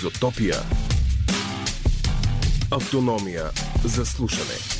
Изотопия. 0.00 0.56
Автономия 2.70 3.50
за 3.84 4.06
слушане. 4.06 4.79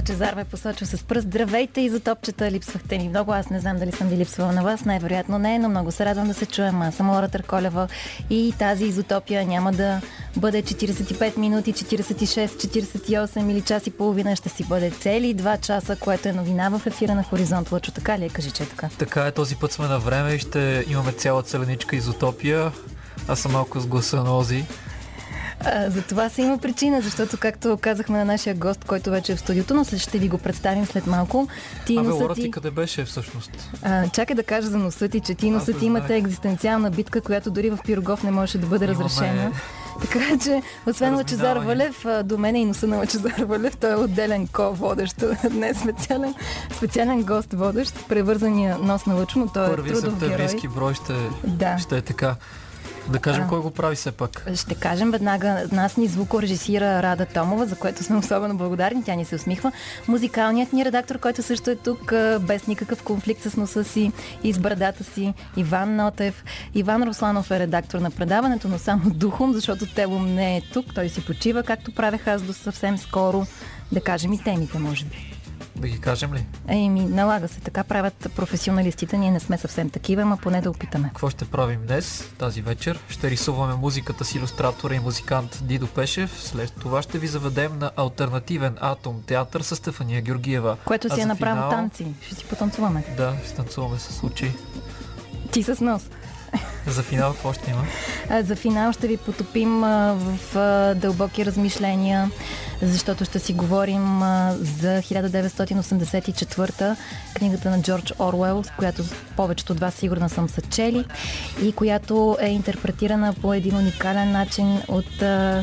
Лъчезар 0.00 0.34
ме 0.34 0.44
посочва 0.44 0.86
с 0.86 1.04
пръст. 1.04 1.26
Здравейте, 1.26 1.80
изотопчета, 1.80 2.50
липсвахте 2.50 2.98
ни 2.98 3.08
много. 3.08 3.32
Аз 3.32 3.50
не 3.50 3.60
знам 3.60 3.78
дали 3.78 3.92
съм 3.92 4.08
ви 4.08 4.16
липсвала 4.16 4.52
на 4.52 4.62
вас, 4.62 4.84
най-вероятно 4.84 5.38
не, 5.38 5.58
но 5.58 5.68
много 5.68 5.90
се 5.92 6.04
радвам 6.04 6.28
да 6.28 6.34
се 6.34 6.46
чуем. 6.46 6.82
Аз 6.82 6.94
съм 6.94 7.10
Лора 7.10 7.28
Търколева 7.28 7.88
и 8.30 8.54
тази 8.58 8.84
изотопия 8.84 9.46
няма 9.46 9.72
да 9.72 10.00
бъде 10.36 10.62
45 10.62 11.36
минути, 11.36 11.74
46, 11.74 12.46
48 12.46 13.50
или 13.50 13.60
час 13.60 13.86
и 13.86 13.90
половина. 13.90 14.36
Ще 14.36 14.48
си 14.48 14.64
бъде 14.64 14.90
цели 14.90 15.36
2 15.36 15.60
часа, 15.60 15.96
което 15.96 16.28
е 16.28 16.32
новина 16.32 16.68
в 16.68 16.86
ефира 16.86 17.14
на 17.14 17.22
Хоризонт 17.22 17.72
Лъчо. 17.72 17.92
Така 17.92 18.18
ли 18.18 18.24
е? 18.24 18.28
Кажи, 18.28 18.50
че 18.50 18.62
е 18.62 18.66
така. 18.66 18.88
Така 18.98 19.26
е, 19.26 19.32
този 19.32 19.56
път 19.56 19.72
сме 19.72 19.88
на 19.88 19.98
време 19.98 20.32
и 20.32 20.38
ще 20.38 20.84
имаме 20.88 21.12
цяла 21.12 21.42
целеничка 21.42 21.96
изотопия. 21.96 22.72
Аз 23.28 23.40
съм 23.40 23.52
малко 23.52 23.80
с 23.80 23.86
гласа 23.86 24.24
на 24.24 24.36
Ози. 24.36 24.64
А, 25.64 25.90
за 25.90 26.02
това 26.02 26.28
се 26.28 26.42
има 26.42 26.58
причина, 26.58 27.00
защото 27.00 27.36
както 27.36 27.78
казахме 27.80 28.18
на 28.18 28.24
нашия 28.24 28.54
гост, 28.54 28.84
който 28.84 29.10
вече 29.10 29.32
е 29.32 29.36
в 29.36 29.40
студиото, 29.40 29.74
но 29.74 29.84
ще 29.84 30.18
ви 30.18 30.28
го 30.28 30.38
представим 30.38 30.86
след 30.86 31.06
малко. 31.06 31.48
Ти 31.86 31.96
Абе, 31.96 32.08
Лора, 32.08 32.34
ти 32.34 32.50
къде 32.50 32.70
беше 32.70 33.04
всъщност? 33.04 33.70
А, 33.82 34.08
чакай 34.08 34.36
да 34.36 34.42
кажа 34.42 34.68
за 34.68 34.78
носа 34.78 35.08
ти, 35.08 35.20
че 35.20 35.34
ти 35.34 35.50
носът 35.50 35.82
имате 35.82 36.16
екзистенциална 36.16 36.90
битка, 36.90 37.20
която 37.20 37.50
дори 37.50 37.70
в 37.70 37.78
Пирогов 37.84 38.22
не 38.22 38.30
можеше 38.30 38.58
да 38.58 38.66
бъде 38.66 38.84
Имаме... 38.84 39.04
разрешена. 39.04 39.52
Така 40.00 40.38
че, 40.44 40.62
освен 40.86 41.14
Лачезар 41.14 41.56
Валев, 41.56 42.04
до 42.24 42.38
мен 42.38 42.56
и 42.56 42.64
носа 42.64 42.86
на 42.86 42.96
Лачезар 42.96 43.44
Валев, 43.44 43.76
той 43.76 43.90
е 43.90 43.94
отделен 43.94 44.46
ко-водещ. 44.46 45.24
Днес 45.50 45.80
специален, 45.80 46.34
специален 46.76 47.22
гост 47.22 47.52
водещ, 47.52 48.08
превързания 48.08 48.78
нос 48.78 49.06
на 49.06 49.14
Лъчо, 49.14 49.38
но 49.38 49.46
той 49.46 49.72
е 49.72 49.76
трудов 49.76 50.18
герой. 50.18 50.46
Първи 50.46 50.68
брой 50.68 50.94
ще, 50.94 51.12
да. 51.44 51.78
ще 51.78 51.96
е 51.96 52.02
така. 52.02 52.36
Да 53.08 53.18
кажем 53.18 53.44
а, 53.44 53.48
кой 53.48 53.60
го 53.60 53.70
прави 53.70 53.96
все 53.96 54.12
пак. 54.12 54.46
Ще 54.54 54.74
кажем 54.74 55.10
веднага. 55.10 55.64
Нас 55.72 55.96
ни 55.96 56.06
звукорежисира 56.06 57.02
Рада 57.02 57.26
Томова, 57.26 57.66
за 57.66 57.76
което 57.76 58.04
сме 58.04 58.16
особено 58.16 58.56
благодарни. 58.56 59.04
Тя 59.04 59.14
ни 59.14 59.24
се 59.24 59.34
усмихва. 59.34 59.72
Музикалният 60.08 60.72
ни 60.72 60.84
редактор, 60.84 61.18
който 61.18 61.42
също 61.42 61.70
е 61.70 61.76
тук 61.76 62.12
без 62.40 62.66
никакъв 62.66 63.02
конфликт 63.02 63.42
с 63.42 63.56
носа 63.56 63.84
си 63.84 64.12
и 64.44 64.52
с 64.52 64.58
брадата 64.58 65.04
си. 65.04 65.34
Иван 65.56 65.96
Нотев. 65.96 66.44
Иван 66.74 67.02
Русланов 67.02 67.50
е 67.50 67.58
редактор 67.58 67.98
на 67.98 68.10
предаването, 68.10 68.68
но 68.68 68.78
само 68.78 69.10
духом, 69.10 69.52
защото 69.52 69.86
Телом 69.86 70.34
не 70.34 70.56
е 70.56 70.62
тук. 70.72 70.94
Той 70.94 71.08
си 71.08 71.24
почива, 71.24 71.62
както 71.62 71.94
правех 71.94 72.26
аз 72.26 72.42
до 72.42 72.52
съвсем 72.52 72.98
скоро. 72.98 73.46
Да 73.92 74.00
кажем 74.00 74.32
и 74.32 74.42
темите, 74.42 74.78
може 74.78 75.04
би. 75.04 75.29
Да 75.80 75.88
ги 75.88 76.00
кажем 76.00 76.34
ли? 76.34 76.44
Еми, 76.68 77.00
налага 77.00 77.48
се. 77.48 77.60
Така 77.60 77.84
правят 77.84 78.26
професионалистите. 78.36 79.18
Ние 79.18 79.30
не 79.30 79.40
сме 79.40 79.58
съвсем 79.58 79.90
такива, 79.90 80.22
ама 80.22 80.36
поне 80.36 80.60
да 80.60 80.70
опитаме. 80.70 81.08
Какво 81.08 81.30
ще 81.30 81.44
правим 81.44 81.80
днес, 81.86 82.30
тази 82.38 82.62
вечер? 82.62 83.00
Ще 83.08 83.30
рисуваме 83.30 83.74
музиката 83.74 84.24
с 84.24 84.34
иллюстратора 84.34 84.94
и 84.94 84.98
музикант 84.98 85.58
Дидо 85.62 85.86
Пешев. 85.86 86.42
След 86.42 86.72
това 86.72 87.02
ще 87.02 87.18
ви 87.18 87.26
заведем 87.26 87.78
на 87.78 87.90
альтернативен 87.96 88.76
атом 88.80 89.22
театър 89.26 89.60
с 89.60 89.76
Стефания 89.76 90.22
Георгиева. 90.22 90.76
Което 90.84 91.14
си 91.14 91.20
е 91.20 91.26
направо 91.26 91.56
финал... 91.56 91.70
танци. 91.70 92.06
Ще 92.26 92.34
си 92.34 92.44
потанцуваме. 92.44 93.04
Да, 93.16 93.34
ще 93.44 93.54
танцуваме 93.54 93.98
с 93.98 94.22
очи. 94.22 94.52
Ти 95.52 95.62
с 95.62 95.80
нос. 95.80 96.02
За 96.86 97.02
финал 97.02 97.32
какво 97.32 97.52
ще 97.52 97.70
има? 97.70 97.84
За 98.42 98.56
финал 98.56 98.92
ще 98.92 99.08
ви 99.08 99.16
потопим 99.16 99.80
в 99.80 100.38
дълбоки 100.96 101.46
размишления, 101.46 102.30
защото 102.82 103.24
ще 103.24 103.38
си 103.38 103.52
говорим 103.52 104.20
за 104.60 105.02
1984 105.02 106.96
книгата 107.34 107.70
на 107.70 107.82
Джордж 107.82 108.12
Орвел, 108.18 108.64
която 108.78 109.04
повечето 109.36 109.72
от 109.72 109.80
вас 109.80 109.94
сигурно 109.94 110.28
съм 110.28 110.48
са 110.48 110.60
чели 110.60 111.04
и 111.62 111.72
която 111.72 112.36
е 112.40 112.48
интерпретирана 112.48 113.34
по 113.40 113.54
един 113.54 113.76
уникален 113.76 114.32
начин 114.32 114.82
от 114.88 115.06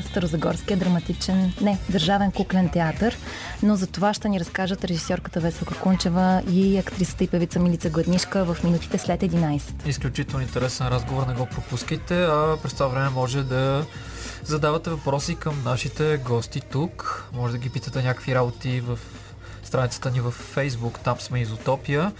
Старозагорския 0.09 0.77
драматичен, 0.77 1.53
не, 1.61 1.77
Държавен 1.89 2.31
куклен 2.31 2.69
театър. 2.69 3.17
Но 3.63 3.75
за 3.75 3.87
това 3.87 4.13
ще 4.13 4.29
ни 4.29 4.39
разкажат 4.39 4.85
режисьорката 4.85 5.39
Веселка 5.39 5.75
Кунчева 5.75 6.41
и 6.51 6.77
актрисата 6.77 7.23
и 7.23 7.27
певица 7.27 7.59
Милица 7.59 7.89
Гладнишка 7.89 8.45
в 8.45 8.63
минутите 8.63 8.97
след 8.97 9.21
11. 9.21 9.61
Изключително 9.87 10.43
интересен 10.43 10.87
разговор, 10.87 11.27
не 11.27 11.33
го 11.33 11.45
пропускайте, 11.45 12.23
а 12.23 12.57
през 12.63 12.73
това 12.73 12.87
време 12.87 13.09
може 13.09 13.43
да 13.43 13.85
задавате 14.43 14.89
въпроси 14.89 15.35
към 15.35 15.63
нашите 15.65 16.17
гости 16.17 16.61
тук. 16.61 17.06
Може 17.33 17.53
да 17.53 17.57
ги 17.57 17.69
питате 17.69 18.03
някакви 18.03 18.35
работи 18.35 18.81
в 18.81 18.99
страницата 19.63 20.11
ни 20.11 20.21
в 20.21 20.33
Facebook, 20.55 20.99
там 21.03 21.19
сме 21.19 21.39
Изотопия. 21.39 22.11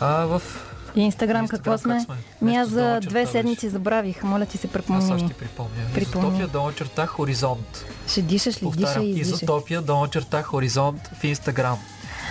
А 0.00 0.26
в 0.26 0.42
и 0.94 1.00
Инстаграм 1.00 1.48
какво 1.48 1.78
сме? 1.78 2.00
сме? 2.00 2.16
Ми 2.42 2.56
аз 2.56 2.68
за 2.68 3.00
две 3.00 3.26
седмици 3.26 3.68
забравих. 3.68 4.22
Моля 4.22 4.46
ти 4.46 4.58
се 4.58 4.68
припомни. 4.68 5.12
Аз 5.12 5.20
ще 5.20 5.32
припомня. 5.34 5.70
Припомни. 5.94 6.28
Изотопия 6.28 6.48
долна 6.48 6.72
черта 6.72 7.06
хоризонт. 7.06 7.84
Ще 8.08 8.22
дишаш 8.22 8.56
ли? 8.56 8.60
Повтарям, 8.60 9.04
Диша 9.04 9.18
и 9.18 9.20
Изотопия 9.20 9.82
долна 9.82 10.08
черта 10.08 10.42
хоризонт 10.42 11.10
в 11.20 11.24
Инстаграм. 11.24 11.78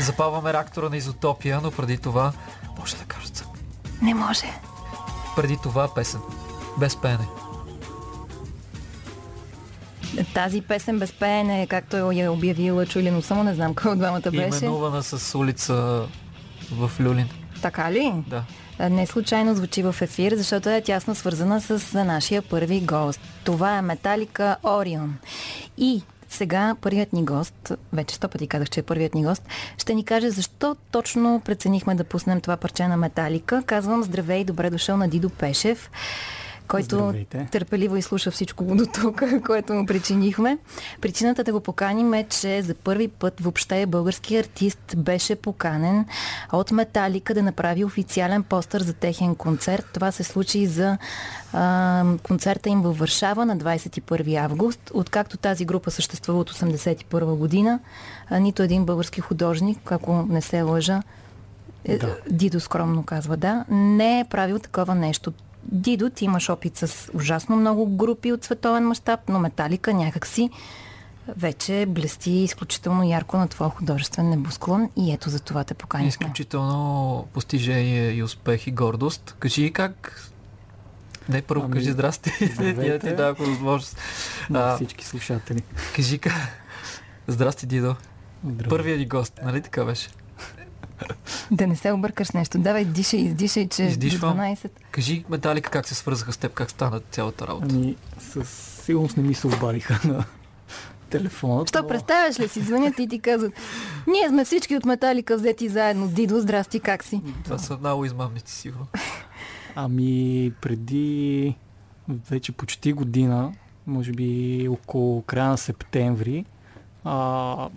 Запаваме 0.02 0.54
реактора 0.54 0.90
на 0.90 0.98
Изотопия, 0.98 1.60
но 1.64 1.72
преди 1.72 1.98
това 1.98 2.34
може 2.80 2.96
да 2.96 3.04
кажат 3.04 3.48
Не 4.02 4.14
може. 4.14 4.60
Преди 5.36 5.58
това 5.64 5.94
песен. 5.94 6.20
Без 6.80 6.96
пеене. 6.96 7.28
Тази 10.34 10.62
песен 10.62 11.00
без 11.00 11.14
пеене, 11.14 11.68
както 11.68 11.98
е 11.98 12.28
обявила 12.28 12.86
Чулин, 12.86 13.22
само 13.22 13.44
не 13.44 13.54
знам 13.54 13.76
кой 13.76 13.92
от 13.92 13.98
двамата 13.98 14.32
беше. 14.32 14.66
Именувана 14.66 15.04
с 15.04 15.38
улица 15.38 16.04
в 16.72 16.92
Люлин. 17.00 17.30
Така 17.62 17.92
ли? 17.92 18.14
Да. 18.28 18.44
Не 18.90 19.08
случайно 19.08 19.56
звучи 19.56 19.84
в 19.84 19.96
ефир, 20.02 20.36
защото 20.36 20.70
е 20.70 20.82
тясно 20.82 21.16
свързана 21.16 21.62
с 21.62 22.04
нашия 22.06 22.42
първи 22.42 22.82
гост. 22.82 23.20
Това 23.44 23.78
е 23.78 23.82
Металика 23.82 24.58
Орион. 24.64 25.18
И 25.78 26.02
сега 26.30 26.76
първият 26.82 27.14
ни 27.14 27.26
гост, 27.26 27.72
вече 27.94 28.16
сто 28.16 28.30
пъти 28.30 28.48
казах, 28.48 28.70
че 28.70 28.80
е 28.80 28.84
първият 28.84 29.16
ни 29.16 29.26
гост, 29.26 29.44
ще 29.78 29.94
ни 29.94 30.06
каже 30.06 30.30
защо 30.30 30.76
точно 30.92 31.42
преценихме 31.46 31.96
да 31.96 32.04
пуснем 32.04 32.42
това 32.42 32.58
парче 32.58 32.88
на 32.88 32.98
Металика. 32.98 33.64
Казвам 33.66 34.04
здравей, 34.04 34.44
добре 34.44 34.70
дошъл 34.70 34.98
на 34.98 35.08
Дидо 35.08 35.30
Пешев 35.30 35.92
който 36.68 36.96
Здравейте. 36.96 37.48
търпеливо 37.52 37.98
изслуша 37.98 38.32
всичко 38.32 38.64
до 38.64 38.86
тук, 38.86 39.24
което 39.46 39.74
му 39.74 39.86
причинихме. 39.86 40.58
Причината 41.02 41.44
да 41.44 41.52
го 41.52 41.60
поканим 41.60 42.14
е, 42.14 42.24
че 42.24 42.62
за 42.62 42.76
първи 42.76 43.08
път 43.08 43.40
въобще 43.42 43.86
български 43.86 44.38
артист 44.38 44.96
беше 44.98 45.36
поканен 45.36 46.06
от 46.52 46.72
Металика 46.72 47.34
да 47.34 47.44
направи 47.44 47.86
официален 47.86 48.44
постър 48.44 48.82
за 48.82 48.94
техен 48.94 49.36
концерт. 49.36 49.86
Това 49.94 50.12
се 50.12 50.24
случи 50.24 50.66
за 50.66 50.98
а, 51.54 52.06
концерта 52.24 52.70
им 52.70 52.82
във 52.82 52.98
Варшава 52.98 53.46
на 53.46 53.58
21 53.58 54.36
август. 54.36 54.92
Откакто 54.94 55.38
тази 55.38 55.66
група 55.66 55.92
съществува 55.92 56.40
от 56.40 56.52
81 56.52 57.36
година, 57.36 57.80
а, 58.30 58.40
нито 58.40 58.64
един 58.64 58.86
български 58.86 59.22
художник, 59.22 59.92
ако 59.92 60.26
не 60.30 60.42
се 60.42 60.62
лъжа, 60.62 61.02
е, 61.86 61.98
да. 61.98 62.18
Дидо 62.30 62.60
скромно 62.60 63.04
казва, 63.04 63.38
да, 63.38 63.66
не 63.70 64.20
е 64.20 64.26
правил 64.26 64.60
такова 64.60 64.96
нещо. 64.96 65.34
Дидо, 65.68 66.10
ти 66.10 66.26
имаш 66.26 66.50
опит 66.50 66.78
с 66.78 67.12
ужасно 67.14 67.56
много 67.56 67.88
групи 67.98 68.32
от 68.32 68.44
световен 68.44 68.88
мащаб, 68.88 69.20
но 69.30 69.40
Металика 69.40 69.94
някакси 69.94 70.50
вече 71.28 71.86
блести 71.88 72.32
изключително 72.32 73.04
ярко 73.04 73.38
на 73.38 73.48
твоя 73.48 73.70
художествен 73.70 74.30
небосклон 74.30 74.90
и 74.96 75.14
ето 75.14 75.30
за 75.30 75.40
това 75.40 75.64
те 75.64 75.74
поканихме. 75.74 76.10
Изключително 76.10 77.28
постижение 77.34 78.12
и 78.12 78.24
успех 78.24 78.68
и 78.68 78.72
гордост. 78.72 79.36
Кажи 79.40 79.74
как 79.74 80.24
не, 81.30 81.42
първо 81.42 81.64
ами, 81.66 81.74
кажи 81.74 81.92
здрасти. 81.92 82.32
Здравейте. 82.54 83.00
ти 83.10 83.16
дава 83.16 83.34
възможност. 83.34 83.98
На 84.50 84.76
всички 84.76 85.06
слушатели. 85.06 85.62
Кажи 85.96 86.18
как. 86.18 86.34
Здрасти, 87.28 87.66
Дидо. 87.66 87.96
Първият 88.70 89.00
ни 89.00 89.08
гост, 89.08 89.40
нали 89.44 89.62
така 89.62 89.86
беше? 89.86 90.10
Да 91.52 91.68
не 91.68 91.76
се 91.76 91.92
объркаш 91.92 92.32
нещо. 92.32 92.58
Давай, 92.58 92.86
дишай, 92.86 93.20
издишай, 93.20 93.68
че 93.68 93.84
Издишвам. 93.84 94.38
до 94.38 94.44
12. 94.44 94.70
Кажи 94.92 95.26
Металика 95.30 95.70
как 95.70 95.88
се 95.88 95.96
свързаха 95.96 96.34
с 96.34 96.38
теб, 96.38 96.54
как 96.54 96.72
стана 96.72 97.00
цялата 97.12 97.48
работа. 97.48 97.68
Ами, 97.72 97.96
със 98.20 98.50
сигурност 98.86 99.18
не 99.18 99.24
ми 99.24 99.34
се 99.34 99.48
обадиха 99.48 100.00
на 100.08 100.26
телефона. 101.10 101.66
Що 101.68 101.80
това... 101.80 101.88
представяш 101.88 102.40
ли 102.40 102.48
си? 102.48 102.62
Звънят 102.62 103.00
и 103.00 103.08
ти 103.08 103.20
казват, 103.20 103.54
ние 104.08 104.30
сме 104.30 104.46
всички 104.46 104.76
от 104.76 104.86
Металика 104.86 105.38
взети 105.38 105.70
заедно. 105.70 106.08
Дидо, 106.08 106.40
здрасти, 106.40 106.80
как 106.80 107.04
си? 107.04 107.22
Това 107.44 107.58
са 107.58 107.78
много 107.78 108.06
измамници, 108.06 108.54
сигурно. 108.56 108.88
Ами, 109.76 110.52
преди 110.62 111.56
вече 112.10 112.52
почти 112.52 112.94
година, 112.94 113.54
може 113.88 114.12
би 114.12 114.68
около 114.72 115.22
края 115.22 115.50
на 115.50 115.58
септември, 115.58 116.46
а, 117.04 117.70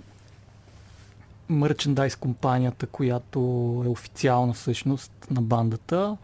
мерчендайз 1.50 2.16
компанията, 2.16 2.86
която 2.86 3.38
е 3.86 3.88
официална 3.88 4.52
всъщност 4.52 5.12
на 5.30 5.42
бандата, 5.42 6.16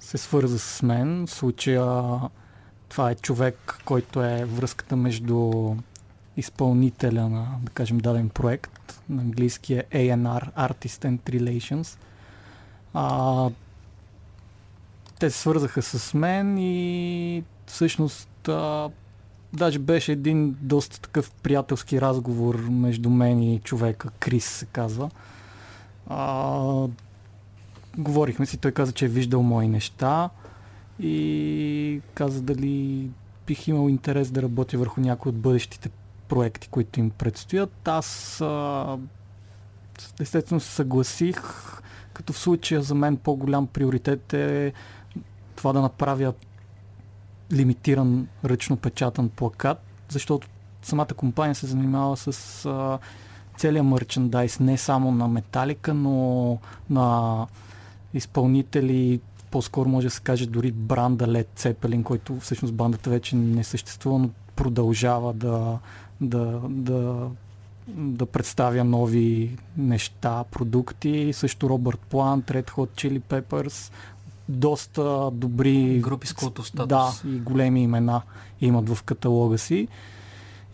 се 0.00 0.18
свърза 0.18 0.58
с 0.58 0.82
мен. 0.82 1.26
В 1.26 1.30
случая 1.30 2.20
това 2.88 3.10
е 3.10 3.14
човек, 3.14 3.80
който 3.84 4.22
е 4.22 4.44
връзката 4.44 4.96
между 4.96 5.52
изпълнителя 6.36 7.28
на, 7.28 7.46
да 7.62 7.70
кажем, 7.70 7.98
даден 7.98 8.28
проект. 8.28 9.02
На 9.08 9.22
английски 9.22 9.74
е 9.74 9.84
ANR, 9.92 10.52
Artist 10.52 11.16
and 11.16 11.20
Relations. 11.20 11.98
А, 12.94 13.50
те 15.18 15.30
се 15.30 15.38
свързаха 15.38 15.82
с 15.82 16.14
мен 16.14 16.58
и 16.58 17.44
всъщност 17.66 18.48
а, 18.48 18.90
даже 19.56 19.78
беше 19.78 20.12
един 20.12 20.56
доста 20.60 21.00
такъв 21.00 21.30
приятелски 21.30 22.00
разговор 22.00 22.54
между 22.54 23.10
мен 23.10 23.42
и 23.42 23.60
човека, 23.60 24.10
Крис 24.18 24.44
се 24.44 24.66
казва. 24.66 25.10
А, 26.06 26.88
говорихме 27.98 28.46
си, 28.46 28.58
той 28.58 28.72
каза, 28.72 28.92
че 28.92 29.04
е 29.04 29.08
виждал 29.08 29.42
мои 29.42 29.68
неща 29.68 30.30
и 31.00 32.00
каза 32.14 32.42
дали 32.42 33.08
бих 33.46 33.68
имал 33.68 33.88
интерес 33.88 34.30
да 34.30 34.42
работя 34.42 34.78
върху 34.78 35.00
някои 35.00 35.30
от 35.30 35.36
бъдещите 35.36 35.90
проекти, 36.28 36.68
които 36.68 37.00
им 37.00 37.10
предстоят. 37.10 37.88
Аз 37.88 38.40
а, 38.40 38.98
естествено 40.20 40.60
се 40.60 40.70
съгласих, 40.70 41.42
като 42.12 42.32
в 42.32 42.38
случая 42.38 42.82
за 42.82 42.94
мен 42.94 43.16
по-голям 43.16 43.66
приоритет 43.66 44.32
е 44.32 44.72
това 45.56 45.72
да 45.72 45.80
направя 45.80 46.32
лимитиран 47.52 48.28
ръчно 48.44 48.76
печатан 48.76 49.28
плакат, 49.28 49.78
защото 50.08 50.48
самата 50.82 51.06
компания 51.06 51.54
се 51.54 51.66
занимава 51.66 52.16
с 52.16 52.64
а, 52.66 52.98
целия 53.56 53.82
мерчендайз, 53.82 54.60
не 54.60 54.78
само 54.78 55.10
на 55.10 55.28
Металика, 55.28 55.94
но 55.94 56.58
на 56.90 57.46
изпълнители, 58.14 59.20
по-скоро 59.50 59.88
може 59.88 60.06
да 60.06 60.10
се 60.10 60.20
каже 60.20 60.46
дори 60.46 60.72
бранда 60.72 61.26
Led 61.26 61.46
Zeppelin, 61.56 62.02
който 62.02 62.40
всъщност 62.40 62.74
бандата 62.74 63.10
вече 63.10 63.36
не 63.36 63.64
съществува, 63.64 64.18
но 64.18 64.30
продължава 64.56 65.32
да, 65.32 65.78
да, 66.20 66.60
да, 66.68 67.28
да 67.88 68.26
представя 68.26 68.84
нови 68.84 69.56
неща, 69.76 70.44
продукти. 70.50 71.32
Също 71.32 71.68
Робърт 71.68 72.00
Плант, 72.00 72.46
Red 72.46 72.70
Hot 72.70 72.88
Chili 72.90 73.20
Peppers, 73.20 73.92
доста 74.48 75.30
добри 75.32 76.00
групи 76.00 76.26
с 76.26 76.32
култов 76.32 76.68
статус. 76.68 76.88
Да, 76.88 77.28
и 77.28 77.38
големи 77.38 77.82
имена 77.82 78.22
имат 78.60 78.88
в 78.88 79.02
каталога 79.02 79.58
си. 79.58 79.88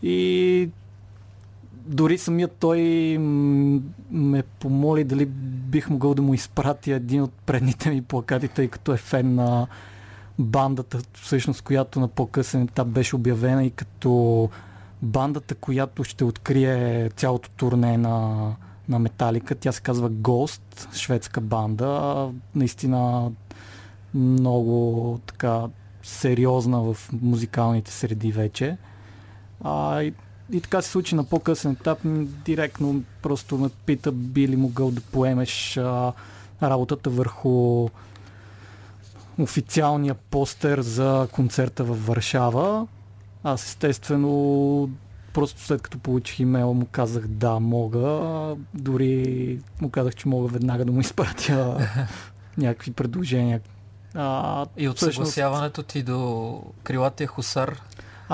И 0.03 0.69
дори 1.87 2.19
самият 2.19 2.57
той 2.61 2.81
ме 4.11 4.43
помоли 4.43 5.05
дали 5.05 5.27
бих 5.27 5.91
могъл 5.91 6.15
да 6.15 6.23
му 6.23 6.35
изпратя 6.35 6.93
един 6.93 7.23
от 7.23 7.33
предните 7.33 7.91
ми 7.91 8.03
плакати, 8.03 8.49
тъй 8.49 8.69
като 8.69 8.93
е 8.93 8.97
фен 8.97 9.35
на 9.35 9.67
бандата, 10.39 10.99
всъщност, 11.15 11.63
която 11.63 12.01
на 12.01 12.09
по-късен 12.09 12.63
етап 12.63 12.89
беше 12.89 13.17
обявена 13.17 13.65
и 13.65 13.71
като 13.71 14.49
бандата, 15.03 15.55
която 15.55 16.05
ще 16.05 16.25
открие 16.25 17.11
цялото 17.17 17.51
турне 17.51 17.97
на, 17.97 18.47
на 18.93 18.99
Металика. 18.99 19.55
Тя 19.55 19.73
се 19.73 19.81
казва 19.81 20.11
Ghost, 20.11 20.95
шведска 20.95 21.41
банда. 21.41 22.29
Наистина 22.55 23.31
много 24.15 25.21
така 25.27 25.63
сериозна 26.03 26.81
в 26.81 26.97
музикалните 27.23 27.91
среди 27.91 28.33
вече. 28.33 28.77
А, 29.65 30.03
и, 30.03 30.15
и 30.53 30.61
така 30.61 30.83
се 30.83 30.91
случи 30.91 31.15
на 31.15 31.25
по-късен 31.25 31.73
етап. 31.73 31.99
Директно 32.45 33.03
просто 33.23 33.59
ме 33.59 33.69
пита 33.87 34.13
би 34.13 34.49
ли 34.49 34.57
могъл 34.57 34.91
да 34.91 35.01
поемеш 35.01 35.77
а, 35.77 36.13
работата 36.63 37.11
върху 37.11 37.89
официалния 39.39 40.15
постер 40.15 40.81
за 40.81 41.29
концерта 41.33 41.85
във 41.85 42.07
Варшава. 42.07 42.87
Аз 43.45 43.65
естествено 43.65 44.91
просто 45.33 45.61
след 45.61 45.83
като 45.83 45.99
получих 45.99 46.41
имейла 46.41 46.75
му 46.75 46.87
казах 46.87 47.27
да, 47.27 47.61
мога. 47.61 48.57
Дори 48.75 49.59
му 49.81 49.91
казах, 49.91 50.15
че 50.15 50.29
мога 50.29 50.49
веднага 50.49 50.85
да 50.85 50.93
му 50.93 51.01
изпратя 51.01 51.89
някакви 52.59 52.93
предложения. 52.93 53.61
А, 54.15 54.67
и 54.77 54.89
от 54.89 54.97
всъщност... 54.97 55.15
съгласяването 55.15 55.83
ти 55.83 56.03
до 56.03 56.63
крилатия 56.83 57.27
хусар 57.27 57.83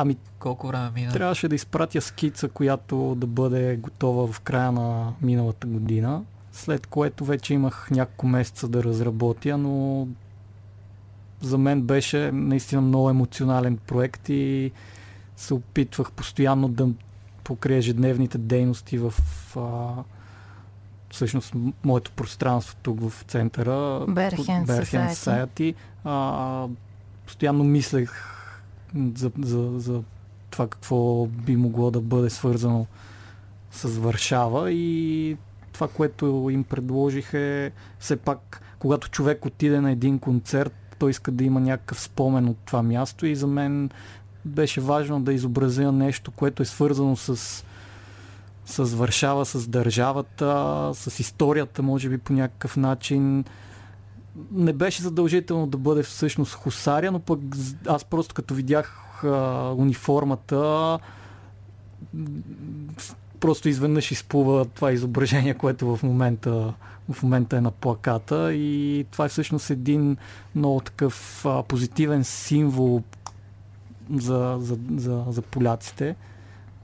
Ами, 0.00 0.16
колко 0.38 0.66
време 0.66 0.90
мина? 0.94 1.12
Трябваше 1.12 1.48
да 1.48 1.54
изпратя 1.54 2.00
скица, 2.00 2.48
която 2.48 3.14
да 3.14 3.26
бъде 3.26 3.76
готова 3.76 4.32
в 4.32 4.40
края 4.40 4.72
на 4.72 5.12
миналата 5.22 5.66
година, 5.66 6.22
след 6.52 6.86
което 6.86 7.24
вече 7.24 7.54
имах 7.54 7.90
няколко 7.90 8.26
месеца 8.26 8.68
да 8.68 8.84
разработя, 8.84 9.58
но 9.58 10.08
за 11.40 11.58
мен 11.58 11.82
беше 11.82 12.32
наистина 12.32 12.80
много 12.80 13.10
емоционален 13.10 13.76
проект 13.76 14.28
и 14.28 14.72
се 15.38 15.54
опитвах 15.54 16.12
постоянно 16.12 16.68
да 16.68 16.88
покрия 17.44 17.78
ежедневните 17.78 18.38
дейности 18.38 18.98
в 18.98 19.14
а, 19.56 19.88
всъщност 21.10 21.54
моето 21.84 22.10
пространство 22.10 22.76
тук 22.82 23.00
в 23.00 23.22
центъра. 23.22 24.04
Берхен 24.66 25.08
Society. 25.08 25.74
постоянно 27.26 27.64
мислех 27.64 28.10
за, 29.14 29.30
за, 29.38 29.72
за 29.76 30.02
това 30.50 30.68
какво 30.68 31.26
би 31.26 31.56
могло 31.56 31.90
да 31.90 32.00
бъде 32.00 32.30
свързано 32.30 32.86
с 33.70 33.88
Варшава 33.88 34.72
и 34.72 35.36
това, 35.72 35.88
което 35.88 36.48
им 36.52 36.64
предложих 36.64 37.34
е 37.34 37.72
все 37.98 38.16
пак, 38.16 38.62
когато 38.78 39.10
човек 39.10 39.44
отиде 39.46 39.80
на 39.80 39.90
един 39.90 40.18
концерт, 40.18 40.74
той 40.98 41.10
иска 41.10 41.30
да 41.30 41.44
има 41.44 41.60
някакъв 41.60 42.00
спомен 42.00 42.48
от 42.48 42.56
това 42.64 42.82
място 42.82 43.26
и 43.26 43.36
за 43.36 43.46
мен 43.46 43.90
беше 44.48 44.80
важно 44.80 45.20
да 45.20 45.32
изобразя 45.32 45.92
нещо, 45.92 46.30
което 46.30 46.62
е 46.62 46.66
свързано 46.66 47.16
с, 47.16 47.64
с 48.66 48.94
Варшава, 48.94 49.46
с 49.46 49.68
държавата, 49.68 50.90
с 50.94 51.20
историята, 51.20 51.82
може 51.82 52.08
би 52.08 52.18
по 52.18 52.32
някакъв 52.32 52.76
начин. 52.76 53.44
Не 54.52 54.72
беше 54.72 55.02
задължително 55.02 55.66
да 55.66 55.78
бъде 55.78 56.02
всъщност 56.02 56.54
хусаря, 56.54 57.12
но 57.12 57.18
пък 57.18 57.40
аз 57.86 58.04
просто 58.04 58.34
като 58.34 58.54
видях 58.54 59.24
а, 59.24 59.74
униформата 59.76 60.98
просто 63.40 63.68
изведнъж 63.68 64.10
изплува 64.10 64.64
това 64.64 64.92
изображение, 64.92 65.54
което 65.54 65.96
в 65.96 66.02
момента, 66.02 66.74
в 67.12 67.22
момента 67.22 67.56
е 67.56 67.60
на 67.60 67.70
плаката 67.70 68.54
и 68.54 69.06
това 69.10 69.24
е 69.24 69.28
всъщност 69.28 69.70
един 69.70 70.16
много 70.54 70.80
такъв 70.80 71.46
а, 71.46 71.62
позитивен 71.62 72.24
символ 72.24 73.02
за, 74.16 74.56
за, 74.60 74.78
за, 74.96 75.24
за 75.28 75.42
поляците. 75.42 76.16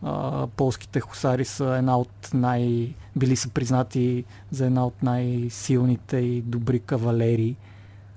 А, 0.03 0.47
полските 0.47 1.01
хусари 1.01 1.45
са 1.45 1.65
една 1.65 1.99
от 1.99 2.31
най... 2.35 2.95
били 3.17 3.37
са 3.37 3.49
признати 3.49 4.25
за 4.51 4.67
една 4.67 4.87
от 4.87 5.03
най-силните 5.03 6.17
и 6.17 6.43
добри 6.43 6.81
кавалери, 6.81 7.57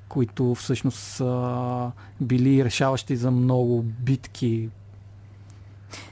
които 0.10 0.56
всъщност 0.56 0.98
са 0.98 1.92
били 2.22 2.66
решаващи 2.66 3.16
за 3.16 3.32
много 3.32 3.82
битки 3.82 4.70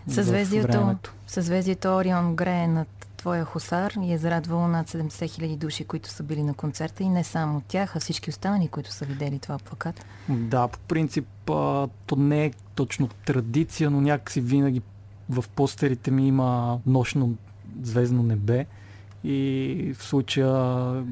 Съзвездието, 0.07 0.95
съзвездието 1.27 1.87
Орион 1.87 2.35
грее 2.35 2.67
над 2.67 2.87
твоя 3.25 3.45
хусар 3.45 3.93
и 4.01 4.13
е 4.13 4.17
зарадвало 4.17 4.67
над 4.67 4.89
70 4.89 5.29
хиляди 5.29 5.55
души, 5.57 5.85
които 5.85 6.09
са 6.09 6.23
били 6.23 6.43
на 6.43 6.53
концерта. 6.53 7.03
И 7.03 7.09
не 7.09 7.23
само 7.23 7.61
тях, 7.67 7.95
а 7.95 7.99
всички 7.99 8.29
останали, 8.29 8.67
които 8.67 8.91
са 8.91 9.05
видели 9.05 9.39
това 9.39 9.57
плакат. 9.57 10.05
Да, 10.29 10.67
по 10.67 10.79
принцип 10.79 11.25
то 11.45 12.15
не 12.17 12.45
е 12.45 12.51
точно 12.75 13.09
традиция, 13.25 13.89
но 13.89 14.01
някакси 14.01 14.41
винаги 14.41 14.81
в 15.29 15.45
постерите 15.55 16.11
ми 16.11 16.27
има 16.27 16.79
нощно 16.85 17.35
звездно 17.81 18.23
небе. 18.23 18.65
И 19.23 19.93
в 19.97 20.03
случая 20.03 21.03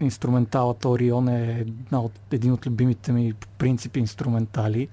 инструменталът 0.00 0.84
Орион 0.84 1.28
е 1.28 1.58
една 1.60 2.00
от, 2.00 2.12
един 2.32 2.52
от 2.52 2.66
любимите 2.66 3.12
ми 3.12 3.32
по 3.32 3.48
принцип 3.48 3.96
инструментали. 3.96 4.88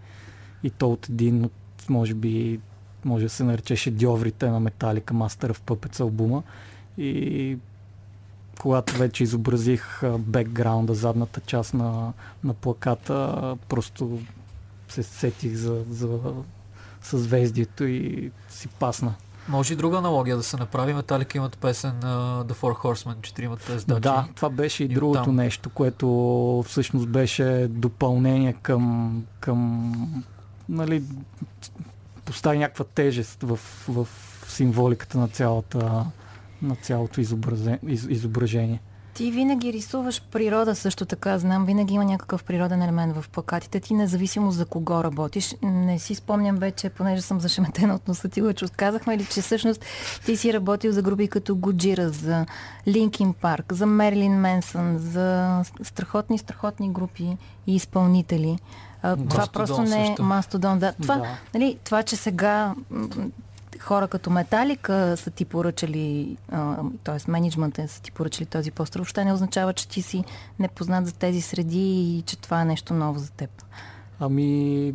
И 0.64 0.70
то 0.70 0.92
от 0.92 1.10
един 1.10 1.46
от, 1.46 1.54
може 1.90 2.14
би, 2.14 2.60
може 3.06 3.24
да 3.24 3.30
се 3.30 3.44
нарече 3.44 3.76
шедьоврите 3.76 4.50
на 4.50 4.60
Металика 4.60 5.14
Master 5.14 5.54
of 5.54 5.58
Puppets 5.58 6.00
албума 6.00 6.44
и 6.98 7.58
когато 8.60 8.98
вече 8.98 9.24
изобразих 9.24 10.02
бекграунда, 10.20 10.94
задната 10.94 11.42
част 11.42 11.74
на, 11.74 12.14
на 12.44 12.54
плаката, 12.54 13.58
просто 13.70 14.20
се 14.88 15.04
сетих 15.04 15.54
за, 15.54 15.84
за 15.90 16.20
съзвездието 17.02 17.84
и 17.84 18.32
си 18.50 18.68
пасна. 18.68 19.14
Може 19.48 19.74
и 19.74 19.76
друга 19.76 19.98
аналогия 19.98 20.38
да 20.38 20.44
се 20.44 20.58
направи. 20.58 20.94
Металика 20.94 21.38
имат 21.38 21.58
песен 21.58 21.92
uh, 21.92 22.44
The 22.44 22.54
Four 22.54 22.84
Horsemen, 22.84 23.22
четиримата 23.22 23.74
ездачи. 23.74 24.02
Да, 24.02 24.28
това 24.36 24.50
беше 24.50 24.84
и, 24.84 24.86
и 24.86 24.90
другото 24.90 25.24
там. 25.24 25.36
нещо, 25.36 25.70
което 25.70 26.64
всъщност 26.68 27.10
беше 27.10 27.68
допълнение 27.70 28.54
към, 28.54 29.24
към 29.40 29.94
нали, 30.70 31.04
постави 32.26 32.58
някаква 32.58 32.86
тежест 32.86 33.44
в, 33.44 33.60
в 33.88 34.08
символиката 34.48 35.18
на, 35.18 35.28
цялата, 35.28 36.06
на 36.62 36.76
цялото 36.76 37.22
изображение. 38.10 38.80
Ти 39.16 39.32
винаги 39.32 39.74
рисуваш 39.74 40.22
природа 40.32 40.76
също 40.76 41.06
така, 41.06 41.40
знам, 41.40 41.66
винаги 41.66 41.94
има 41.94 42.06
някакъв 42.06 42.44
природен 42.44 42.82
елемент 42.82 43.16
в 43.16 43.30
плакатите 43.30 43.80
ти, 43.80 43.94
независимо 43.94 44.52
за 44.52 44.66
кого 44.66 45.04
работиш. 45.04 45.56
Не 45.62 46.00
си 46.00 46.16
спомням 46.16 46.56
вече, 46.56 46.90
понеже 46.90 47.22
съм 47.22 47.40
зашеметена 47.40 47.96
от 47.96 48.08
носа 48.08 48.30
ти, 48.30 48.42
че 48.56 48.66
казахме 48.68 49.18
ли, 49.18 49.26
че 49.26 49.42
всъщност 49.42 49.86
ти 50.26 50.38
си 50.38 50.54
работил 50.54 50.92
за 50.92 51.02
групи 51.02 51.28
като 51.28 51.56
Годжира, 51.56 52.10
за 52.10 52.46
Линкин 52.88 53.34
Парк, 53.34 53.74
за 53.74 53.86
Мерлин 53.86 54.34
Менсън, 54.34 54.98
за 54.98 55.62
страхотни, 55.84 56.38
страхотни 56.38 56.92
групи 56.92 57.38
и 57.68 57.76
изпълнители. 57.76 58.58
А, 59.06 59.18
това 59.30 59.48
просто 59.54 59.82
не 59.82 60.08
е 60.08 60.22
Мастодон. 60.22 60.80
Да. 60.80 60.94
Това, 61.02 61.18
да. 61.18 61.38
Нали, 61.54 61.78
това, 61.84 62.04
че 62.04 62.16
сега 62.16 62.76
хора 63.80 64.08
като 64.08 64.30
Металика 64.30 65.14
са 65.18 65.32
ти 65.32 65.46
поръчали, 65.46 66.38
т.е. 67.04 67.32
менеджмента 67.32 67.88
са 67.88 68.02
ти 68.02 68.12
поръчали 68.12 68.46
този 68.46 68.72
пост, 68.72 68.96
въобще 68.96 69.26
не 69.26 69.34
означава, 69.34 69.74
че 69.74 69.88
ти 69.88 70.02
си 70.02 70.24
непознат 70.60 71.06
за 71.06 71.14
тези 71.14 71.42
среди 71.42 72.18
и 72.18 72.22
че 72.22 72.38
това 72.38 72.62
е 72.62 72.66
нещо 72.66 72.94
ново 72.94 73.20
за 73.20 73.32
теб. 73.32 73.50
Ами, 74.20 74.94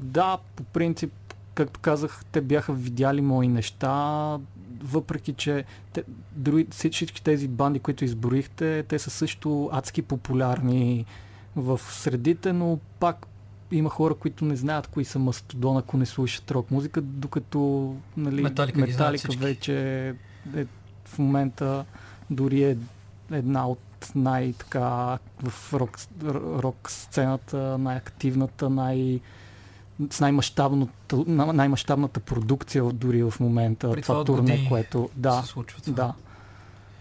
да, 0.00 0.38
по 0.56 0.62
принцип, 0.62 1.12
както 1.54 1.80
казах, 1.80 2.24
те 2.32 2.40
бяха 2.40 2.72
видяли 2.72 3.20
мои 3.20 3.48
неща, 3.48 4.38
въпреки 4.82 5.32
че 5.32 5.64
те, 5.92 6.04
други, 6.32 6.66
всички 6.70 7.22
тези 7.22 7.48
банди, 7.48 7.80
които 7.80 8.04
изборихте, 8.04 8.82
те 8.82 8.98
са 8.98 9.10
също 9.10 9.70
адски 9.72 10.02
популярни 10.02 11.06
в 11.56 11.80
средите, 11.90 12.52
но 12.52 12.78
пак 13.00 13.26
има 13.72 13.90
хора, 13.90 14.14
които 14.14 14.44
не 14.44 14.56
знаят 14.56 14.86
кои 14.86 15.04
са 15.04 15.18
Мастодон, 15.18 15.76
ако 15.76 15.96
не 15.96 16.06
слушат 16.06 16.50
рок 16.50 16.70
музика, 16.70 17.00
докато 17.00 17.94
нали, 18.16 18.42
Металика, 18.42 18.80
Металика 18.80 19.32
вече 19.38 20.08
е, 20.56 20.64
в 21.04 21.18
момента 21.18 21.84
дори 22.30 22.62
е 22.62 22.76
една 23.30 23.68
от 23.68 23.80
най-така 24.14 25.18
в 25.42 25.72
рок, 25.74 25.98
рок 26.34 26.90
сцената, 26.90 27.78
най-активната, 27.78 28.70
най- 28.70 29.20
с 30.10 30.20
най-мащабната, 30.20 31.16
най-мащабната 31.26 32.20
продукция 32.20 32.84
дори 32.84 33.22
в 33.22 33.34
момента. 33.40 33.90
При 33.90 34.02
това, 34.02 34.14
това 34.14 34.24
турне, 34.24 34.68
което 34.68 35.10
да, 35.16 35.42
се 35.42 35.48
случва 35.48 35.80
това. 35.80 35.94
да. 35.94 36.14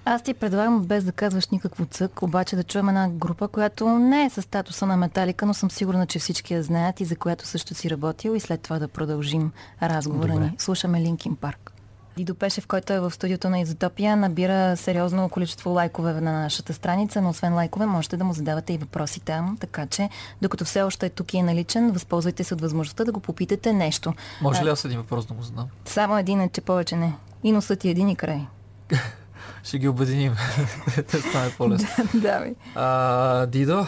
Аз 0.06 0.22
ти 0.22 0.34
предлагам, 0.34 0.84
без 0.84 1.04
да 1.04 1.12
казваш 1.12 1.48
никакво 1.48 1.86
цък, 1.86 2.22
обаче 2.22 2.56
да 2.56 2.64
чуем 2.64 2.90
една 2.90 3.10
група, 3.10 3.48
която 3.48 3.90
не 3.90 4.26
е 4.26 4.30
с 4.30 4.42
статуса 4.42 4.86
на 4.86 4.98
металика, 4.98 5.46
но 5.46 5.54
съм 5.54 5.72
сигурна, 5.72 6.08
че 6.08 6.20
всички 6.20 6.54
я 6.54 6.64
знаят 6.64 7.00
и 7.00 7.06
за 7.06 7.16
която 7.16 7.48
също 7.48 7.74
си 7.74 7.90
работил 7.90 8.36
и 8.36 8.40
след 8.40 8.62
това 8.62 8.80
да 8.80 8.88
продължим 8.88 9.52
разговора 9.82 10.34
Добре. 10.34 10.44
ни. 10.44 10.56
Слушаме 10.58 11.02
Линкин 11.02 11.36
Парк. 11.36 11.72
Дидо 12.18 12.36
Пешев, 12.36 12.68
който 12.68 12.94
е 12.94 13.00
в 13.00 13.12
студиото 13.12 13.50
на 13.50 13.60
Изотопия, 13.60 14.16
набира 14.16 14.78
сериозно 14.78 15.30
количество 15.30 15.70
лайкове 15.70 16.14
на 16.14 16.32
нашата 16.32 16.74
страница, 16.74 17.22
но 17.22 17.30
освен 17.30 17.54
лайкове 17.54 17.86
можете 17.86 18.18
да 18.18 18.24
му 18.24 18.34
задавате 18.34 18.74
и 18.74 18.78
въпроси 18.78 19.20
там, 19.20 19.58
така 19.60 19.86
че 19.86 20.10
докато 20.42 20.66
все 20.66 20.82
още 20.82 21.06
е 21.06 21.10
тук 21.10 21.34
и 21.34 21.38
е 21.38 21.44
наличен, 21.44 21.92
възползвайте 21.92 22.44
се 22.44 22.54
от 22.54 22.62
възможността 22.62 23.04
да 23.04 23.12
го 23.12 23.20
попитате 23.20 23.74
нещо. 23.74 24.14
Може 24.42 24.64
ли 24.64 24.70
аз 24.70 24.86
един 24.86 24.98
въпрос 24.98 25.26
да 25.26 25.34
му 25.34 25.42
задам? 25.42 25.68
Само 25.86 26.18
един 26.18 26.42
е, 26.42 26.50
че 26.50 26.62
повече 26.62 26.96
не. 26.96 27.16
И 27.44 27.52
носът 27.52 27.80
ти 27.80 27.88
е 27.88 27.92
един 27.92 28.10
и 28.10 28.16
край. 28.16 28.48
ще 29.64 29.80
ги 29.80 29.88
обединим. 29.88 30.34
да 31.12 31.22
стане 31.22 31.52
по-лесно. 31.58 31.88
да, 32.14 32.40
ми. 32.40 32.56
А, 32.76 33.46
Дидо, 33.46 33.86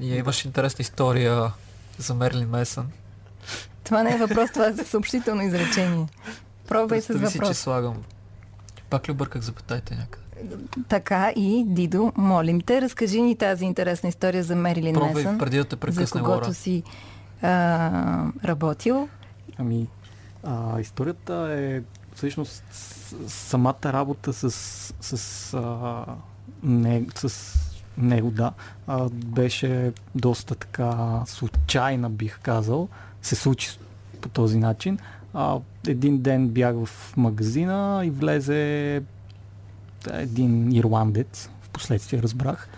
имаш 0.00 0.44
интересна 0.44 0.82
история 0.82 1.52
за 1.98 2.14
Мерлин 2.14 2.48
Месън. 2.48 2.86
Това 3.84 4.02
не 4.02 4.14
е 4.14 4.18
въпрос, 4.18 4.50
това 4.50 4.66
е 4.66 4.74
съобщително 4.76 5.42
изречение. 5.42 6.06
Пробвай 6.68 7.00
с 7.00 7.08
въпрос. 7.08 7.32
си, 7.32 7.40
че 7.46 7.54
слагам. 7.54 8.02
Пак 8.90 9.08
ли 9.08 9.12
обърках 9.12 9.42
запитайте 9.42 9.94
някъде? 9.94 10.24
Така 10.88 11.32
и, 11.36 11.64
Дидо, 11.66 12.12
молим 12.16 12.60
те, 12.60 12.80
разкажи 12.80 13.22
ни 13.22 13.36
тази 13.36 13.64
интересна 13.64 14.08
история 14.08 14.44
за 14.44 14.56
Мерилин 14.56 14.94
Пробвай, 14.94 15.14
Месън. 15.14 15.38
преди 15.38 15.56
да 15.56 15.64
те 15.64 15.76
прекъсне, 15.76 16.06
За 16.06 16.12
когото 16.12 16.54
си 16.54 16.82
а, 17.42 18.26
работил. 18.44 19.08
Ами, 19.58 19.86
а, 20.44 20.80
историята 20.80 21.56
е 21.58 21.80
всъщност 22.14 22.64
самата 23.26 23.84
работа 23.84 24.32
с, 24.32 24.50
с, 25.00 25.54
а, 25.54 26.04
не, 26.62 27.06
с 27.14 27.54
него, 27.98 28.30
да, 28.30 28.52
а, 28.86 29.08
беше 29.10 29.92
доста 30.14 30.54
така 30.54 31.22
случайна, 31.26 32.10
бих 32.10 32.40
казал. 32.40 32.88
Се 33.22 33.34
случи 33.34 33.70
по 34.20 34.28
този 34.28 34.58
начин. 34.58 34.98
А, 35.34 35.58
един 35.86 36.22
ден 36.22 36.48
бях 36.48 36.74
в 36.84 37.16
магазина 37.16 38.02
и 38.04 38.10
влезе 38.10 39.02
един 40.12 40.72
ирландец, 40.72 41.50
в 41.62 41.68
последствие 41.68 42.22
разбрах. 42.22 42.68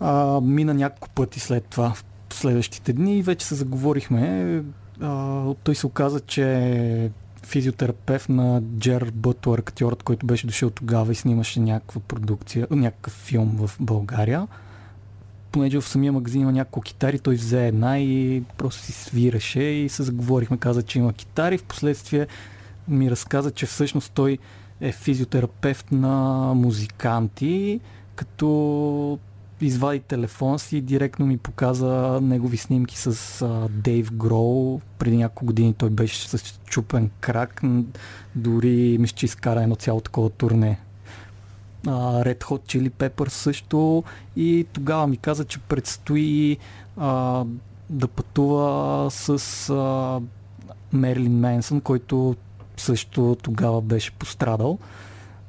А, 0.00 0.40
мина 0.40 0.74
няколко 0.74 1.08
пъти 1.08 1.40
след 1.40 1.64
това, 1.64 1.90
в 1.90 2.04
следващите 2.34 2.92
дни 2.92 3.18
и 3.18 3.22
вече 3.22 3.46
се 3.46 3.54
заговорихме. 3.54 4.62
А, 5.00 5.44
той 5.62 5.74
се 5.74 5.86
оказа, 5.86 6.20
че 6.20 7.10
физиотерапевт 7.42 8.28
на 8.28 8.62
Джер 8.78 9.10
Бътлър, 9.14 9.58
актьорът, 9.58 10.02
който 10.02 10.26
беше 10.26 10.46
дошъл 10.46 10.70
тогава 10.70 11.12
и 11.12 11.14
снимаше 11.14 11.60
някаква 11.60 12.00
продукция, 12.00 12.66
някакъв 12.70 13.12
филм 13.12 13.56
в 13.56 13.76
България. 13.80 14.48
Понеже 15.52 15.80
в 15.80 15.88
самия 15.88 16.12
магазин 16.12 16.40
има 16.40 16.52
няколко 16.52 16.80
китари, 16.80 17.18
той 17.18 17.34
взе 17.34 17.66
една 17.66 17.98
и 17.98 18.42
просто 18.56 18.82
си 18.82 18.92
свираше 18.92 19.62
и 19.62 19.88
се 19.88 20.02
заговорихме, 20.02 20.56
каза, 20.56 20.82
че 20.82 20.98
има 20.98 21.12
китари. 21.12 21.58
Впоследствие 21.58 22.26
ми 22.88 23.10
разказа, 23.10 23.50
че 23.50 23.66
всъщност 23.66 24.12
той 24.12 24.38
е 24.80 24.92
физиотерапевт 24.92 25.92
на 25.92 26.18
музиканти, 26.54 27.80
като 28.14 29.18
извади 29.66 30.00
телефона 30.00 30.58
си 30.58 30.76
и 30.76 30.80
директно 30.80 31.26
ми 31.26 31.38
показа 31.38 32.20
негови 32.22 32.56
снимки 32.56 32.98
с 32.98 33.42
а, 33.42 33.68
Дейв 33.70 34.12
Гроу. 34.12 34.80
Преди 34.98 35.16
няколко 35.16 35.44
години 35.44 35.74
той 35.74 35.90
беше 35.90 36.28
с 36.28 36.60
чупен 36.66 37.10
крак. 37.20 37.62
Дори 38.34 38.96
мисля, 39.00 39.14
че 39.16 39.26
изкара 39.26 39.62
едно 39.62 39.76
цяло 39.76 40.00
такова 40.00 40.30
турне. 40.30 40.80
А, 41.86 41.90
Red 42.24 42.40
Hot 42.40 42.78
Chili 42.78 42.90
Pepper 42.90 43.28
също. 43.28 44.04
И 44.36 44.66
тогава 44.72 45.06
ми 45.06 45.16
каза, 45.16 45.44
че 45.44 45.58
предстои 45.58 46.56
а, 46.96 47.44
да 47.90 48.08
пътува 48.08 49.10
с 49.10 49.38
а, 49.70 50.20
Мерлин 50.92 51.38
Менсън, 51.38 51.80
който 51.80 52.36
също 52.76 53.36
тогава 53.42 53.80
беше 53.80 54.10
пострадал 54.12 54.78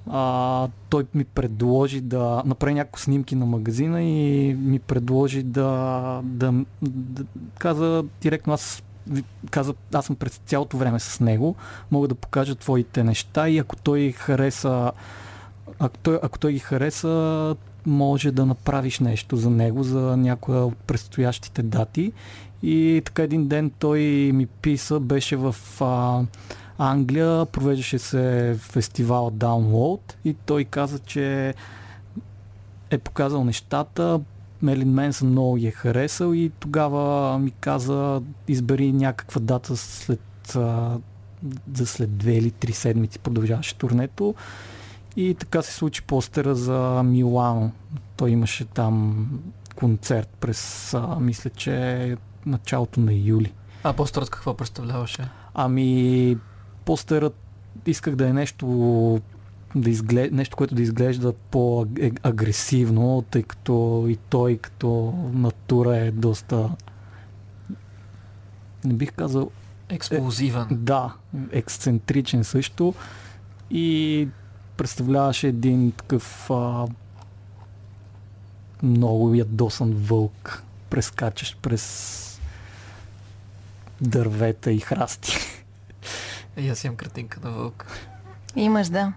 а, 0.09 0.67
той 0.89 1.05
ми 1.13 1.23
предложи 1.23 2.01
да 2.01 2.43
направи 2.45 2.73
някакви 2.73 3.03
снимки 3.03 3.35
на 3.35 3.45
магазина 3.45 4.03
и 4.03 4.53
ми 4.53 4.79
предложи 4.79 5.43
да, 5.43 6.21
да, 6.23 6.53
да 6.81 7.23
каза 7.59 8.03
директно 8.21 8.53
аз 8.53 8.83
каза, 9.49 9.73
аз 9.93 10.05
съм 10.05 10.15
през 10.15 10.41
цялото 10.45 10.77
време 10.77 10.99
с 10.99 11.19
него, 11.19 11.55
мога 11.91 12.07
да 12.07 12.15
покажа 12.15 12.55
твоите 12.55 13.03
неща 13.03 13.49
и 13.49 13.57
ако 13.57 13.75
той 13.75 14.11
хареса 14.11 14.91
ако 15.79 15.97
той, 15.97 16.19
ако 16.23 16.39
той 16.39 16.53
ги 16.53 16.59
хареса, 16.59 17.55
може 17.85 18.31
да 18.31 18.45
направиш 18.45 18.99
нещо 18.99 19.35
за 19.35 19.49
него, 19.49 19.83
за 19.83 20.17
някоя 20.17 20.65
от 20.65 20.77
предстоящите 20.77 21.63
дати. 21.63 22.13
И 22.63 23.01
така 23.05 23.23
един 23.23 23.47
ден 23.47 23.71
той 23.79 24.01
ми 24.33 24.45
писа, 24.45 24.99
беше 24.99 25.35
в 25.35 25.55
а, 25.81 26.21
Англия 26.77 27.45
провеждаше 27.45 27.99
се 27.99 28.55
фестивал 28.59 29.31
Download 29.31 30.13
и 30.25 30.33
той 30.33 30.63
каза, 30.63 30.99
че 30.99 31.53
е 32.89 32.97
показал 32.97 33.43
нещата, 33.43 34.21
Мелин 34.61 34.93
Менсън 34.93 35.29
много 35.29 35.55
ги 35.55 35.67
е 35.67 35.71
харесал 35.71 36.33
и 36.33 36.51
тогава 36.59 37.39
ми 37.39 37.51
каза 37.51 38.21
избери 38.47 38.91
някаква 38.91 39.41
дата 39.41 39.77
след, 39.77 40.57
за 41.73 41.85
след 41.85 42.17
две 42.17 42.33
или 42.33 42.51
три 42.51 42.73
седмици 42.73 43.19
продължаваше 43.19 43.75
турнето 43.75 44.35
и 45.15 45.35
така 45.39 45.61
се 45.61 45.73
случи 45.73 46.01
постера 46.01 46.55
за 46.55 47.03
Милано. 47.05 47.71
Той 48.17 48.31
имаше 48.31 48.65
там 48.65 49.27
концерт 49.75 50.29
през, 50.39 50.95
мисля, 51.19 51.49
че 51.49 52.17
началото 52.45 52.99
на 52.99 53.13
юли. 53.13 53.53
А 53.83 53.93
постерът 53.93 54.29
какво 54.29 54.53
представляваше? 54.53 55.29
Ами 55.53 56.37
постерът 56.85 57.35
исках 57.85 58.15
да 58.15 58.27
е 58.27 58.33
нещо 58.33 59.21
да 59.75 59.89
изглед... 59.89 60.31
нещо, 60.31 60.57
което 60.57 60.75
да 60.75 60.81
изглежда 60.81 61.33
по-агресивно, 61.33 63.23
тъй 63.31 63.43
като 63.43 64.05
и 64.09 64.15
той 64.15 64.57
като 64.57 65.13
натура 65.33 65.97
е 65.97 66.11
доста 66.11 66.69
не 68.85 68.93
бих 68.93 69.11
казал 69.11 69.51
експлозивен. 69.89 70.67
Е, 70.71 70.75
да, 70.75 71.13
ексцентричен 71.51 72.43
също 72.43 72.93
и 73.71 74.27
представляваше 74.77 75.47
един 75.47 75.91
такъв 75.91 76.51
а, 76.51 76.87
много 78.83 79.35
ядосан 79.35 79.93
вълк, 79.93 80.63
прескачащ 80.89 81.57
през 81.61 82.19
дървета 84.01 84.71
и 84.71 84.79
храсти. 84.79 85.37
И 86.57 86.69
аз 86.69 86.83
имам 86.83 86.95
картинка 86.95 87.39
на 87.43 87.51
вълк. 87.51 87.85
Имаш, 88.55 88.87
да. 88.87 89.13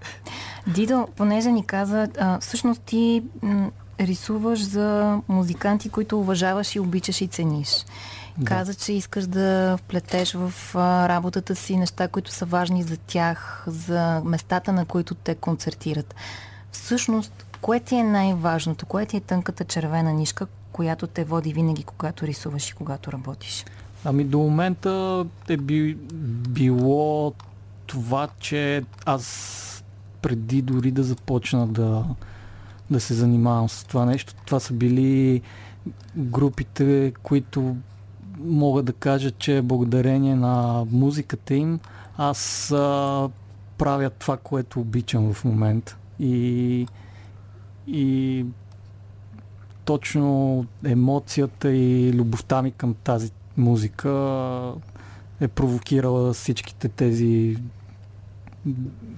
Дидо, 0.66 1.08
понеже 1.16 1.52
ни 1.52 1.66
каза, 1.66 2.08
а, 2.18 2.40
всъщност 2.40 2.82
ти 2.82 3.22
м, 3.42 3.70
рисуваш 4.00 4.64
за 4.64 5.18
музиканти, 5.28 5.88
които 5.88 6.20
уважаваш 6.20 6.74
и 6.74 6.80
обичаш 6.80 7.20
и 7.20 7.26
цениш. 7.26 7.84
Да. 8.38 8.44
Каза, 8.44 8.74
че 8.74 8.92
искаш 8.92 9.26
да 9.26 9.76
вплетеш 9.76 10.34
в 10.34 10.52
а, 10.74 11.08
работата 11.08 11.56
си 11.56 11.76
неща, 11.76 12.08
които 12.08 12.30
са 12.30 12.44
важни 12.44 12.82
за 12.82 12.96
тях, 12.96 13.64
за 13.66 14.22
местата, 14.24 14.72
на 14.72 14.84
които 14.84 15.14
те 15.14 15.34
концертират. 15.34 16.14
Всъщност, 16.72 17.46
кое 17.60 17.80
ти 17.80 17.94
е 17.94 18.02
най-важното? 18.02 18.86
Кое 18.86 19.06
ти 19.06 19.16
е 19.16 19.20
тънката 19.20 19.64
червена 19.64 20.12
нишка, 20.12 20.46
която 20.72 21.06
те 21.06 21.24
води 21.24 21.52
винаги, 21.52 21.84
когато 21.84 22.26
рисуваш 22.26 22.70
и 22.70 22.74
когато 22.74 23.12
работиш? 23.12 23.64
Ами 24.08 24.24
до 24.24 24.38
момента 24.38 25.24
е 25.48 25.56
би, 25.56 25.94
било 26.48 27.32
това, 27.86 28.28
че 28.40 28.84
аз 29.04 29.84
преди 30.22 30.62
дори 30.62 30.90
да 30.90 31.02
започна 31.02 31.66
да, 31.66 32.04
да 32.90 33.00
се 33.00 33.14
занимавам 33.14 33.68
с 33.68 33.84
това 33.84 34.04
нещо, 34.04 34.34
това 34.46 34.60
са 34.60 34.72
били 34.74 35.42
групите, 36.16 37.12
които 37.22 37.76
мога 38.38 38.82
да 38.82 38.92
кажа, 38.92 39.30
че 39.30 39.62
благодарение 39.62 40.34
на 40.34 40.84
музиката 40.90 41.54
им 41.54 41.80
аз 42.16 42.70
а, 42.72 43.28
правя 43.78 44.10
това, 44.10 44.36
което 44.36 44.80
обичам 44.80 45.32
в 45.32 45.44
момента. 45.44 45.96
И, 46.20 46.86
и 47.86 48.44
точно 49.84 50.64
емоцията 50.84 51.72
и 51.72 52.12
любовта 52.12 52.62
ми 52.62 52.70
към 52.70 52.94
тази 52.94 53.30
музика 53.56 54.10
е 55.40 55.48
провокирала 55.48 56.32
всичките 56.32 56.88
тези 56.88 57.56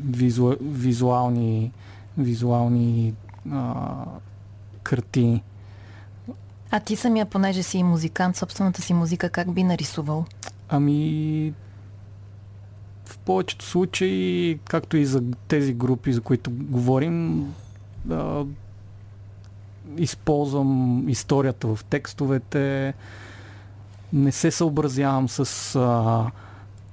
визу, 0.05 0.57
визуални, 0.61 1.73
визуални 2.19 3.15
а, 3.53 3.85
картини. 4.83 5.43
А 6.71 6.81
ти 6.81 6.97
самия, 6.97 7.27
понеже 7.27 7.63
си 7.63 7.83
музикант, 7.83 8.37
собствената 8.37 8.83
си 8.83 8.95
музика 8.95 9.31
как 9.31 9.53
би 9.53 9.63
нарисувал? 9.65 10.25
Ами, 10.69 11.55
в 13.05 13.19
повечето 13.19 13.65
случаи, 13.65 14.59
както 14.65 14.97
и 14.97 15.07
за 15.07 15.23
тези 15.49 15.75
групи, 15.75 16.13
за 16.13 16.21
които 16.21 16.51
говорим, 16.51 17.47
а, 18.11 18.45
използвам 19.97 21.05
историята 21.09 21.75
в 21.75 21.85
текстовете, 21.85 22.95
не 24.13 24.33
се 24.33 24.51
съобразявам 24.51 25.29
с 25.29 25.75
а, 25.77 26.31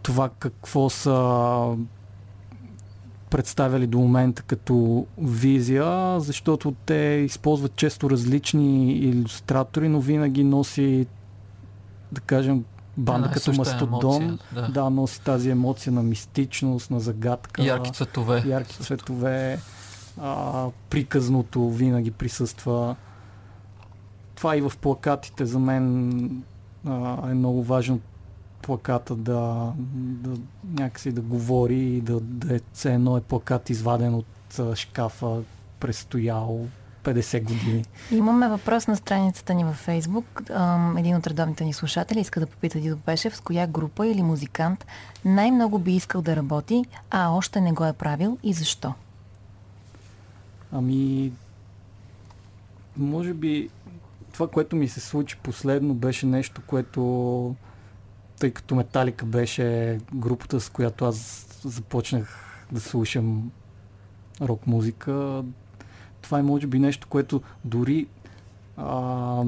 това 0.03 0.29
какво 0.39 0.89
са 0.89 1.77
представяли 3.29 3.87
до 3.87 3.99
момента 3.99 4.43
като 4.43 5.05
визия, 5.17 6.19
защото 6.19 6.73
те 6.85 7.23
използват 7.25 7.75
често 7.75 8.09
различни 8.09 8.93
иллюстратори, 8.93 9.89
но 9.89 9.99
винаги 9.99 10.43
носи, 10.43 11.07
да 12.11 12.21
кажем, 12.21 12.63
банда 12.97 13.27
Да, 13.27 13.33
като 13.33 13.53
Мастодон, 13.53 14.23
емоция, 14.23 14.39
да. 14.53 14.67
да, 14.67 14.89
носи 14.89 15.21
тази 15.21 15.49
емоция 15.49 15.93
на 15.93 16.03
мистичност, 16.03 16.91
на 16.91 16.99
загадка. 16.99 17.63
Ярки 17.63 17.91
цветове. 17.91 18.43
ярки 18.47 18.75
цветове, 18.75 19.59
а, 20.21 20.67
приказното 20.89 21.69
винаги 21.69 22.11
присъства. 22.11 22.95
Това 24.35 24.57
и 24.57 24.61
в 24.61 24.71
плакатите 24.81 25.45
за 25.45 25.59
мен 25.59 26.43
а, 26.85 27.31
е 27.31 27.33
много 27.33 27.63
важно 27.63 27.99
плаката 28.61 29.15
да, 29.15 29.73
да 29.95 30.37
някакси 30.73 31.11
да 31.11 31.21
говори 31.21 31.79
и 31.79 32.01
да, 32.01 32.19
да 32.19 32.55
е 32.55 32.59
все 32.73 32.93
едно 32.93 33.17
е 33.17 33.21
плакат 33.21 33.69
изваден 33.69 34.13
от 34.13 34.59
а, 34.59 34.75
шкафа, 34.75 35.41
престоял 35.79 36.67
50 37.03 37.43
години. 37.43 37.85
Имаме 38.11 38.47
въпрос 38.47 38.87
на 38.87 38.95
страницата 38.95 39.53
ни 39.53 39.63
във 39.63 39.75
Фейсбук. 39.75 40.41
Един 40.97 41.15
от 41.15 41.27
редовните 41.27 41.65
ни 41.65 41.73
слушатели 41.73 42.19
иска 42.19 42.39
да 42.39 42.45
попита 42.47 42.79
Дидо 42.79 42.97
Пешев 42.97 43.35
с 43.35 43.41
коя 43.41 43.67
група 43.67 44.07
или 44.07 44.23
музикант 44.23 44.85
най-много 45.25 45.79
би 45.79 45.95
искал 45.95 46.21
да 46.21 46.35
работи, 46.35 46.85
а 47.11 47.29
още 47.29 47.61
не 47.61 47.73
го 47.73 47.85
е 47.85 47.93
правил 47.93 48.37
и 48.43 48.53
защо? 48.53 48.93
Ами, 50.71 51.31
може 52.97 53.33
би 53.33 53.69
това, 54.35 54.47
което 54.47 54.75
ми 54.75 54.87
се 54.87 54.99
случи 54.99 55.37
последно, 55.43 55.93
беше 55.93 56.25
нещо, 56.25 56.61
което, 56.67 57.55
тъй 58.39 58.51
като 58.51 58.75
Металика 58.75 59.25
беше 59.25 59.99
групата, 60.13 60.59
с 60.59 60.69
която 60.69 61.05
аз 61.05 61.47
започнах 61.63 62.39
да 62.71 62.79
слушам 62.79 63.51
рок 64.41 64.67
музика, 64.67 65.43
това 66.21 66.39
е 66.39 66.43
може 66.43 66.67
би 66.67 66.79
нещо, 66.79 67.07
което 67.07 67.41
дори 67.65 68.07
а, 68.77 69.43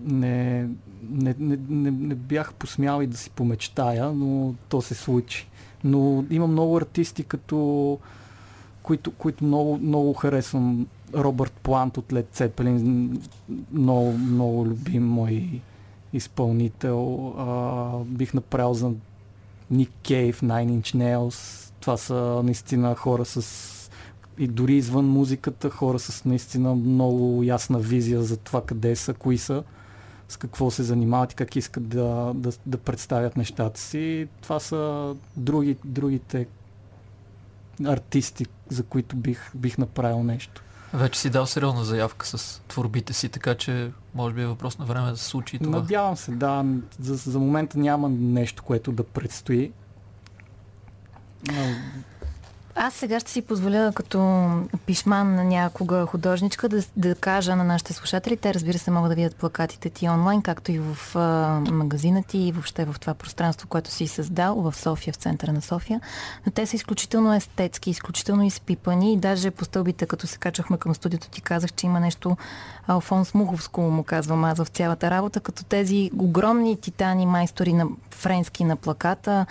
не, 0.00 0.68
не, 1.10 1.34
не, 1.38 1.58
не, 1.68 1.90
не 1.90 2.14
бях 2.14 2.54
посмял 2.54 3.02
и 3.02 3.06
да 3.06 3.16
си 3.16 3.30
помечтая, 3.30 4.12
но 4.12 4.54
то 4.68 4.82
се 4.82 4.94
случи. 4.94 5.48
Но 5.84 6.24
има 6.30 6.46
много 6.46 6.76
артисти, 6.76 7.24
като 7.24 7.98
които, 8.82 9.10
които 9.10 9.44
много, 9.44 9.78
много 9.78 10.12
харесвам. 10.12 10.86
Робърт 11.16 11.52
Плант 11.52 11.96
от 11.96 12.12
Led 12.12 12.26
Zeppelin, 12.36 13.18
много, 13.72 14.12
много 14.12 14.66
любим 14.66 15.08
мой 15.08 15.60
изпълнител. 16.12 17.28
А, 17.38 17.98
бих 18.04 18.34
направил 18.34 18.74
за 18.74 18.92
Ник 19.70 19.90
Кейв, 20.02 20.40
Nine 20.40 20.80
Inch 20.80 20.94
Nails. 20.94 21.70
Това 21.80 21.96
са 21.96 22.40
наистина 22.44 22.94
хора 22.94 23.24
с 23.24 23.74
и 24.38 24.46
дори 24.46 24.76
извън 24.76 25.08
музиката, 25.08 25.70
хора 25.70 25.98
с 25.98 26.24
наистина 26.24 26.74
много 26.74 27.42
ясна 27.42 27.78
визия 27.78 28.22
за 28.22 28.36
това 28.36 28.64
къде 28.64 28.96
са, 28.96 29.14
кои 29.14 29.38
са, 29.38 29.62
с 30.28 30.36
какво 30.36 30.70
се 30.70 30.82
занимават 30.82 31.32
и 31.32 31.36
как 31.36 31.56
искат 31.56 31.88
да, 31.88 32.32
да, 32.34 32.52
да 32.66 32.78
представят 32.78 33.36
нещата 33.36 33.80
си. 33.80 34.28
Това 34.42 34.60
са 34.60 35.14
други, 35.36 35.76
другите 35.84 36.46
артисти, 37.84 38.46
за 38.68 38.82
които 38.82 39.16
бих, 39.16 39.50
бих 39.54 39.78
направил 39.78 40.22
нещо. 40.22 40.62
Вече 40.94 41.20
си 41.20 41.30
дал 41.30 41.46
сериозна 41.46 41.84
заявка 41.84 42.26
с 42.26 42.62
творбите 42.68 43.12
си, 43.12 43.28
така 43.28 43.54
че 43.54 43.92
може 44.14 44.34
би 44.34 44.42
е 44.42 44.46
въпрос 44.46 44.78
на 44.78 44.84
време 44.84 45.10
да 45.10 45.16
се 45.16 45.24
случи 45.24 45.58
това. 45.58 45.78
Надявам 45.78 46.16
се, 46.16 46.30
да. 46.30 46.64
За, 47.00 47.14
за 47.14 47.38
момента 47.38 47.78
няма 47.78 48.08
нещо, 48.08 48.62
което 48.62 48.92
да 48.92 49.04
предстои. 49.04 49.72
Аз 52.76 52.94
сега 52.94 53.20
ще 53.20 53.30
си 53.30 53.42
позволя 53.42 53.92
като 53.94 54.48
пишман 54.86 55.34
на 55.34 55.44
някога 55.44 56.06
художничка 56.06 56.68
да, 56.68 56.82
да 56.96 57.14
кажа 57.14 57.56
на 57.56 57.64
нашите 57.64 57.92
слушатели, 57.92 58.36
те 58.36 58.54
разбира 58.54 58.78
се 58.78 58.90
могат 58.90 59.10
да 59.10 59.14
видят 59.14 59.36
плакатите 59.36 59.90
ти 59.90 60.08
онлайн, 60.08 60.42
както 60.42 60.72
и 60.72 60.78
в 60.78 61.16
а, 61.16 61.60
магазина 61.72 62.22
ти 62.22 62.38
и 62.38 62.52
въобще 62.52 62.84
в 62.84 62.96
това 63.00 63.14
пространство, 63.14 63.68
което 63.68 63.90
си 63.90 64.06
създал 64.06 64.54
в 64.54 64.76
София, 64.76 65.12
в 65.12 65.16
центъра 65.16 65.52
на 65.52 65.62
София. 65.62 66.00
Но 66.46 66.52
те 66.52 66.66
са 66.66 66.76
изключително 66.76 67.34
естетски, 67.34 67.90
изключително 67.90 68.42
изпипани 68.42 69.12
и 69.12 69.16
даже 69.16 69.50
по 69.50 69.64
стълбите, 69.64 70.06
като 70.06 70.26
се 70.26 70.38
качахме 70.38 70.78
към 70.78 70.94
студиото, 70.94 71.28
ти 71.28 71.40
казах, 71.40 71.72
че 71.72 71.86
има 71.86 72.00
нещо 72.00 72.36
Алфонс 72.86 73.34
Муховско, 73.34 73.80
му 73.80 74.02
казвам 74.02 74.44
аз 74.44 74.58
в 74.58 74.66
цялата 74.66 75.10
работа, 75.10 75.40
като 75.40 75.64
тези 75.64 76.10
огромни 76.18 76.76
титани 76.76 77.26
майстори 77.26 77.72
на 77.72 77.86
френски 78.10 78.64
на 78.64 78.76
плаката, 78.76 79.46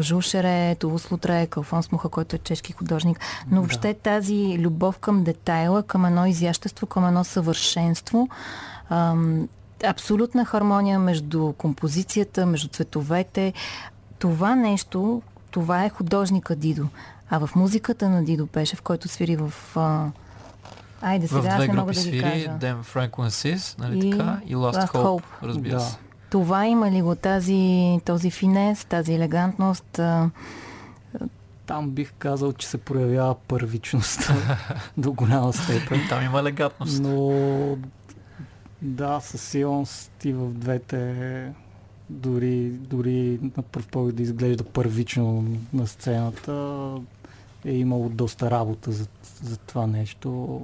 Жушере, 0.00 0.74
Тулус 0.74 1.10
Лутрек, 1.10 1.56
Алфонс 1.56 1.92
Муха, 1.92 2.08
който 2.08 2.36
е 2.36 2.38
чешки 2.38 2.72
художник. 2.72 3.20
Но 3.50 3.54
Да. 3.54 3.60
въобще 3.60 3.94
тази 3.94 4.56
любов 4.58 4.98
към 4.98 5.24
детайла, 5.24 5.82
към 5.82 6.04
едно 6.04 6.26
изящество, 6.26 6.86
към 6.86 7.06
едно 7.06 7.24
съвършенство, 7.24 8.28
абсолютна 9.86 10.44
хармония 10.44 10.98
между 10.98 11.52
композицията, 11.52 12.46
между 12.46 12.68
цветовете. 12.68 13.52
Това 14.18 14.54
нещо, 14.54 15.22
това 15.50 15.84
е 15.84 15.88
художника 15.88 16.56
Дидо. 16.56 16.86
А 17.30 17.38
в 17.38 17.50
музиката 17.56 18.08
на 18.08 18.24
Дидо 18.24 18.46
Пешев, 18.46 18.82
който 18.82 19.08
свири 19.08 19.36
в... 19.36 19.52
А... 19.76 20.06
Айде, 21.02 21.26
В 21.26 21.30
сега 21.30 21.48
аз 21.48 21.66
не 21.66 21.72
мога 21.72 21.92
да 21.92 21.92
ги 21.92 21.98
свири 22.00 22.20
кажа. 22.22 22.48
Dem 22.48 22.76
Frequencies, 22.76 23.78
нали 23.78 24.08
И 24.08 24.10
така, 24.10 24.38
и 24.46 24.56
Last, 24.56 24.86
Last 24.86 24.92
Hope, 24.92 25.04
Hope. 25.04 25.22
разбира 25.42 25.74
Да. 25.74 25.80
се. 25.80 25.96
Това 26.30 26.66
има 26.66 26.90
ли 26.90 27.02
го 27.02 27.14
тази, 27.14 28.00
този 28.04 28.30
финес, 28.30 28.84
тази 28.84 29.14
елегантност? 29.14 30.00
Там 31.66 31.90
бих 31.90 32.12
казал, 32.18 32.52
че 32.52 32.68
се 32.68 32.78
проявява 32.78 33.34
първичност 33.34 34.30
до 34.96 35.12
голяма 35.12 35.52
степен. 35.52 36.00
Там 36.08 36.24
има 36.24 36.38
елегантност. 36.40 37.02
Но 37.02 37.76
да, 38.82 39.20
със 39.20 39.42
сигурност 39.42 40.24
и 40.24 40.32
в 40.32 40.52
двете 40.52 41.52
дори, 42.10 42.68
дори 42.70 43.38
на 43.56 43.62
пръв 43.62 43.86
поглед 43.86 44.16
да 44.16 44.22
изглежда 44.22 44.64
първично 44.64 45.44
на 45.72 45.86
сцената 45.86 46.92
е 47.64 47.72
имало 47.72 48.08
доста 48.08 48.50
работа 48.50 48.92
за, 48.92 49.06
за 49.42 49.56
това 49.56 49.86
нещо. 49.86 50.60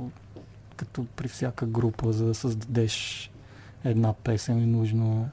Като 0.77 1.07
при 1.17 1.29
всяка 1.29 1.67
група, 1.67 2.13
за 2.13 2.27
да 2.27 2.35
създадеш 2.35 3.31
една 3.85 4.13
песен 4.13 4.63
е 4.63 4.67
нужно 4.67 5.29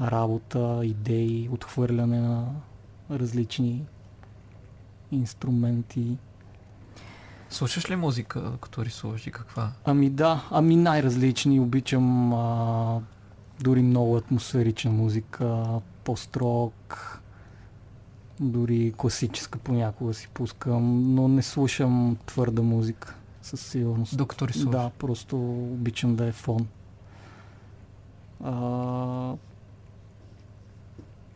работа, 0.00 0.80
идеи, 0.84 1.48
отхвърляне 1.52 2.20
на 2.20 2.46
различни 3.10 3.84
инструменти. 5.12 6.16
Слушаш 7.50 7.90
ли 7.90 7.96
музика, 7.96 8.52
като 8.60 8.84
рисуваш 8.84 9.26
и 9.26 9.30
каква? 9.30 9.72
Ами 9.84 10.10
да, 10.10 10.44
ами 10.50 10.76
най-различни. 10.76 11.60
Обичам 11.60 12.34
а, 12.34 13.00
дори 13.60 13.82
много 13.82 14.16
атмосферична 14.16 14.90
музика, 14.90 15.64
пост-рок, 16.04 17.20
дори 18.40 18.92
класическа 18.96 19.58
понякога 19.58 20.14
си 20.14 20.28
пускам, 20.34 21.14
но 21.14 21.28
не 21.28 21.42
слушам 21.42 22.16
твърда 22.26 22.62
музика 22.62 23.14
със 23.42 23.60
сигурност. 23.60 24.16
Докато 24.16 24.48
рисуваш? 24.48 24.72
Да, 24.72 24.90
просто 24.98 25.36
обичам 25.72 26.16
да 26.16 26.26
е 26.26 26.32
фон. 26.32 26.66
А, 28.44 29.34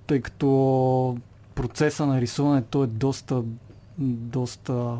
тъй 0.08 0.20
като 0.20 1.18
процеса 1.54 2.06
на 2.06 2.20
рисуването 2.20 2.84
е 2.84 2.86
доста, 2.86 3.42
доста 3.98 4.98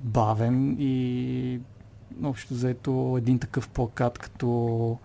бавен 0.00 0.76
и 0.78 1.60
общо 2.24 2.54
заето 2.54 3.14
един 3.18 3.38
такъв 3.38 3.68
плакат 3.68 4.18
като 4.18 4.98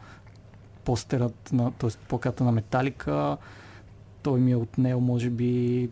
постерът 0.83 1.49
на, 1.53 1.71
т.е. 1.71 1.89
плаката 2.07 2.43
на 2.43 2.51
Металика, 2.51 3.37
той 4.23 4.39
ми 4.39 4.51
е 4.51 4.55
отнел 4.55 4.99
може 4.99 5.29
би 5.29 5.89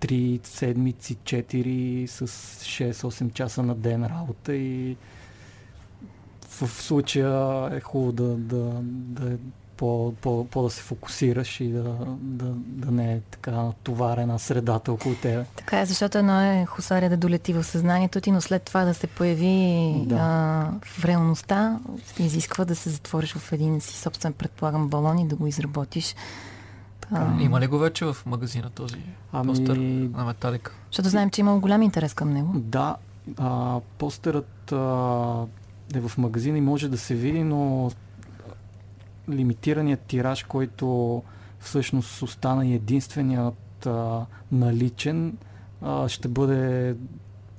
3 0.00 0.46
седмици, 0.46 1.16
4 1.16 2.06
с 2.06 2.26
6-8 2.26 3.32
часа 3.32 3.62
на 3.62 3.74
ден 3.74 4.06
работа 4.06 4.54
и 4.54 4.96
в 6.40 6.68
случая 6.68 7.68
е 7.76 7.80
хубаво 7.80 8.12
да, 8.12 8.36
да, 8.36 8.80
да 8.82 9.32
е 9.32 9.36
по, 9.82 10.14
по, 10.20 10.46
по 10.50 10.62
да 10.62 10.70
се 10.70 10.82
фокусираш 10.82 11.60
и 11.60 11.68
да, 11.68 11.82
да, 12.20 12.44
да 12.56 12.90
не 12.90 13.12
е 13.12 13.20
така 13.20 13.50
натоварена 13.50 14.38
средата 14.38 14.92
около 14.92 15.14
тебе. 15.14 15.44
Така 15.56 15.80
е, 15.80 15.86
защото 15.86 16.18
едно 16.18 16.40
е 16.40 16.66
хусаря 16.68 17.08
да 17.08 17.16
долети 17.16 17.52
в 17.52 17.64
съзнанието 17.64 18.20
ти, 18.20 18.30
но 18.30 18.40
след 18.40 18.62
това 18.62 18.84
да 18.84 18.94
се 18.94 19.06
появи 19.06 19.94
Да. 20.06 20.14
а, 20.14 20.70
в 20.84 21.04
реалността, 21.04 21.78
изисква 22.18 22.64
да 22.64 22.76
се 22.76 22.90
затвориш 22.90 23.34
в 23.34 23.52
един 23.52 23.80
си 23.80 23.96
собствен, 23.96 24.32
предполагам, 24.32 24.88
балон 24.88 25.18
и 25.18 25.28
да 25.28 25.36
го 25.36 25.46
изработиш. 25.46 26.14
А, 27.10 27.40
Има 27.40 27.60
ли 27.60 27.66
го 27.66 27.78
вече 27.78 28.04
в 28.04 28.16
магазина 28.26 28.70
този 28.70 28.96
Ами, 29.32 29.46
постър 29.46 29.76
на 30.16 30.24
Металика? 30.24 30.72
защото 30.90 31.08
знаем, 31.08 31.30
че 31.30 31.40
има 31.40 31.58
голям 31.58 31.82
интерес 31.82 32.14
към 32.14 32.32
него. 32.32 32.52
Да, 32.54 32.96
а, 33.38 33.80
постерът 33.98 34.72
а, 34.72 34.76
е 35.94 36.00
в 36.00 36.18
магазина 36.18 36.58
и 36.58 36.60
може 36.60 36.88
да 36.88 36.98
се 36.98 37.14
види, 37.14 37.42
но 37.42 37.90
лимитираният 39.30 40.00
тираж, 40.00 40.42
който 40.44 41.22
всъщност 41.60 42.22
остана 42.22 42.66
и 42.66 42.74
единственият 42.74 43.86
а, 43.86 44.26
наличен, 44.52 45.36
а, 45.82 46.08
ще 46.08 46.28
бъде 46.28 46.96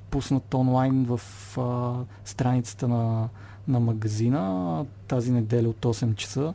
пуснат 0.10 0.54
онлайн 0.54 1.06
в 1.06 1.22
а, 1.58 1.94
страницата 2.26 2.88
на, 2.88 3.30
на 3.68 3.80
магазина 3.80 4.86
тази 5.08 5.32
неделя 5.32 5.70
от 5.70 5.86
8 5.86 6.16
часа. 6.16 6.54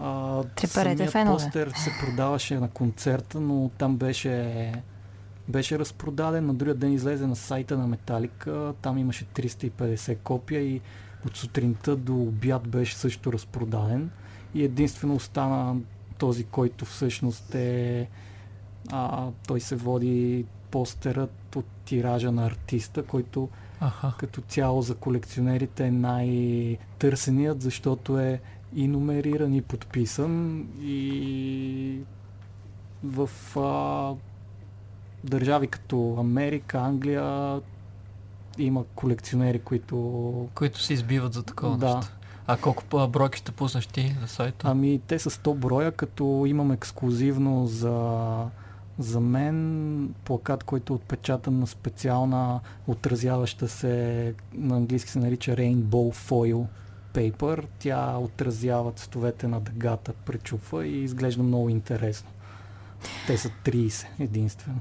А, 0.00 0.42
Треперете 0.42 0.96
самият 0.96 1.12
фенове. 1.12 1.36
постер 1.36 1.72
се 1.76 1.90
продаваше 2.00 2.60
на 2.60 2.68
концерта, 2.68 3.40
но 3.40 3.70
там 3.78 3.96
беше 3.96 4.72
беше 5.48 5.78
разпродаден. 5.78 6.46
На 6.46 6.54
другия 6.54 6.74
ден 6.74 6.92
излезе 6.92 7.26
на 7.26 7.36
сайта 7.36 7.78
на 7.78 7.86
Металика. 7.86 8.74
Там 8.82 8.98
имаше 8.98 9.24
350 9.24 10.18
копия 10.18 10.60
и 10.60 10.80
от 11.26 11.36
сутринта 11.36 11.96
до 11.96 12.14
обяд 12.14 12.68
беше 12.68 12.96
също 12.96 13.32
разпродаден. 13.32 14.10
И 14.54 14.64
единствено 14.64 15.14
остана 15.14 15.76
този, 16.18 16.44
който 16.44 16.84
всъщност 16.84 17.54
е... 17.54 18.08
А, 18.90 19.28
той 19.46 19.60
се 19.60 19.76
води 19.76 20.44
постерът 20.70 21.56
от 21.56 21.66
тиража 21.84 22.32
на 22.32 22.46
артиста, 22.46 23.02
който 23.02 23.48
Аха. 23.80 24.14
като 24.18 24.40
цяло 24.40 24.82
за 24.82 24.94
колекционерите 24.94 25.86
е 25.86 25.90
най-търсеният, 25.90 27.62
защото 27.62 28.18
е 28.18 28.40
и 28.74 28.88
номериран 28.88 29.54
и 29.54 29.62
подписан 29.62 30.60
и 30.80 32.00
в 33.04 33.30
а, 33.56 34.14
държави 35.24 35.66
като 35.66 36.16
Америка, 36.18 36.78
Англия 36.78 37.60
има 38.58 38.84
колекционери, 38.94 39.58
които... 39.58 40.48
Които 40.54 40.80
се 40.82 40.92
избиват 40.92 41.32
за 41.32 41.42
такова 41.42 41.76
Да. 41.76 41.96
нещо. 41.96 42.12
А 42.48 42.56
колко 42.56 43.08
бройки 43.08 43.38
ще 43.38 43.52
пуснеш 43.52 43.86
ти 43.86 44.16
на 44.20 44.28
сайта? 44.28 44.68
Ами 44.70 45.00
те 45.06 45.18
са 45.18 45.30
100 45.30 45.54
броя, 45.54 45.92
като 45.92 46.44
имам 46.46 46.72
ексклюзивно 46.72 47.66
за, 47.66 48.46
за 48.98 49.20
мен 49.20 50.14
плакат, 50.24 50.64
който 50.64 50.92
е 50.92 50.96
отпечатан 50.96 51.58
на 51.58 51.66
специална 51.66 52.60
отразяваща 52.86 53.68
се, 53.68 54.34
на 54.54 54.76
английски 54.76 55.10
се 55.10 55.18
нарича 55.18 55.56
Rainbow 55.56 56.14
Foil 56.14 56.64
Paper. 57.14 57.64
Тя 57.78 58.18
отразява 58.18 58.92
цветовете 58.92 59.48
на 59.48 59.60
дъгата, 59.60 60.12
пречупва 60.12 60.86
и 60.86 61.02
изглежда 61.02 61.42
много 61.42 61.68
интересно. 61.68 62.30
Те 63.26 63.38
са 63.38 63.50
30 63.64 64.06
единствено. 64.18 64.80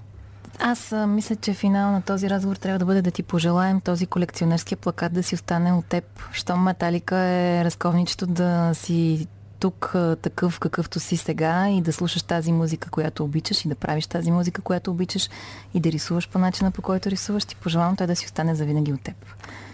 Аз 0.60 0.92
а, 0.92 1.08
мисля, 1.08 1.36
че 1.36 1.54
финал 1.54 1.92
на 1.92 2.02
този 2.02 2.30
разговор 2.30 2.56
трябва 2.56 2.80
да 2.80 2.86
бъде 2.86 3.02
да 3.02 3.12
ти 3.12 3.24
пожелаем 3.24 3.82
този 3.82 4.06
колекционерски 4.06 4.76
плакат 4.76 5.14
да 5.14 5.24
си 5.24 5.36
остане 5.36 5.74
от 5.74 5.86
теб. 5.86 6.04
Щом 6.32 6.64
Металика 6.64 7.18
е 7.18 7.66
разковничето 7.66 8.28
да 8.28 8.72
си 8.74 9.28
тук 9.60 9.92
такъв 10.22 10.60
какъвто 10.60 11.00
си 11.00 11.18
сега 11.18 11.70
и 11.70 11.82
да 11.82 11.94
слушаш 11.94 12.24
тази 12.24 12.52
музика, 12.52 12.90
която 12.90 13.24
обичаш 13.24 13.66
и 13.66 13.70
да 13.70 13.76
правиш 13.76 14.08
тази 14.08 14.32
музика, 14.32 14.62
която 14.62 14.92
обичаш 14.92 15.30
и 15.74 15.80
да 15.80 15.92
рисуваш 15.92 16.30
по 16.30 16.40
начина, 16.40 16.72
по 16.72 16.82
който 16.82 17.12
рисуваш. 17.12 17.46
Ти 17.46 17.56
пожелавам 17.56 17.96
той 17.96 18.08
да 18.08 18.16
си 18.16 18.26
остане 18.26 18.56
завинаги 18.56 18.94
от 18.94 19.02
теб. 19.02 19.16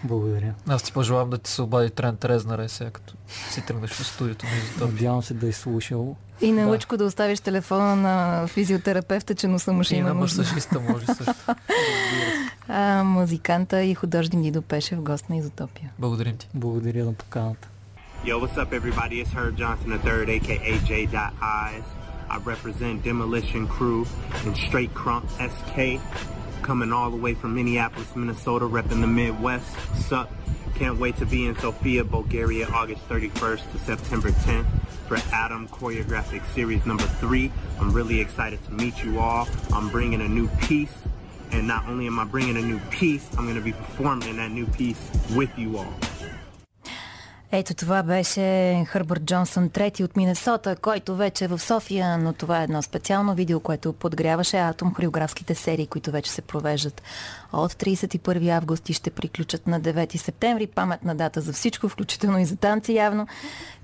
Благодаря. 0.03 0.53
Аз 0.67 0.83
ти 0.83 0.93
пожелавам 0.93 1.29
да 1.29 1.37
ти 1.37 1.51
се 1.51 1.61
обади 1.61 1.89
Трент 1.89 2.25
Резнер, 2.25 2.59
е 2.59 2.69
сега 2.69 2.89
като 2.89 3.13
си 3.49 3.61
тръгнеш 3.61 3.91
в 3.91 4.07
студиото 4.07 4.45
на. 4.79 4.85
Надявам 4.85 5.23
се 5.23 5.33
да 5.33 5.47
е 5.47 5.51
слушал. 5.51 6.15
И 6.41 6.51
на 6.51 6.61
Да. 6.61 6.67
Лъчко 6.67 6.97
да 6.97 7.05
оставиш 7.05 7.39
телефона 7.39 7.95
на 7.95 8.47
физиотерапевта, 8.47 9.35
че 9.35 9.47
носа 9.47 9.73
му 9.73 9.83
ще 9.83 9.95
И 9.95 9.97
има 9.97 10.07
на 10.07 10.13
нужда. 10.13 10.41
масажиста 10.41 10.79
може 10.79 11.05
също. 11.05 11.33
А, 12.67 13.03
музиканта 13.03 13.83
и 13.83 13.95
художник 13.95 14.41
Дидо 14.41 14.61
Пешев, 14.61 15.01
гост 15.01 15.29
на 15.29 15.37
Изотопия. 15.37 15.91
Благодарим 15.99 16.37
ти. 16.37 16.49
Благодаря 16.53 17.05
на 17.05 17.13
поканата. 17.13 17.67
Yo, 18.23 18.37
what's 18.37 18.55
up, 18.55 18.71
everybody? 18.71 19.19
It's 19.19 19.31
Herb 19.31 19.57
Johnson 19.57 19.91
III, 19.93 20.35
aka 20.35 20.77
J. 20.85 21.09
Eyes. 21.11 21.81
I 22.29 22.37
represent 22.37 23.03
Demolition 23.03 23.67
Crew 23.67 24.05
and 24.45 24.55
Straight 24.55 24.93
Crunk 24.93 25.27
SK, 25.39 25.99
coming 26.61 26.93
all 26.93 27.09
the 27.09 27.17
way 27.17 27.33
from 27.33 27.55
Minneapolis, 27.55 28.15
Minnesota, 28.15 28.65
repping 28.65 29.01
the 29.01 29.07
Midwest. 29.07 29.65
Sup? 30.07 30.31
Can't 30.75 30.99
wait 30.99 31.17
to 31.17 31.25
be 31.25 31.47
in 31.47 31.57
Sofia, 31.57 32.03
Bulgaria, 32.03 32.67
August 32.67 33.09
31st 33.09 33.71
to 33.71 33.79
September 33.79 34.29
10th 34.29 34.67
for 35.07 35.17
Adam 35.33 35.67
Choreographic 35.69 36.45
Series 36.53 36.85
number 36.85 37.05
three. 37.19 37.51
I'm 37.79 37.91
really 37.91 38.21
excited 38.21 38.63
to 38.65 38.71
meet 38.71 39.03
you 39.03 39.17
all. 39.17 39.47
I'm 39.73 39.89
bringing 39.89 40.21
a 40.21 40.27
new 40.27 40.47
piece, 40.61 40.93
and 41.51 41.67
not 41.67 41.87
only 41.87 42.05
am 42.05 42.19
I 42.19 42.25
bringing 42.25 42.57
a 42.57 42.61
new 42.61 42.77
piece, 42.91 43.27
I'm 43.35 43.51
to 43.51 43.61
be 43.61 43.73
performing 43.73 44.29
in 44.29 44.37
that 44.37 44.51
new 44.51 44.67
piece 44.67 45.09
with 45.33 45.57
you 45.57 45.79
all. 45.79 45.95
Ето 47.53 47.73
това 47.73 48.03
беше 48.03 48.85
Хърбърт 48.87 49.23
Джонсън, 49.23 49.69
трети 49.69 50.03
от 50.03 50.15
Миннесота, 50.17 50.75
който 50.75 51.15
вече 51.15 51.45
е 51.45 51.47
в 51.47 51.59
София, 51.59 52.17
но 52.17 52.33
това 52.33 52.61
е 52.61 52.63
едно 52.63 52.81
специално 52.81 53.35
видео, 53.35 53.59
което 53.59 53.93
подгряваше 53.93 54.57
Атом 54.57 54.93
хореографските 54.93 55.55
серии, 55.55 55.87
които 55.87 56.11
вече 56.11 56.31
се 56.31 56.41
провеждат 56.41 57.01
от 57.53 57.73
31 57.73 58.49
август 58.49 58.89
и 58.89 58.93
ще 58.93 59.11
приключат 59.11 59.67
на 59.67 59.81
9 59.81 60.17
септември. 60.17 60.67
Паметна 60.67 61.15
дата 61.15 61.41
за 61.41 61.53
всичко, 61.53 61.89
включително 61.89 62.39
и 62.39 62.45
за 62.45 62.55
танци 62.55 62.93
явно. 62.93 63.27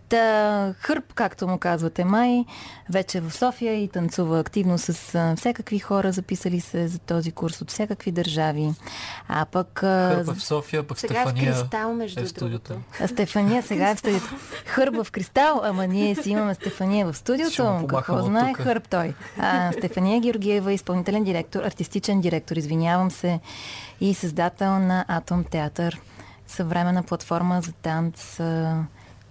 Та, 0.10 0.74
хърб, 0.80 1.14
както 1.14 1.48
му 1.48 1.58
казвате 1.58 2.06
май, 2.06 2.46
вече 2.90 3.18
е 3.18 3.22
в 3.22 3.32
София 3.32 3.84
и 3.84 3.88
танцува 3.88 4.40
активно 4.40 4.78
с 4.78 4.94
всякакви 5.38 5.80
хора, 5.80 6.12
записали 6.12 6.62
се 6.62 6.88
за 6.88 7.00
този 7.00 7.32
курс 7.32 7.62
от 7.62 7.72
всякакви 7.72 8.12
държави. 8.12 8.74
А 9.28 9.46
пък... 9.46 9.84
а, 9.84 10.16
Хърпа 10.16 10.34
в 10.34 10.44
София, 10.44 10.88
пък 10.88 11.00
Сега 11.00 11.14
в 11.14 11.30
Стефания 11.30 11.54
Кристал, 11.54 11.94
между 11.94 12.20
е 12.20 12.24
в 12.24 12.30
студиото. 12.30 12.74
а 13.02 13.08
Стефания 13.08 13.64
сега 13.64 13.90
е 13.90 13.96
в 13.96 14.00
студиото. 14.00 14.36
Хърба 14.66 15.04
в 15.04 15.12
кристал, 15.12 15.62
ама 15.64 15.88
ние 15.88 16.16
си 16.16 16.30
имаме 16.30 16.54
Стефания 16.54 17.06
в 17.06 17.18
студиото. 17.18 17.88
Какво 17.88 18.22
знае 18.22 18.52
тука. 18.52 18.64
хърб 18.64 18.88
той? 18.90 19.14
А, 19.38 19.72
Стефания 19.72 20.20
Георгиева, 20.20 20.74
изпълнителен 20.74 21.24
директор, 21.24 21.64
артистичен 21.64 22.22
директор, 22.22 22.56
извинявам 22.56 23.12
се, 23.12 23.40
и 24.02 24.14
създател 24.14 24.80
на 24.80 25.06
Атом 25.08 25.44
Театър, 25.44 26.02
съвременна 26.48 27.04
платформа 27.04 27.62
за 27.62 27.72
танц 27.72 28.40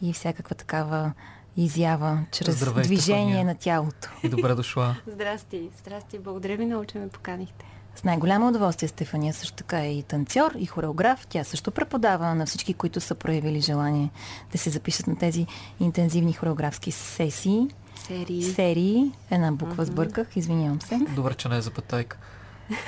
и 0.03 0.13
всякаква 0.13 0.55
такава 0.55 1.13
изява 1.57 2.25
чрез 2.33 2.57
Здравей, 2.57 2.85
движение 2.85 3.25
Стефания. 3.25 3.45
на 3.45 3.55
тялото. 3.55 4.09
И 4.23 4.29
добре 4.29 4.55
дошла. 4.55 4.97
Здрасти, 5.07 5.69
здрасти. 5.79 6.19
Благодаря 6.19 6.57
ви 6.57 6.67
много, 6.67 6.85
че 6.85 6.99
ме 6.99 7.09
поканихте. 7.09 7.65
С 7.97 8.05
най-голямо 8.05 8.49
удоволствие 8.49 8.89
Стефания 8.89 9.35
също 9.35 9.57
така 9.57 9.81
е 9.81 9.93
и 9.95 10.03
танцор, 10.03 10.53
и 10.59 10.67
хореограф. 10.67 11.27
Тя 11.27 11.45
също 11.45 11.71
преподава 11.71 12.35
на 12.35 12.47
всички, 12.47 12.75
които 12.75 13.01
са 13.01 13.15
проявили 13.15 13.61
желание 13.61 14.11
да 14.53 14.59
се 14.59 14.71
запишат 14.71 15.07
на 15.07 15.19
тези 15.19 15.47
интензивни 15.81 16.33
хореографски 16.33 16.93
сесии. 16.93 17.69
Серии. 18.07 18.43
Серии. 18.43 19.13
Една 19.31 19.53
буква 19.53 19.85
сбърках, 19.85 20.37
извинявам 20.37 20.81
се. 20.81 20.99
Добре, 21.15 21.35
че 21.35 21.49
не 21.49 21.57
е 21.57 21.61
запетайка. 21.61 22.19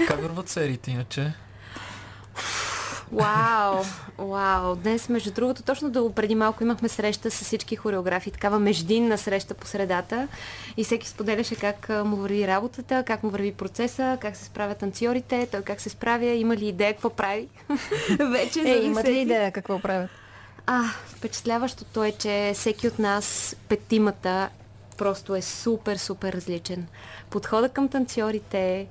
Как 0.09 0.23
върват 0.23 0.49
сериите 0.49 0.90
иначе? 0.90 1.35
Вау, 3.12 3.85
вау. 4.18 4.77
Днес, 4.77 5.09
между 5.09 5.31
другото, 5.31 5.62
точно 5.62 5.90
до 5.90 6.12
преди 6.12 6.35
малко 6.35 6.62
имахме 6.62 6.88
среща 6.88 7.31
с 7.31 7.44
всички 7.44 7.77
хореографи, 7.77 8.31
такава 8.31 8.59
междинна 8.59 9.18
среща 9.18 9.55
по 9.55 9.66
средата 9.66 10.29
и 10.77 10.85
всеки 10.85 11.09
споделяше 11.09 11.57
как 11.57 11.88
му 11.88 12.16
върви 12.16 12.47
работата, 12.47 13.05
как 13.07 13.23
му 13.23 13.31
върви 13.31 13.53
процеса, 13.53 14.18
как 14.21 14.37
се 14.37 14.44
справят 14.44 14.79
танцорите, 14.79 15.49
той 15.53 15.62
как 15.62 15.81
се 15.81 15.88
справя, 15.88 16.27
има 16.27 16.57
ли 16.57 16.66
идея 16.66 16.92
какво 16.92 17.11
прави. 17.11 17.49
Вече 18.21 18.61
е, 18.61 18.85
имат 18.85 19.09
ли 19.09 19.18
идея 19.18 19.53
какво 19.53 19.81
правят? 19.81 20.11
А, 20.66 20.83
впечатляващото 21.07 22.05
е, 22.05 22.12
че 22.12 22.53
всеки 22.55 22.88
от 22.88 22.99
нас, 22.99 23.57
петимата, 23.68 24.49
просто 24.97 25.37
е 25.37 25.42
супер, 25.42 25.97
супер 25.97 26.33
различен. 26.33 26.87
Подхода 27.31 27.68
към 27.68 27.88
танцорите, 27.88 28.87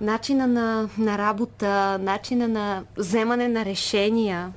начина 0.00 0.46
на, 0.46 0.88
на 0.98 1.18
работа, 1.18 1.98
начина 2.00 2.48
на 2.48 2.84
вземане 2.96 3.48
на 3.48 3.64
решения 3.64 4.52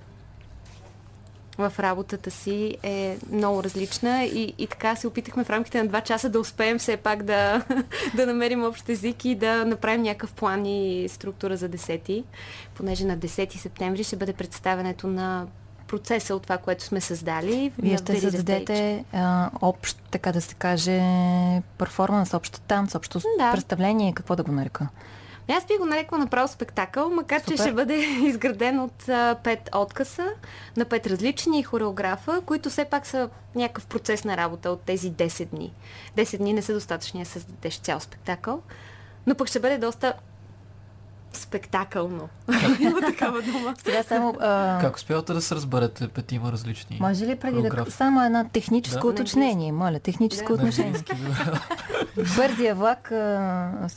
в 1.58 1.74
работата 1.80 2.32
си 2.32 2.78
е 2.84 3.18
много 3.32 3.64
различна 3.64 4.24
и, 4.24 4.54
и 4.58 4.68
така 4.68 4.96
се 4.96 5.08
опитахме 5.08 5.44
в 5.44 5.50
рамките 5.50 5.84
на 5.84 5.88
два 5.88 6.02
часа 6.02 6.30
да 6.30 6.40
успеем 6.40 6.80
все 6.80 6.98
пак 6.98 7.24
да, 7.24 7.64
да 8.16 8.26
намерим 8.26 8.64
общ 8.64 8.90
език 8.90 9.26
и 9.26 9.36
да 9.36 9.66
направим 9.66 10.02
някакъв 10.02 10.34
план 10.34 10.66
и 10.66 11.10
структура 11.10 11.58
за 11.58 11.70
10 11.70 12.24
понеже 12.76 13.06
на 13.06 13.18
10 13.18 13.58
септември 13.58 14.04
ще 14.04 14.16
бъде 14.16 14.34
представенето 14.34 15.08
на 15.08 15.48
процеса 15.88 16.36
от 16.36 16.44
това, 16.44 16.58
което 16.58 16.84
сме 16.84 17.02
създали. 17.02 17.72
Вие 17.80 17.98
ще 17.98 18.20
създадете 18.20 19.06
а, 19.14 19.50
общ, 19.62 19.98
така 20.12 20.32
да 20.32 20.42
се 20.42 20.56
каже, 20.56 21.02
перформанс, 21.78 22.34
общ 22.34 22.62
танц, 22.62 22.96
общо 22.96 23.22
да. 23.38 23.52
представление, 23.52 24.14
какво 24.14 24.36
да 24.36 24.44
го 24.44 24.52
нарека? 24.52 24.88
Аз 25.50 25.66
би 25.66 25.78
го 25.78 25.86
нарекла 25.86 26.18
направо 26.18 26.48
спектакъл, 26.48 27.10
макар 27.10 27.40
Супер. 27.40 27.52
че 27.52 27.62
ще 27.62 27.74
бъде 27.74 27.96
изграден 28.24 28.80
от 28.80 29.10
а, 29.10 29.36
пет 29.44 29.70
откъса 29.76 30.28
на 30.78 30.86
пет 30.86 31.08
различни 31.08 31.64
хореографа, 31.64 32.42
които 32.46 32.70
все 32.70 32.86
пак 32.86 33.08
са 33.08 33.30
някакъв 33.56 33.88
процес 33.88 34.24
на 34.24 34.38
работа 34.38 34.72
от 34.72 34.82
тези 34.82 35.12
10 35.12 35.46
дни. 35.46 35.74
10 36.18 36.38
дни 36.38 36.54
не 36.54 36.62
са 36.62 36.74
достатъчни 36.74 37.20
да 37.20 37.26
създадеш 37.26 37.78
цял 37.78 38.00
спектакъл, 38.00 38.62
но 39.28 39.36
пък 39.36 39.48
ще 39.48 39.60
бъде 39.60 39.78
доста 39.78 40.14
спектакълно. 41.38 42.30
Има 42.80 43.02
такава 43.02 43.42
дума. 43.42 43.74
Сега 43.84 44.04
само... 44.04 44.36
А... 44.40 44.78
Как 44.82 44.96
успявате 44.96 45.34
да 45.34 45.42
се 45.42 45.56
разберете 45.56 46.08
петима 46.08 46.52
различни 46.52 46.98
Може 47.02 47.26
ли 47.26 47.36
преди 47.36 47.62
да... 47.62 47.86
Само 47.90 48.26
една 48.26 48.44
техническо 48.44 49.08
да? 49.08 49.14
уточнение, 49.14 49.72
моля, 49.72 50.00
техническо 50.00 50.48
да. 50.48 50.54
отношение. 50.54 50.94
Бързия 52.38 52.76
влак, 52.76 53.12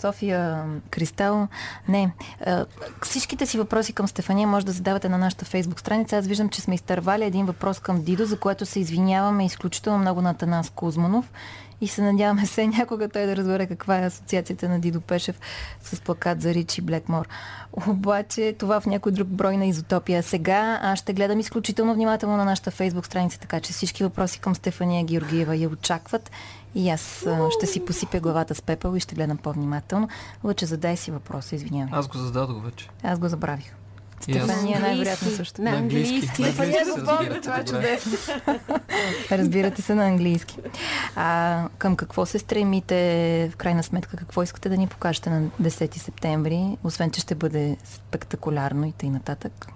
София 0.01 0.65
Кристал. 0.91 1.49
Не. 1.89 2.13
Всичките 3.03 3.47
си 3.47 3.59
въпроси 3.59 3.93
към 3.93 4.09
Стефания 4.09 4.49
може 4.49 4.67
да 4.67 4.73
задавате 4.73 5.09
на 5.09 5.19
нашата 5.19 5.45
фейсбук 5.45 5.81
страница. 5.81 6.17
Аз 6.17 6.27
виждам, 6.27 6.49
че 6.49 6.61
сме 6.61 6.75
изтървали 6.75 7.25
един 7.25 7.47
въпрос 7.47 7.81
към 7.81 8.03
Дидо, 8.03 8.25
за 8.25 8.39
което 8.39 8.67
се 8.67 8.81
извиняваме 8.81 9.47
изключително 9.47 9.99
много 9.99 10.23
на 10.23 10.35
Танас 10.35 10.71
Кузманов 10.71 11.31
и 11.81 11.89
се 11.89 12.03
надяваме 12.03 12.47
се 12.47 12.67
някога 12.67 13.09
той 13.09 13.27
да 13.27 13.37
разбере 13.37 13.67
каква 13.67 13.99
е 13.99 14.07
асоциацията 14.07 14.69
на 14.69 14.81
Дидо 14.81 15.01
Пешев 15.01 15.41
с 15.83 16.01
плакат 16.01 16.43
за 16.43 16.55
Ричи 16.55 16.83
Блекмор. 16.83 17.29
Обаче 17.89 18.55
това 18.59 18.81
в 18.81 18.87
някой 18.87 19.13
друг 19.13 19.29
брой 19.29 19.57
на 19.57 19.67
изотопия. 19.67 20.23
Сега 20.23 20.79
аз 20.83 20.99
ще 20.99 21.13
гледам 21.13 21.41
изключително 21.41 21.95
внимателно 21.95 22.37
на 22.37 22.45
нашата 22.45 22.71
фейсбук 22.71 23.07
страница, 23.07 23.41
така 23.41 23.61
че 23.61 23.73
всички 23.73 24.05
въпроси 24.05 24.41
към 24.41 24.55
Стефания 24.55 25.05
Георгиева 25.05 25.57
я 25.57 25.69
очакват 25.69 26.31
и 26.75 26.91
аз 26.91 27.27
ще 27.57 27.67
си 27.67 27.85
посипя 27.85 28.21
главата 28.21 28.55
с 28.55 28.63
пепел 28.63 28.97
и 28.97 29.01
ще 29.01 29.15
гледам 29.15 29.37
по-внимателно. 29.37 30.09
Лъче, 30.45 30.67
задай 30.67 30.97
си 30.97 31.11
въпроса, 31.11 31.57
извинявай. 31.57 31.99
Аз 31.99 32.09
го 32.09 32.19
зададох 32.19 32.65
вече. 32.65 32.89
Аз 33.03 33.19
го 33.19 33.29
забравих. 33.29 33.75
Стефания 34.21 34.81
най-вероятно 34.81 35.31
също. 35.31 35.63
На 35.63 35.71
английски. 35.71 36.27
Стефания 36.27 36.85
го 36.85 37.05
помня, 37.05 37.41
това 37.43 37.59
е 37.59 37.65
чудесно. 37.65 38.13
Разбирате 39.31 39.83
се 39.83 39.95
на 39.95 40.07
английски. 40.07 40.59
А, 41.17 41.69
към 41.79 41.97
какво 41.97 42.27
се 42.27 42.39
стремите, 42.39 43.51
в 43.53 43.57
крайна 43.57 43.83
сметка, 43.83 44.17
какво 44.17 44.43
искате 44.43 44.69
да 44.69 44.77
ни 44.77 44.87
покажете 44.87 45.31
на 45.31 45.43
10 45.63 45.99
септември, 45.99 46.79
освен, 46.85 47.11
че 47.11 47.21
ще 47.21 47.35
бъде 47.35 47.77
спектакулярно 47.85 48.87
и 48.87 48.93
тъй 48.93 49.11
нататък? 49.11 49.67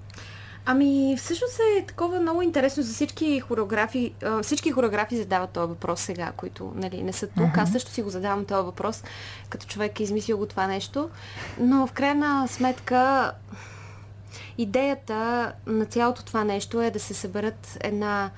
Ами, 0.66 1.16
всъщност 1.18 1.60
е 1.78 1.86
такова 1.86 2.20
много 2.20 2.42
интересно 2.42 2.82
за 2.82 2.94
всички 2.94 3.40
хореографи. 3.40 4.14
Всички 4.42 4.70
хореографи 4.70 5.16
задават 5.16 5.50
този 5.50 5.68
въпрос 5.68 6.00
сега, 6.00 6.32
които 6.36 6.72
нали, 6.76 7.02
не 7.02 7.12
са 7.12 7.26
тук. 7.26 7.46
Uh-huh. 7.46 7.62
Аз 7.62 7.72
също 7.72 7.90
си 7.90 8.02
го 8.02 8.10
задавам 8.10 8.44
този 8.44 8.64
въпрос, 8.64 9.02
като 9.48 9.66
човек 9.66 10.00
е 10.00 10.02
измислил 10.02 10.38
го 10.38 10.46
това 10.46 10.66
нещо. 10.66 11.10
Но 11.58 11.86
в 11.86 11.92
крайна 11.92 12.48
сметка 12.48 13.32
Идеята 14.60 15.52
на 15.66 15.84
цялото 15.84 16.24
това 16.24 16.44
нещо 16.44 16.82
е 16.82 16.90
да 16.90 17.00
се 17.00 17.14
съберат 17.14 17.78
една 17.80 18.30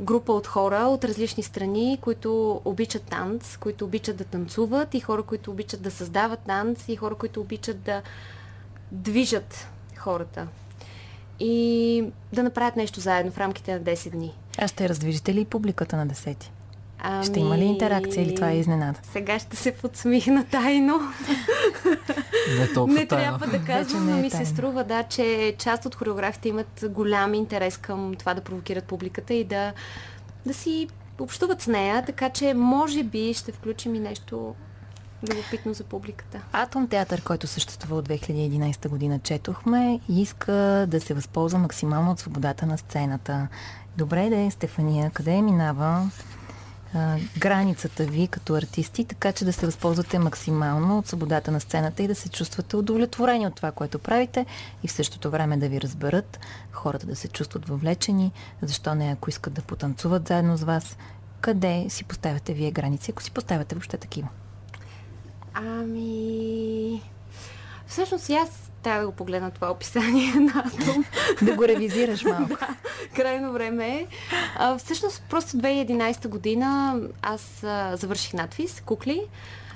група 0.00 0.32
от 0.32 0.46
хора 0.46 0.76
от 0.76 1.04
различни 1.04 1.42
страни, 1.42 1.98
които 2.00 2.60
обичат 2.64 3.02
танц, 3.02 3.56
които 3.56 3.84
обичат 3.84 4.16
да 4.16 4.24
танцуват 4.24 4.94
и 4.94 5.00
хора, 5.00 5.22
които 5.22 5.50
обичат 5.50 5.82
да 5.82 5.90
създават 5.90 6.40
танц 6.40 6.88
и 6.88 6.96
хора, 6.96 7.14
които 7.14 7.40
обичат 7.40 7.80
да 7.80 8.02
движат 8.92 9.68
хората. 9.96 10.48
И 11.40 12.04
да 12.32 12.42
направят 12.42 12.76
нещо 12.76 13.00
заедно 13.00 13.32
в 13.32 13.38
рамките 13.38 13.74
на 13.74 13.80
10 13.80 14.10
дни. 14.10 14.34
А 14.58 14.68
ще 14.68 14.88
раздвижите 14.88 15.34
ли 15.34 15.44
публиката 15.44 15.96
на 15.96 16.06
10? 16.06 16.44
Ами... 17.04 17.24
Ще 17.24 17.40
има 17.40 17.58
ли 17.58 17.64
интеракция 17.64 18.22
или 18.22 18.34
това 18.34 18.50
е 18.50 18.58
изненада? 18.58 18.98
Сега 19.12 19.38
ще 19.38 19.56
се 19.56 19.72
подсмихна 19.72 20.44
тайно. 20.44 21.00
Не 22.58 22.72
толкова 22.74 22.98
Не 22.98 23.06
тайно. 23.06 23.38
трябва 23.38 23.58
да 23.58 23.64
казвам, 23.64 24.10
но 24.10 24.16
е 24.16 24.20
ми 24.20 24.30
се 24.30 24.44
струва, 24.44 24.84
да, 24.84 25.02
че 25.02 25.54
част 25.58 25.86
от 25.86 25.94
хореографите 25.94 26.48
имат 26.48 26.84
голям 26.90 27.34
интерес 27.34 27.76
към 27.76 28.14
това 28.18 28.34
да 28.34 28.40
провокират 28.40 28.84
публиката 28.84 29.34
и 29.34 29.44
да, 29.44 29.72
да 30.46 30.54
си 30.54 30.88
общуват 31.18 31.60
с 31.60 31.66
нея, 31.66 32.04
така 32.06 32.30
че 32.30 32.54
може 32.54 33.02
би 33.02 33.34
ще 33.34 33.52
включим 33.52 33.94
и 33.94 34.00
нещо 34.00 34.54
любопитно 35.30 35.74
за 35.74 35.84
публиката. 35.84 36.40
Атом 36.52 36.88
театър, 36.88 37.22
който 37.22 37.46
съществува 37.46 37.96
от 37.96 38.08
2011 38.08 38.88
година, 38.88 39.18
четохме, 39.18 40.00
иска 40.08 40.52
да 40.88 41.00
се 41.00 41.14
възползва 41.14 41.58
максимално 41.58 42.10
от 42.10 42.18
свободата 42.18 42.66
на 42.66 42.78
сцената. 42.78 43.48
Добре 43.96 44.28
да 44.28 44.36
е, 44.36 44.50
Стефания, 44.50 45.10
къде 45.10 45.42
минава 45.42 46.10
границата 47.38 48.04
ви 48.04 48.28
като 48.28 48.54
артисти, 48.54 49.04
така 49.04 49.32
че 49.32 49.44
да 49.44 49.52
се 49.52 49.66
възползвате 49.66 50.18
максимално 50.18 50.98
от 50.98 51.06
свободата 51.06 51.50
на 51.50 51.60
сцената 51.60 52.02
и 52.02 52.08
да 52.08 52.14
се 52.14 52.28
чувствате 52.28 52.76
удовлетворени 52.76 53.46
от 53.46 53.54
това, 53.54 53.72
което 53.72 53.98
правите 53.98 54.46
и 54.82 54.88
в 54.88 54.92
същото 54.92 55.30
време 55.30 55.56
да 55.56 55.68
ви 55.68 55.80
разберат, 55.80 56.40
хората 56.72 57.06
да 57.06 57.16
се 57.16 57.28
чувстват 57.28 57.68
въвлечени, 57.68 58.32
защо 58.62 58.94
не 58.94 59.12
ако 59.12 59.30
искат 59.30 59.52
да 59.52 59.62
потанцуват 59.62 60.28
заедно 60.28 60.56
с 60.56 60.62
вас, 60.62 60.96
къде 61.40 61.86
си 61.88 62.04
поставяте 62.04 62.52
вие 62.52 62.70
граници, 62.70 63.10
ако 63.10 63.22
си 63.22 63.30
поставяте 63.30 63.74
въобще 63.74 63.96
такива? 63.96 64.28
Ами... 65.54 67.02
Всъщност 67.86 68.30
аз 68.30 68.61
трябва 68.82 69.00
да 69.00 69.06
го 69.06 69.12
погледна 69.12 69.50
това 69.50 69.70
описание 69.70 70.34
на 70.40 70.64
Атом. 70.66 71.04
да 71.42 71.54
го 71.54 71.68
ревизираш 71.68 72.24
малко. 72.24 72.48
да, 72.48 72.68
крайно 73.14 73.52
време 73.52 73.88
е. 73.88 74.06
А, 74.56 74.78
всъщност, 74.78 75.22
просто 75.30 75.56
2011 75.56 76.28
година 76.28 77.00
аз 77.22 77.64
а, 77.64 77.96
завърших 77.96 78.32
надвис, 78.32 78.80
кукли. 78.80 79.22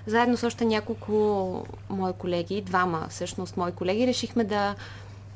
Заедно 0.07 0.37
с 0.37 0.45
още 0.45 0.64
няколко 0.64 1.66
мои 1.90 2.12
колеги, 2.12 2.62
двама 2.66 3.07
всъщност 3.11 3.57
мои 3.57 3.73
колеги, 3.73 4.07
решихме 4.07 4.45
да 4.45 4.75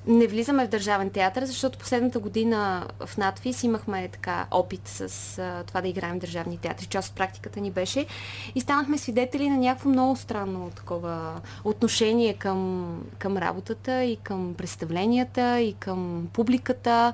не 0.07 0.27
влизаме 0.27 0.67
в 0.67 0.69
Държавен 0.69 1.11
театър, 1.11 1.45
защото 1.45 1.79
последната 1.79 2.19
година 2.19 2.87
в 3.07 3.17
надвис 3.17 3.63
имахме 3.63 4.09
така 4.09 4.47
опит 4.51 4.89
с 4.89 5.39
а, 5.39 5.65
това 5.65 5.81
да 5.81 5.89
играем 5.89 6.17
в 6.17 6.21
държавни 6.21 6.59
театри. 6.59 6.87
Част 6.87 7.09
от 7.11 7.17
практиката 7.17 7.61
ни 7.61 7.71
беше. 7.71 8.07
И 8.55 8.61
станахме 8.61 8.99
свидетели 8.99 9.51
на 9.51 9.57
някакво 9.57 9.89
много 9.89 10.17
странно 10.17 10.71
такова 10.77 11.41
отношение 11.65 12.35
към, 12.35 13.03
към 13.19 13.37
работата 13.37 14.05
и 14.05 14.17
към 14.17 14.55
представленията 14.55 15.61
и 15.61 15.73
към 15.73 16.29
публиката. 16.33 17.13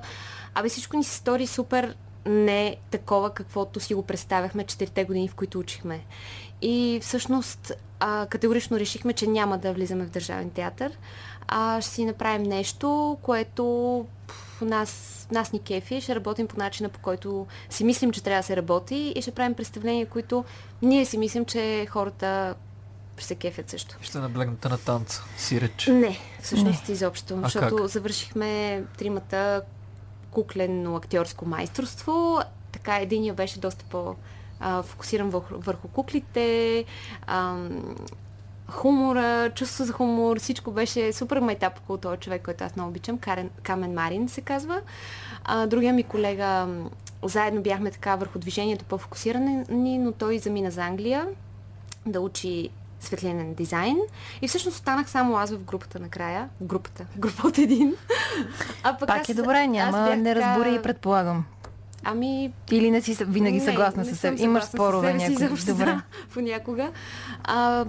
Абе 0.55 0.69
всичко 0.69 0.97
ни 0.97 1.03
се 1.03 1.15
стори 1.15 1.47
супер 1.47 1.95
не 2.25 2.77
такова, 2.91 3.33
каквото 3.33 3.79
си 3.79 3.93
го 3.93 4.03
представяхме 4.03 4.63
четирите 4.63 5.05
години, 5.05 5.27
в 5.27 5.35
които 5.35 5.59
учихме. 5.59 6.05
И 6.61 6.99
всъщност 7.01 7.71
а, 7.99 8.27
категорично 8.29 8.79
решихме, 8.79 9.13
че 9.13 9.27
няма 9.27 9.57
да 9.57 9.73
влизаме 9.73 10.05
в 10.05 10.09
Държавен 10.09 10.49
театър 10.49 10.97
а 11.47 11.81
ще 11.81 11.91
си 11.91 12.05
направим 12.05 12.43
нещо, 12.43 13.17
което 13.21 14.05
нас, 14.61 15.27
нас 15.31 15.51
ни 15.51 15.59
кефи, 15.59 16.01
ще 16.01 16.15
работим 16.15 16.47
по 16.47 16.57
начина, 16.57 16.89
по 16.89 16.99
който 16.99 17.47
си 17.69 17.83
мислим, 17.83 18.11
че 18.11 18.23
трябва 18.23 18.39
да 18.39 18.45
се 18.45 18.55
работи 18.55 19.13
и 19.15 19.21
ще 19.21 19.31
правим 19.31 19.53
представления, 19.53 20.05
които 20.05 20.45
ние 20.81 21.05
си 21.05 21.17
мислим, 21.17 21.45
че 21.45 21.87
хората 21.89 22.55
ще 23.17 23.27
се 23.27 23.35
кефят 23.35 23.69
също. 23.69 23.97
Ще 24.01 24.17
наблегнете 24.17 24.69
на 24.69 24.77
танца, 24.77 25.23
си 25.37 25.61
реч. 25.61 25.87
Не, 25.87 26.19
всъщност 26.41 26.87
не. 26.87 26.93
изобщо. 26.93 27.33
А 27.37 27.41
защото 27.41 27.75
как? 27.75 27.87
завършихме 27.87 28.83
тримата 28.97 29.61
куклено 30.31 30.95
актьорско 30.95 31.45
майсторство. 31.45 32.39
Така, 32.71 32.97
единия 32.97 33.33
беше 33.33 33.59
доста 33.59 33.85
по- 33.85 34.15
фокусиран 34.83 35.29
върху, 35.29 35.53
върху 35.57 35.87
куклите. 35.87 36.85
Ам, 37.27 37.95
хумора, 38.69 39.51
чувство 39.55 39.85
за 39.85 39.93
хумор, 39.93 40.39
всичко 40.39 40.71
беше 40.71 41.13
супер 41.13 41.39
майтап 41.39 41.77
около 41.79 41.97
този 41.97 42.17
човек, 42.17 42.41
който 42.45 42.63
аз 42.63 42.75
много 42.75 42.89
обичам. 42.89 43.17
Карен, 43.17 43.49
Камен 43.63 43.93
Марин 43.93 44.29
се 44.29 44.41
казва. 44.41 44.81
А, 45.43 45.67
другия 45.67 45.93
ми 45.93 46.03
колега, 46.03 46.67
заедно 47.23 47.61
бяхме 47.61 47.91
така 47.91 48.15
върху 48.15 48.39
движението 48.39 48.85
по-фокусирани, 48.85 49.97
но 49.97 50.11
той 50.11 50.39
замина 50.39 50.71
за 50.71 50.81
Англия 50.81 51.27
да 52.05 52.21
учи 52.21 52.69
светлинен 52.99 53.53
дизайн. 53.53 53.97
И 54.41 54.47
всъщност 54.47 54.75
останах 54.77 55.09
само 55.09 55.37
аз 55.37 55.51
в 55.51 55.63
групата 55.63 55.99
накрая. 55.99 56.49
В 56.61 56.65
групата. 56.65 57.05
Група 57.17 57.47
от 57.47 57.57
един. 57.57 57.95
А 58.83 58.97
пък 58.97 59.07
Пак 59.07 59.21
аз, 59.21 59.29
е 59.29 59.33
добре, 59.33 59.67
няма 59.67 60.07
бях, 60.07 60.19
не 60.19 60.35
разбори 60.35 60.75
и 60.75 60.81
предполагам. 60.81 61.45
Ами... 62.03 62.53
Или 62.71 62.91
не 62.91 63.01
си 63.01 63.17
винаги 63.21 63.59
съгласна 63.59 64.05
с 64.05 64.15
себ. 64.15 64.39
Имаш 64.39 64.63
спорове 64.63 65.13
някога. 65.13 65.49
Добре. 65.67 65.97
понякога. 66.33 66.91
А, 67.43 67.85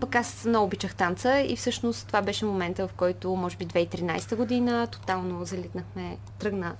пък 0.00 0.14
аз 0.14 0.44
много 0.44 0.66
обичах 0.66 0.94
танца 0.94 1.40
и 1.40 1.56
всъщност 1.56 2.06
това 2.06 2.22
беше 2.22 2.44
момента, 2.44 2.88
в 2.88 2.92
който, 2.92 3.36
може 3.36 3.56
би 3.56 3.66
2013 3.66 4.36
година, 4.36 4.86
тотално 4.86 5.44
залитнахме, 5.44 6.16
тръгна 6.38 6.72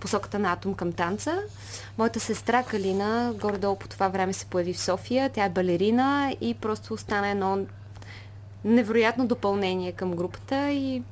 посоката 0.00 0.38
на 0.38 0.52
Атом 0.52 0.74
към 0.74 0.92
танца. 0.92 1.38
Моята 1.98 2.20
сестра 2.20 2.62
Калина, 2.62 3.34
горе-долу 3.40 3.76
по 3.76 3.88
това 3.88 4.08
време 4.08 4.32
се 4.32 4.46
появи 4.46 4.74
в 4.74 4.80
София. 4.80 5.30
Тя 5.30 5.44
е 5.44 5.50
балерина 5.50 6.34
и 6.40 6.54
просто 6.54 6.96
стана 6.96 7.28
едно 7.28 7.58
невероятно 8.64 9.26
допълнение 9.26 9.92
към 9.92 10.10
групата 10.10 10.70
и 10.70 11.02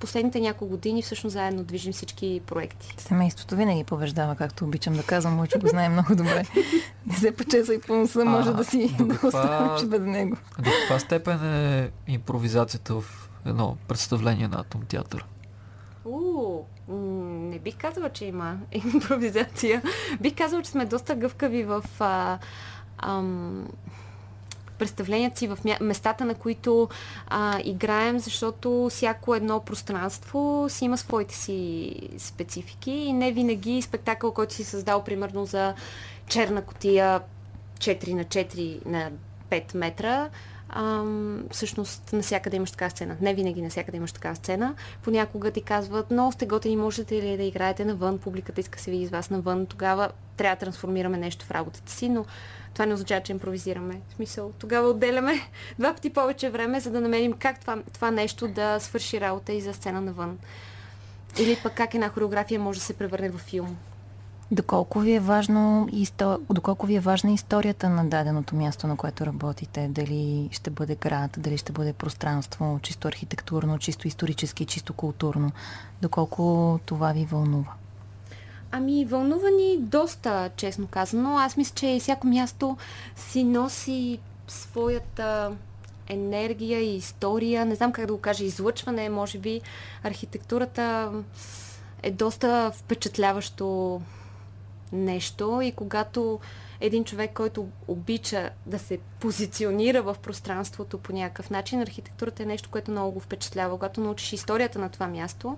последните 0.00 0.40
няколко 0.40 0.70
години 0.70 1.02
всъщност 1.02 1.32
заедно 1.32 1.64
движим 1.64 1.92
всички 1.92 2.40
проекти. 2.46 2.94
Семейството 2.98 3.56
винаги 3.56 3.84
побеждава, 3.84 4.36
както 4.36 4.64
обичам 4.64 4.94
да 4.94 5.02
казвам, 5.02 5.34
може 5.34 5.58
го 5.58 5.68
знае 5.68 5.88
много 5.88 6.16
добре. 6.16 6.44
Не 7.06 7.16
се 7.16 7.32
почесвай 7.32 7.80
по 7.80 7.94
носа, 7.94 8.24
може 8.24 8.52
да 8.52 8.64
си 8.64 8.96
да 9.00 9.26
останеш 9.26 9.84
без 9.84 10.00
него. 10.00 10.36
До 10.58 10.70
каква 10.80 10.98
степен 10.98 11.54
е 11.54 11.90
импровизацията 12.06 12.94
в 12.94 13.30
едно 13.46 13.76
представление 13.88 14.48
на 14.48 14.60
Атом 14.60 14.82
театър? 14.88 15.24
У, 16.04 16.64
не 16.88 17.58
бих 17.58 17.76
казала, 17.76 18.10
че 18.10 18.24
има 18.24 18.58
импровизация. 18.94 19.82
Бих 20.20 20.36
казала, 20.36 20.62
че 20.62 20.70
сме 20.70 20.84
доста 20.84 21.14
гъвкави 21.14 21.62
в 21.62 21.84
а, 22.00 22.38
ам, 22.98 23.68
представленията 24.78 25.38
си, 25.38 25.48
в 25.48 25.58
местата, 25.80 26.24
на 26.24 26.34
които 26.34 26.88
а, 27.26 27.60
играем, 27.64 28.18
защото 28.18 28.88
всяко 28.90 29.34
едно 29.34 29.60
пространство 29.60 30.66
си 30.68 30.84
има 30.84 30.98
своите 30.98 31.34
си 31.34 31.94
специфики 32.18 32.90
и 32.90 33.12
не 33.12 33.32
винаги 33.32 33.82
спектакъл, 33.82 34.32
който 34.32 34.54
си 34.54 34.64
създал, 34.64 35.04
примерно 35.04 35.46
за 35.46 35.74
черна 36.26 36.62
котия 36.62 37.20
4 37.78 38.12
на 38.12 38.24
4 38.24 38.86
на 38.86 39.10
5 39.50 39.76
метра, 39.76 40.28
ам, 40.72 41.44
всъщност 41.50 42.12
насякъде 42.12 42.56
имаш 42.56 42.70
така 42.70 42.90
сцена. 42.90 43.16
Не 43.20 43.34
винаги 43.34 43.62
насякъде 43.62 43.96
имаш 43.96 44.12
така 44.12 44.34
сцена. 44.34 44.74
Понякога 45.02 45.50
ти 45.50 45.62
казват, 45.62 46.06
но 46.10 46.32
сте 46.32 46.46
готини, 46.46 46.76
можете 46.76 47.22
ли 47.22 47.36
да 47.36 47.42
играете 47.42 47.84
навън, 47.84 48.18
публиката 48.18 48.60
иска 48.60 48.78
се 48.78 48.90
види 48.90 49.06
с 49.06 49.10
вас 49.10 49.30
навън, 49.30 49.66
тогава 49.66 50.10
трябва 50.36 50.56
да 50.56 50.60
трансформираме 50.60 51.18
нещо 51.18 51.44
в 51.44 51.50
работата 51.50 51.92
си, 51.92 52.08
но 52.08 52.24
това 52.74 52.86
не 52.86 52.94
означава, 52.94 53.22
че 53.22 53.32
импровизираме. 53.32 54.00
В 54.08 54.14
смисъл, 54.14 54.52
тогава 54.58 54.88
отделяме 54.88 55.40
два 55.78 55.94
пъти 55.94 56.10
повече 56.10 56.50
време, 56.50 56.80
за 56.80 56.90
да 56.90 57.00
намерим 57.00 57.32
как 57.32 57.60
това, 57.60 57.78
това 57.92 58.10
нещо 58.10 58.48
да 58.48 58.80
свърши 58.80 59.20
работа 59.20 59.52
и 59.52 59.60
за 59.60 59.74
сцена 59.74 60.00
навън. 60.00 60.38
Или 61.38 61.58
пък 61.62 61.74
как 61.74 61.94
една 61.94 62.08
хореография 62.08 62.60
може 62.60 62.78
да 62.78 62.84
се 62.84 62.94
превърне 62.94 63.30
в 63.30 63.38
филм. 63.38 63.76
Доколко 64.52 65.00
ви, 65.00 65.12
е 65.12 65.20
важно, 65.20 65.88
доколко 66.50 66.86
ви 66.86 66.94
е 66.94 67.00
важна 67.00 67.32
историята 67.32 67.88
на 67.88 68.04
даденото 68.04 68.56
място, 68.56 68.86
на 68.86 68.96
което 68.96 69.26
работите? 69.26 69.88
Дали 69.88 70.48
ще 70.52 70.70
бъде 70.70 70.94
град, 70.94 71.30
дали 71.38 71.58
ще 71.58 71.72
бъде 71.72 71.92
пространство, 71.92 72.80
чисто 72.82 73.08
архитектурно, 73.08 73.78
чисто 73.78 74.08
исторически, 74.08 74.66
чисто 74.66 74.92
културно? 74.92 75.50
Доколко 76.02 76.78
това 76.86 77.12
ви 77.12 77.24
вълнува? 77.24 77.72
Ами, 78.72 79.04
вълнува 79.04 79.50
ни 79.50 79.76
доста, 79.78 80.50
честно 80.56 80.86
казано. 80.86 81.38
Аз 81.38 81.56
мисля, 81.56 81.74
че 81.74 81.98
всяко 82.00 82.26
място 82.26 82.76
си 83.16 83.44
носи 83.44 84.18
своята 84.48 85.52
енергия 86.08 86.80
и 86.80 86.96
история. 86.96 87.66
Не 87.66 87.74
знам 87.74 87.92
как 87.92 88.06
да 88.06 88.12
го 88.12 88.20
кажа, 88.20 88.44
излъчване, 88.44 89.08
може 89.08 89.38
би. 89.38 89.60
Архитектурата 90.02 91.12
е 92.02 92.10
доста 92.10 92.72
впечатляващо 92.74 94.00
нещо 94.92 95.60
и 95.62 95.72
когато 95.72 96.40
един 96.80 97.04
човек, 97.04 97.32
който 97.34 97.68
обича 97.88 98.50
да 98.66 98.78
се 98.78 98.98
позиционира 99.20 100.02
в 100.02 100.16
пространството 100.22 100.98
по 100.98 101.12
някакъв 101.12 101.50
начин, 101.50 101.80
архитектурата 101.80 102.42
е 102.42 102.46
нещо, 102.46 102.68
което 102.70 102.90
много 102.90 103.12
го 103.12 103.20
впечатлява. 103.20 103.74
Когато 103.74 104.00
научиш 104.00 104.32
историята 104.32 104.78
на 104.78 104.88
това 104.88 105.08
място, 105.08 105.56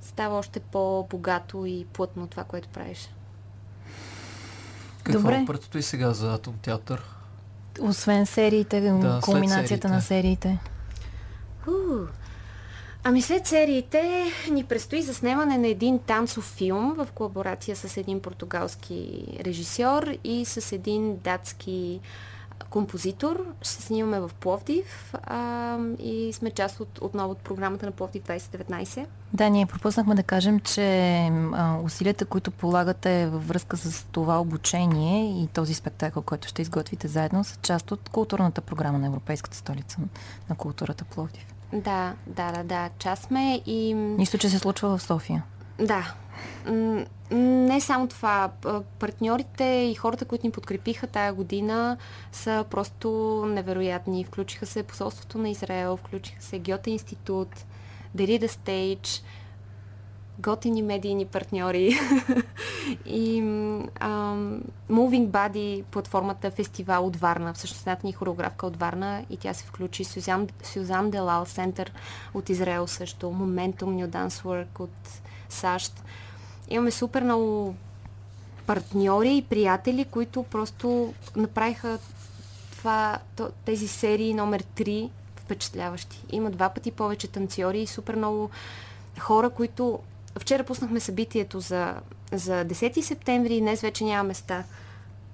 става 0.00 0.38
още 0.38 0.60
по-богато 0.60 1.66
и 1.66 1.86
плътно 1.92 2.26
това, 2.26 2.44
което 2.44 2.68
правиш. 2.68 3.10
Какво 5.02 5.20
Добре. 5.20 5.44
предстои 5.46 5.82
сега 5.82 6.12
за 6.12 6.34
Атом 6.34 6.58
театър? 6.62 7.02
Освен 7.80 8.26
сериите, 8.26 8.80
да, 8.80 9.20
кулминацията 9.22 9.66
сериите. 9.68 9.88
на 9.88 10.02
сериите. 10.02 10.58
Uh, 11.66 12.06
Ами 13.04 13.22
след 13.22 13.46
сериите 13.46 14.24
ни 14.50 14.64
предстои 14.64 15.02
заснемане 15.02 15.58
на 15.58 15.68
един 15.68 15.98
танцов 15.98 16.44
филм 16.44 16.94
в 16.96 17.08
колаборация 17.14 17.76
с 17.76 17.96
един 17.96 18.20
португалски 18.20 19.26
режисьор 19.40 20.06
и 20.24 20.44
с 20.44 20.72
един 20.72 21.16
датски 21.16 22.00
композитор. 22.70 23.46
Ще 23.62 23.82
снимаме 23.82 24.20
в 24.20 24.30
Пловдив 24.40 25.14
а, 25.22 25.78
и 25.98 26.32
сме 26.32 26.50
част 26.50 26.80
от, 26.80 26.98
отново 27.00 27.30
от 27.30 27.38
програмата 27.38 27.86
на 27.86 27.92
Пловдив 27.92 28.22
2019. 28.22 29.06
Да, 29.32 29.50
ние 29.50 29.66
пропуснахме 29.66 30.14
да 30.14 30.22
кажем, 30.22 30.60
че 30.60 31.16
а, 31.52 31.78
усилията, 31.84 32.24
които 32.24 32.50
полагате 32.50 33.26
във 33.26 33.48
връзка 33.48 33.76
с 33.76 34.06
това 34.12 34.40
обучение 34.40 35.42
и 35.42 35.46
този 35.46 35.74
спектакъл, 35.74 36.22
който 36.22 36.48
ще 36.48 36.62
изготвите 36.62 37.08
заедно, 37.08 37.44
са 37.44 37.58
част 37.62 37.92
от 37.92 38.08
културната 38.08 38.60
програма 38.60 38.98
на 38.98 39.06
Европейската 39.06 39.56
столица 39.56 39.98
на 40.50 40.56
културата 40.56 41.04
Пловдив. 41.04 41.46
Да, 41.72 42.14
да, 42.26 42.52
да, 42.52 42.62
да. 42.64 42.90
Част 42.98 43.22
сме 43.22 43.62
и... 43.66 43.94
Нищо, 43.94 44.38
че 44.38 44.50
се 44.50 44.58
случва 44.58 44.98
в 44.98 45.02
София. 45.02 45.42
Да. 45.78 46.14
Не 47.30 47.80
само 47.80 48.06
това. 48.06 48.50
Партньорите 48.98 49.64
и 49.64 49.94
хората, 49.94 50.24
които 50.24 50.46
ни 50.46 50.52
подкрепиха 50.52 51.06
тая 51.06 51.32
година, 51.32 51.96
са 52.32 52.64
просто 52.70 53.08
невероятни. 53.48 54.24
Включиха 54.24 54.66
се 54.66 54.82
посолството 54.82 55.38
на 55.38 55.50
Израел, 55.50 55.96
включиха 55.96 56.42
се 56.42 56.58
Гьоте 56.58 56.90
институт, 56.90 57.48
Derrida 58.16 58.46
Stage, 58.46 59.22
готини 60.38 60.82
медийни 60.82 61.26
партньори 61.26 61.88
и 63.06 63.42
um, 63.42 64.60
Moving 64.90 65.26
Body, 65.26 65.82
платформата 65.82 66.50
фестивал 66.50 67.06
от 67.06 67.16
Варна, 67.16 67.54
всъщност 67.54 68.04
ни 68.04 68.12
хореографка 68.12 68.66
от 68.66 68.76
Варна 68.76 69.24
и 69.30 69.36
тя 69.36 69.54
се 69.54 69.64
включи 69.64 70.04
Сюзан, 70.04 70.48
Сюзан 70.62 71.10
Делал 71.10 71.44
Център 71.44 71.92
от 72.34 72.48
Израел 72.48 72.86
също, 72.86 73.26
Momentum 73.26 74.06
New 74.06 74.08
Dance 74.08 74.42
Work 74.42 74.80
от 74.80 75.20
САЩ. 75.48 76.04
Имаме 76.68 76.90
супер 76.90 77.22
много 77.22 77.74
партньори 78.66 79.36
и 79.36 79.42
приятели, 79.42 80.04
които 80.04 80.42
просто 80.42 81.14
направиха 81.36 81.98
това, 82.70 83.18
тези 83.64 83.88
серии 83.88 84.34
номер 84.34 84.62
3 84.62 85.10
впечатляващи. 85.36 86.22
Има 86.30 86.50
два 86.50 86.68
пъти 86.68 86.90
повече 86.90 87.28
танцори 87.28 87.80
и 87.80 87.86
супер 87.86 88.16
много 88.16 88.50
хора, 89.18 89.50
които 89.50 89.98
Вчера 90.38 90.64
пуснахме 90.64 91.00
събитието 91.00 91.60
за, 91.60 91.94
за 92.32 92.64
10 92.64 93.00
септември 93.00 93.54
и 93.54 93.60
днес 93.60 93.80
вече 93.80 94.04
няма 94.04 94.22
места. 94.22 94.64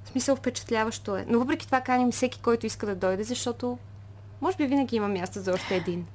В 0.05 0.09
смисъл 0.09 0.37
впечатляващо 0.37 1.17
е. 1.17 1.25
Но 1.29 1.39
въпреки 1.39 1.67
това 1.67 1.81
каним 1.81 2.13
всеки, 2.13 2.41
който 2.41 2.67
иска 2.67 2.87
да 2.87 2.95
дойде, 2.95 3.25
защото 3.25 3.79
може 4.41 4.57
би 4.57 4.67
винаги 4.67 4.97
има 4.97 5.09
място 5.09 5.41
за 5.41 5.53
още 5.53 5.77
един. 5.77 6.07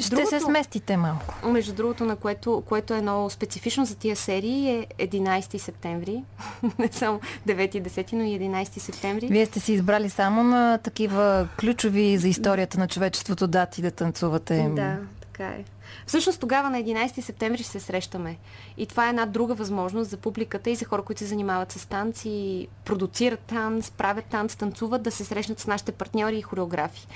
Ще 0.00 0.10
другото, 0.10 0.28
се 0.28 0.40
сместите 0.40 0.96
малко. 0.96 1.34
Между 1.48 1.74
другото, 1.74 2.04
на 2.04 2.16
което, 2.16 2.62
което 2.66 2.94
е 2.94 3.00
много 3.00 3.30
специфично 3.30 3.84
за 3.84 3.94
тия 3.96 4.16
серии 4.16 4.86
е 4.98 5.06
11 5.06 5.58
септември. 5.58 6.22
Не 6.78 6.88
само 6.92 7.20
9 7.48 7.76
и 7.76 7.82
10, 7.82 8.12
но 8.12 8.22
и 8.22 8.40
11 8.40 8.78
септември. 8.78 9.26
Вие 9.26 9.46
сте 9.46 9.60
си 9.60 9.72
избрали 9.72 10.10
само 10.10 10.42
на 10.42 10.78
такива 10.78 11.48
ключови 11.60 12.18
за 12.18 12.28
историята 12.28 12.78
на 12.78 12.88
човечеството 12.88 13.46
дати 13.46 13.82
да 13.82 13.90
танцувате. 13.90 14.70
Да, 14.76 14.96
така 15.38 15.50
е. 15.50 15.64
Всъщност 16.06 16.40
тогава 16.40 16.70
на 16.70 16.78
11 16.78 17.20
септември 17.20 17.62
ще 17.62 17.72
се 17.72 17.80
срещаме. 17.80 18.36
И 18.76 18.86
това 18.86 19.06
е 19.06 19.08
една 19.08 19.26
друга 19.26 19.54
възможност 19.54 20.10
за 20.10 20.16
публиката 20.16 20.70
и 20.70 20.74
за 20.74 20.84
хора, 20.84 21.02
които 21.02 21.18
се 21.18 21.26
занимават 21.26 21.72
с 21.72 21.86
танци, 21.86 22.68
продуцират 22.84 23.40
танц, 23.40 23.90
правят 23.90 24.24
танц, 24.24 24.56
танцуват, 24.56 25.02
да 25.02 25.10
се 25.10 25.24
срещнат 25.24 25.60
с 25.60 25.66
нашите 25.66 25.92
партньори 25.92 26.38
и 26.38 26.42
хореографи. 26.42 27.06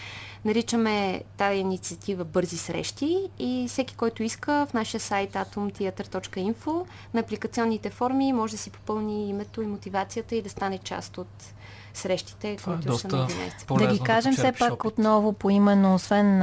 Наричаме 0.44 1.22
тази 1.36 1.58
инициатива 1.58 2.24
Бързи 2.24 2.58
срещи 2.58 3.30
и 3.38 3.66
всеки, 3.68 3.96
който 3.96 4.22
иска 4.22 4.66
в 4.70 4.74
нашия 4.74 5.00
сайт 5.00 5.32
atomtheater.info 5.32 6.84
на 7.14 7.20
апликационните 7.20 7.90
форми 7.90 8.32
може 8.32 8.52
да 8.52 8.58
си 8.58 8.70
попълни 8.70 9.28
името 9.28 9.62
и 9.62 9.66
мотивацията 9.66 10.34
и 10.34 10.42
да 10.42 10.50
стане 10.50 10.78
част 10.78 11.18
от 11.18 11.54
срещите, 11.94 12.56
Това 12.56 12.72
е 12.72 12.76
които 12.76 12.98
са 12.98 13.08
на 13.08 13.24
доста 13.24 13.38
11. 13.38 13.66
полезно 13.66 13.88
да 13.88 13.94
ги 13.94 14.00
кажем 14.00 14.32
все 14.32 14.52
пак 14.52 14.84
отново 14.84 15.32
по 15.32 15.50
именно, 15.50 15.94
освен 15.94 16.42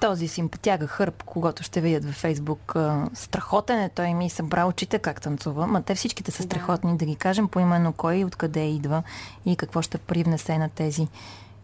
този 0.00 0.28
симпатяга 0.28 0.86
хърб, 0.86 1.22
когато 1.22 1.62
ще 1.62 1.80
видят 1.80 2.04
във 2.04 2.14
Фейсбук. 2.14 2.74
Страхотен 3.14 3.78
е, 3.78 3.88
той 3.88 4.14
ми 4.14 4.30
събра 4.30 4.66
очите 4.66 4.98
как 4.98 5.20
танцува. 5.20 5.66
Ма 5.66 5.82
те 5.82 5.94
всичките 5.94 6.30
са 6.30 6.42
Да. 6.42 6.44
страхотни. 6.44 6.96
Да 6.96 7.04
ги 7.04 7.16
кажем 7.16 7.48
по 7.48 7.60
именно 7.60 7.92
кой, 7.92 8.24
откъде 8.24 8.68
идва 8.68 9.02
и 9.46 9.56
какво 9.56 9.82
ще 9.82 9.98
привнесе 9.98 10.58
на 10.58 10.68
тези 10.68 11.08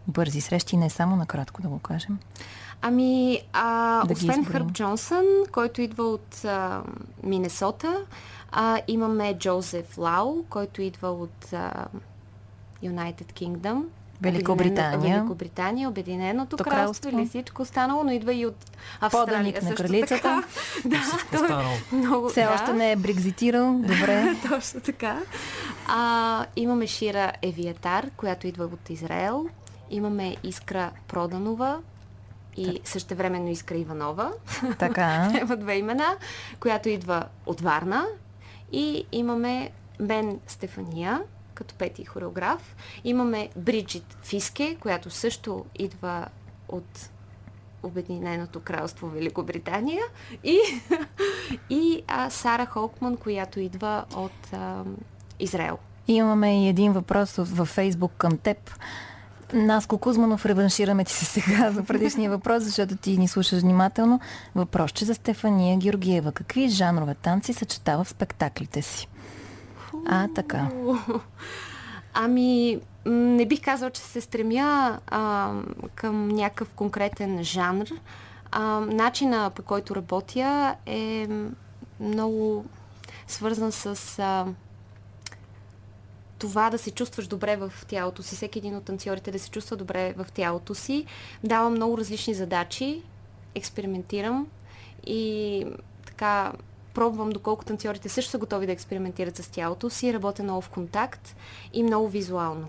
бързи 0.08 0.40
срещи. 0.40 0.76
Не 0.76 0.90
само 0.90 1.16
накратко 1.16 1.62
да 1.62 1.68
го 1.68 1.78
кажем. 1.78 2.18
Ами, 2.82 3.40
а, 3.52 4.04
Да 4.06 4.12
освен. 4.12 4.44
Хърб 4.44 4.72
Джонсън, 4.72 5.24
който 5.52 5.80
идва 5.82 6.04
от 6.04 6.44
а, 6.44 6.82
Миннесота, 7.22 7.96
а, 8.52 8.80
имаме 8.88 9.38
Джозеф 9.38 9.98
Лау, 9.98 10.44
който 10.50 10.82
идва 10.82 11.10
от 11.10 11.52
а, 11.52 11.86
United 12.84 13.32
Kingdom. 13.32 13.84
Великобритания. 14.22 15.16
Великобритания, 15.16 15.88
Обединеното 15.88 16.56
То 16.56 16.64
кралство 16.64 16.80
кралство. 16.80 17.08
или 17.20 17.28
всичко 17.28 17.62
останало, 17.62 18.04
но 18.04 18.12
идва 18.12 18.34
и 18.34 18.46
от 18.46 18.56
Австралия 19.00 19.26
Поданик 19.26 19.62
на 19.62 19.74
кралицата. 19.74 20.22
така. 20.22 20.42
да, 20.84 21.00
той 21.38 21.62
е 21.62 21.96
много, 21.96 22.28
Все 22.28 22.42
да. 22.42 22.52
още 22.54 22.72
не 22.72 22.92
е 22.92 22.96
брекзитирал. 22.96 23.72
Добре. 23.72 24.36
Точно 24.48 24.80
така. 24.80 25.18
А, 25.88 26.46
имаме 26.56 26.86
Шира 26.86 27.32
Евиатар, 27.42 28.10
която 28.16 28.46
идва 28.46 28.64
от 28.64 28.90
Израел. 28.90 29.46
Имаме 29.90 30.36
Искра 30.44 30.90
Проданова 31.08 31.78
и 32.56 32.80
същевременно 32.84 33.48
Искра 33.48 33.76
Иванова. 33.76 34.32
така. 34.78 35.32
Има 35.40 35.56
две 35.56 35.74
имена, 35.76 36.16
която 36.60 36.88
идва 36.88 37.24
от 37.46 37.60
Варна. 37.60 38.06
И 38.72 39.04
имаме 39.12 39.70
Бен 40.00 40.38
Стефания, 40.46 41.20
като 41.58 41.74
пети 41.74 42.04
хореограф. 42.04 42.76
Имаме 43.04 43.48
Бриджит 43.56 44.16
Фиске, 44.22 44.76
която 44.80 45.10
също 45.10 45.64
идва 45.74 46.26
от 46.68 47.10
Обединеното 47.82 48.60
кралство 48.60 49.08
Великобритания. 49.08 50.02
И, 50.44 50.58
и 51.70 52.02
а, 52.06 52.30
Сара 52.30 52.66
Холкман, 52.66 53.16
която 53.16 53.60
идва 53.60 54.04
от 54.16 54.52
а, 54.52 54.84
Израел. 55.40 55.78
Имаме 56.08 56.64
и 56.64 56.68
един 56.68 56.92
въпрос 56.92 57.36
във 57.36 57.68
Фейсбук 57.68 58.12
към 58.18 58.38
теб. 58.38 58.70
Наско 59.52 59.98
Кузманов, 59.98 60.46
реваншираме 60.46 61.04
ти 61.04 61.12
се 61.12 61.24
сега 61.24 61.70
за 61.70 61.82
предишния 61.82 62.30
въпрос, 62.30 62.62
защото 62.62 62.96
ти 62.96 63.18
ни 63.18 63.28
слушаш 63.28 63.60
внимателно. 63.60 64.20
Въпрос, 64.54 64.92
че 64.92 65.04
за 65.04 65.14
Стефания 65.14 65.78
Георгиева. 65.78 66.32
Какви 66.32 66.68
жанрове 66.68 67.14
танци 67.14 67.52
съчетава 67.52 68.04
в 68.04 68.08
спектаклите 68.08 68.82
си? 68.82 69.08
А, 70.06 70.28
така. 70.34 70.68
Ами, 72.14 72.80
не 73.06 73.46
бих 73.46 73.62
казал, 73.62 73.90
че 73.90 74.00
се 74.00 74.20
стремя 74.20 74.98
а, 75.06 75.52
към 75.94 76.28
някакъв 76.28 76.74
конкретен 76.74 77.44
жанр. 77.44 77.86
А, 78.50 78.80
начина 78.80 79.50
по 79.54 79.62
който 79.62 79.96
работя 79.96 80.76
е 80.86 81.28
много 82.00 82.64
свързан 83.26 83.72
с 83.72 84.18
а, 84.18 84.46
това 86.38 86.70
да 86.70 86.78
се 86.78 86.90
чувстваш 86.90 87.26
добре 87.26 87.56
в 87.56 87.72
тялото 87.88 88.22
си. 88.22 88.36
Всеки 88.36 88.58
един 88.58 88.76
от 88.76 88.84
танцорите 88.84 89.30
да 89.30 89.38
се 89.38 89.50
чувства 89.50 89.76
добре 89.76 90.14
в 90.16 90.26
тялото 90.34 90.74
си. 90.74 91.06
Давам 91.44 91.72
много 91.72 91.98
различни 91.98 92.34
задачи, 92.34 93.02
експериментирам 93.54 94.46
и 95.06 95.64
така 96.06 96.52
пробвам 96.94 97.30
доколко 97.30 97.64
танцорите 97.64 98.08
също 98.08 98.30
са 98.30 98.38
готови 98.38 98.66
да 98.66 98.72
експериментират 98.72 99.36
с 99.36 99.48
тялото 99.48 99.90
си. 99.90 100.14
Работя 100.14 100.42
много 100.42 100.60
в 100.60 100.68
контакт 100.68 101.36
и 101.72 101.82
много 101.82 102.08
визуално. 102.08 102.68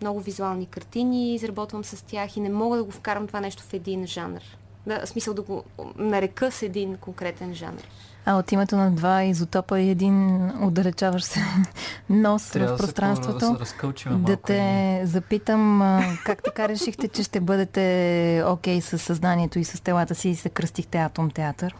Много 0.00 0.20
визуални 0.20 0.66
картини 0.66 1.34
изработвам 1.34 1.84
с 1.84 2.04
тях 2.04 2.36
и 2.36 2.40
не 2.40 2.48
мога 2.48 2.76
да 2.76 2.84
го 2.84 2.90
вкарам 2.90 3.26
това 3.26 3.40
нещо 3.40 3.62
в 3.62 3.72
един 3.72 4.06
жанр. 4.06 4.40
Да, 4.86 5.06
в 5.06 5.08
смисъл 5.08 5.34
да 5.34 5.42
го 5.42 5.64
нарека 5.96 6.50
с 6.50 6.62
един 6.62 6.96
конкретен 6.96 7.54
жанр. 7.54 7.82
А 8.28 8.34
от 8.34 8.52
името 8.52 8.76
на 8.76 8.90
два 8.90 9.22
изотопа 9.22 9.80
и 9.80 9.90
един 9.90 10.50
отдалечаваш 10.64 11.24
се 11.24 11.40
нос 12.10 12.50
Трябва 12.50 12.68
в 12.68 12.76
да 12.76 12.76
се, 12.78 12.82
пространството. 12.82 13.58
да 13.58 13.66
се 13.66 13.74
малко. 14.08 14.24
Да 14.24 14.36
те 14.36 15.02
запитам 15.04 15.82
а, 15.82 16.02
как 16.24 16.42
така 16.42 16.68
решихте, 16.68 17.08
че 17.08 17.22
ще 17.22 17.40
бъдете 17.40 18.42
окей 18.46 18.80
с 18.80 18.98
съзнанието 18.98 19.58
и 19.58 19.64
с 19.64 19.82
телата 19.82 20.14
си 20.14 20.28
и 20.28 20.36
се 20.36 20.48
кръстихте 20.48 20.98
Атом 20.98 21.30
Театър. 21.30 21.74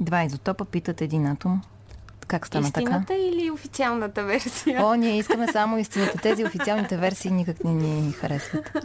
Два 0.00 0.24
изотопа 0.24 0.64
питат 0.64 1.00
един 1.00 1.26
атом. 1.26 1.62
Как 2.26 2.46
стана 2.46 2.66
Истината 2.66 3.06
така? 3.06 3.14
или 3.14 3.50
официалната 3.50 4.24
версия? 4.24 4.84
О, 4.86 4.94
ние 4.94 5.18
искаме 5.18 5.52
само 5.52 5.78
истината. 5.78 6.18
Тези 6.18 6.44
официалните 6.44 6.96
версии 6.96 7.30
никак 7.30 7.64
не 7.64 7.72
ни 7.72 8.12
харесват. 8.12 8.76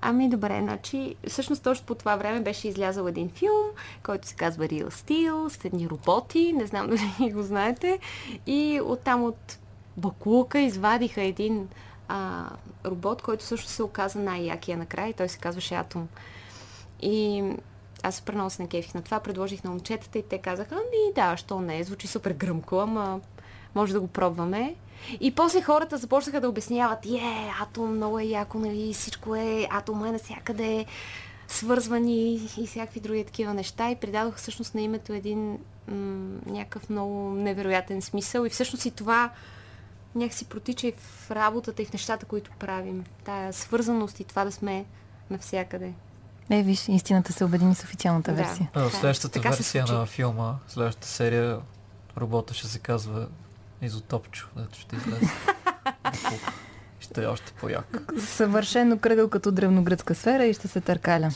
Ами 0.00 0.28
добре, 0.28 0.60
значи 0.62 1.14
всъщност 1.28 1.62
точно 1.62 1.86
по 1.86 1.94
това 1.94 2.16
време 2.16 2.40
беше 2.40 2.68
излязъл 2.68 3.06
един 3.06 3.30
филм, 3.30 3.62
който 4.02 4.28
се 4.28 4.34
казва 4.34 4.64
Real 4.64 4.88
Steel, 4.88 5.48
с 5.48 5.64
едни 5.64 5.88
роботи, 5.88 6.52
не 6.52 6.66
знам 6.66 6.86
дали 6.86 7.32
го 7.32 7.42
знаете, 7.42 7.98
и 8.46 8.80
оттам 8.84 9.24
от 9.24 9.58
Баклука 9.96 10.60
извадиха 10.60 11.22
един 11.22 11.68
а, 12.08 12.44
робот, 12.84 13.22
който 13.22 13.44
също 13.44 13.68
се 13.68 13.82
оказа 13.82 14.18
най-якия 14.18 14.78
накрая 14.78 15.08
и 15.08 15.12
той 15.12 15.28
се 15.28 15.38
казваше 15.38 15.74
Атом. 15.74 16.08
И 17.02 17.42
аз 18.04 18.14
супер 18.14 18.34
много 18.34 18.50
се 18.50 18.62
накефих 18.62 18.94
на 18.94 19.02
това, 19.02 19.20
предложих 19.20 19.64
на 19.64 19.70
момчетата 19.70 20.18
и 20.18 20.22
те 20.22 20.38
казаха, 20.38 20.74
ами 20.74 21.14
да, 21.14 21.36
що 21.36 21.60
не, 21.60 21.84
звучи 21.84 22.06
супер 22.06 22.32
гръмко, 22.32 22.80
ама 22.80 23.20
може 23.74 23.92
да 23.92 24.00
го 24.00 24.06
пробваме. 24.06 24.74
И 25.20 25.34
после 25.34 25.62
хората 25.62 25.96
започнаха 25.96 26.40
да 26.40 26.48
обясняват, 26.48 27.06
е, 27.06 27.50
атом 27.62 27.96
много 27.96 28.18
е 28.18 28.24
яко, 28.24 28.58
нали, 28.58 28.94
всичко 28.94 29.36
е, 29.36 29.66
атом 29.70 30.04
е 30.04 30.12
навсякъде, 30.12 30.86
свързвани 31.48 32.34
и 32.58 32.66
всякакви 32.66 33.00
други 33.00 33.24
такива 33.24 33.54
неща 33.54 33.90
и 33.90 33.96
придадоха 33.96 34.38
всъщност 34.38 34.74
на 34.74 34.80
името 34.80 35.12
един 35.12 35.58
м- 35.88 36.40
някакъв 36.46 36.90
много 36.90 37.30
невероятен 37.30 38.02
смисъл 38.02 38.44
и 38.44 38.50
всъщност 38.50 38.84
и 38.86 38.90
това 38.90 39.30
някакси 40.14 40.44
протича 40.44 40.86
и 40.86 40.92
в 40.92 41.30
работата 41.30 41.82
и 41.82 41.86
в 41.86 41.92
нещата, 41.92 42.26
които 42.26 42.50
правим. 42.58 43.04
Тая 43.24 43.52
свързаност 43.52 44.20
и 44.20 44.24
това 44.24 44.44
да 44.44 44.52
сме 44.52 44.84
навсякъде. 45.30 45.92
Е, 46.50 46.62
виж, 46.62 46.88
истината 46.88 47.32
се 47.32 47.44
обедини 47.44 47.74
с 47.74 47.84
официалната 47.84 48.30
Да. 48.30 48.36
версия. 48.36 48.70
А, 48.74 48.80
в 48.80 48.82
Така 48.82 48.86
е. 48.88 49.00
следващата 49.00 49.32
Така 49.32 49.50
версия 49.50 49.84
на 49.86 50.06
филма, 50.06 50.54
следващата 50.68 51.08
серия, 51.08 51.58
робота 52.18 52.54
ще 52.54 52.66
се 52.66 52.78
казва 52.78 53.26
Изотопчо, 53.82 54.48
дето 54.56 54.78
ще 54.78 54.96
излезе. 54.96 55.26
ще 57.00 57.22
е 57.22 57.26
още 57.26 57.52
по-як. 57.52 58.02
Съвършено 58.20 58.98
кръгъл 58.98 59.28
като 59.28 59.52
древногръцка 59.52 60.14
сфера 60.14 60.44
и 60.44 60.54
ще 60.54 60.68
се 60.68 60.80
търкаля. 60.80 61.30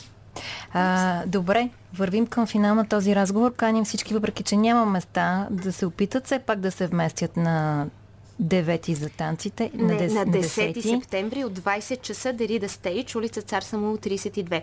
А, 0.73 1.23
добре, 1.25 1.69
вървим 1.93 2.27
към 2.27 2.47
финал 2.47 2.75
на 2.75 2.87
този 2.87 3.15
разговор. 3.15 3.53
Каним 3.53 3.85
всички, 3.85 4.13
въпреки 4.13 4.43
че 4.43 4.57
няма 4.57 4.85
места, 4.85 5.47
да 5.51 5.73
се 5.73 5.85
опитат 5.85 6.25
все 6.25 6.39
пак 6.39 6.59
да 6.59 6.71
се 6.71 6.87
вместят 6.87 7.37
на 7.37 7.87
9 8.39 8.93
за 8.93 9.09
танците. 9.09 9.71
На, 9.73 9.93
дес- 9.93 10.13
на 10.13 10.25
10 10.25 10.75
10 10.75 10.91
септември 10.93 11.43
от 11.43 11.59
20 11.59 12.01
часа 12.01 12.33
Дерида 12.33 12.69
Стейдж, 12.69 13.15
улица 13.15 13.41
Цар 13.41 13.61
Самуил 13.61 13.97
32. 13.97 14.61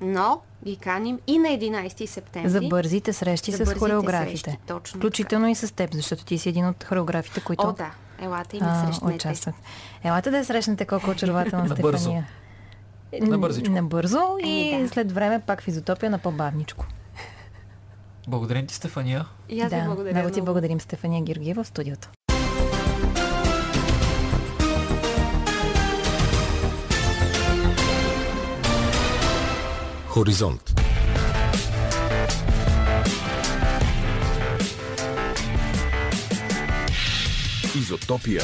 Но 0.00 0.40
ги 0.64 0.76
каним 0.76 1.18
и 1.26 1.38
на 1.38 1.48
11 1.48 2.06
септември. 2.06 2.50
За 2.50 2.60
бързите 2.60 3.12
срещи 3.12 3.50
За 3.50 3.56
с 3.56 3.60
бързите 3.60 3.78
хореографите. 3.78 4.50
срещи, 4.50 4.60
точно 4.66 5.00
Включително 5.00 5.48
и 5.48 5.54
с 5.54 5.74
теб, 5.74 5.94
защото 5.94 6.24
ти 6.24 6.38
си 6.38 6.48
един 6.48 6.68
от 6.68 6.84
хореографите, 6.84 7.40
които 7.40 7.66
О, 7.66 7.72
да. 7.72 7.90
Елате 8.20 8.56
и 8.56 8.60
ме 8.60 8.66
а, 8.70 8.86
срещнете. 8.86 9.14
участват. 9.14 9.54
Елате 10.04 10.30
да 10.30 10.38
я 10.38 10.44
срещнете 10.44 10.84
колко 10.84 11.10
очарователна. 11.10 11.68
Стефания. 11.76 12.28
Набързичко. 13.20 13.72
Набързо 13.72 14.20
и 14.44 14.70
Еми, 14.72 14.82
да. 14.82 14.88
след 14.88 15.12
време 15.12 15.40
пак 15.46 15.62
в 15.62 15.68
изотопия 15.68 16.10
на 16.10 16.18
по-бавничко. 16.18 16.86
Благодарим 18.28 18.66
ти, 18.66 18.74
Стефания. 18.74 19.26
И 19.48 19.60
аз 19.60 19.72
ви 19.72 19.78
да, 19.78 19.84
благодаря 19.84 20.14
много 20.14 20.34
ти 20.34 20.42
благодарим, 20.42 20.80
Стефания 20.80 21.22
Георгиева 21.22 21.64
в 21.64 21.66
студиото. 21.66 22.08
Хоризонт. 30.14 30.80
Изотопия. 37.76 38.42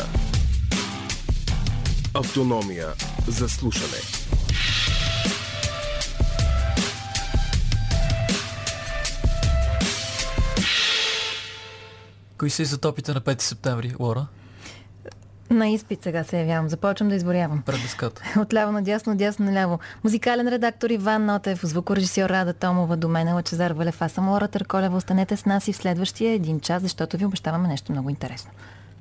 Автономия 2.15 2.89
за 3.29 3.49
слушане. 3.49 3.87
Кои 12.39 12.51
са 12.51 12.63
изотопите 12.63 13.15
на 13.15 13.21
5 13.21 13.41
септември, 13.41 13.95
Лора? 14.01 14.27
На 15.51 15.69
изпит 15.69 16.03
сега 16.03 16.25
се 16.25 16.39
явявам. 16.39 16.69
Започвам 16.69 17.09
да 17.09 17.15
изборявам. 17.15 17.63
Пред 17.63 17.83
деската. 17.83 18.23
Отляво 18.41 18.73
надясно, 18.73 19.17
дясно 19.17 19.45
наляво. 19.45 19.79
Музикален 20.05 20.49
редактор 20.49 20.91
Иван 20.91 21.27
Нотев, 21.27 21.61
звукорежисьор 21.63 22.31
Рада 22.31 22.53
Томова, 22.53 22.97
до 22.97 23.09
мен 23.09 23.29
е 23.29 23.33
Лачезар 23.33 23.71
Валев. 23.71 24.03
Аз 24.03 24.13
съм 24.13 24.29
Лора 24.29 24.49
Търколева. 24.49 24.97
Останете 24.97 25.37
с 25.37 25.47
нас 25.47 25.69
и 25.69 25.73
в 25.73 25.77
следващия 25.77 26.33
един 26.33 26.61
час, 26.61 26.83
защото 26.83 27.17
ви 27.17 27.25
обещаваме 27.25 27.69
нещо 27.69 27.93
много 27.93 28.11
интересно. 28.11 28.51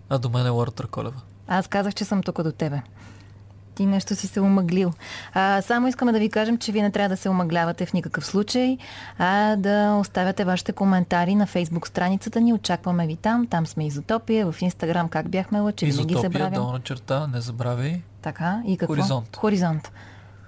А 0.09 0.17
до 0.17 0.29
мен 0.29 0.45
е 0.45 0.49
Лора 0.49 0.71
Търколева. 0.71 1.21
Аз 1.47 1.67
казах, 1.67 1.93
че 1.93 2.05
съм 2.05 2.23
тук 2.23 2.43
до 2.43 2.51
тебе. 2.51 2.81
Ти 3.79 3.85
нещо 3.85 4.15
си 4.15 4.27
се 4.27 4.41
омъглил. 4.41 4.93
А, 5.33 5.61
само 5.61 5.87
искаме 5.87 6.11
да 6.11 6.19
ви 6.19 6.29
кажем, 6.29 6.57
че 6.57 6.71
вие 6.71 6.81
не 6.81 6.91
трябва 6.91 7.09
да 7.09 7.17
се 7.17 7.29
омъглявате 7.29 7.85
в 7.85 7.93
никакъв 7.93 8.25
случай, 8.25 8.77
а 9.17 9.55
да 9.55 9.97
оставяте 10.01 10.45
вашите 10.45 10.71
коментари 10.71 11.35
на 11.35 11.47
фейсбук 11.47 11.87
страницата 11.87 12.41
ни. 12.41 12.53
Очакваме 12.53 13.07
ви 13.07 13.15
там. 13.15 13.47
Там 13.47 13.67
сме 13.67 13.87
Изотопия. 13.87 14.51
В 14.51 14.61
Инстаграм 14.61 15.09
как 15.09 15.29
бяхме 15.29 15.59
лъчи. 15.59 15.85
Винаги 15.85 16.13
Изотопия, 16.13 16.51
долна 16.51 16.79
черта, 16.79 17.27
не 17.27 17.41
забравяй. 17.41 18.01
Така. 18.21 18.61
И 18.67 18.77
какво? 18.77 18.95
Хоризонт. 18.95 19.37
Хоризонт. 19.37 19.91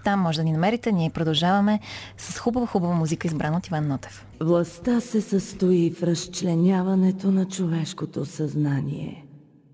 Там 0.04 0.20
може 0.20 0.38
да 0.38 0.44
ни 0.44 0.52
намерите. 0.52 0.92
Ние 0.92 1.10
продължаваме 1.10 1.80
с 2.18 2.40
хубава, 2.40 2.66
хубава 2.66 2.96
музика, 2.96 3.28
избрана 3.28 3.58
от 3.58 3.68
Иван 3.68 3.88
Нотев. 3.88 4.26
Властта 4.42 5.02
се 5.02 5.22
състои 5.22 5.92
в 5.92 6.04
разчленяването 6.04 7.32
на 7.32 7.46
човешкото 7.46 8.26
съзнание 8.26 9.26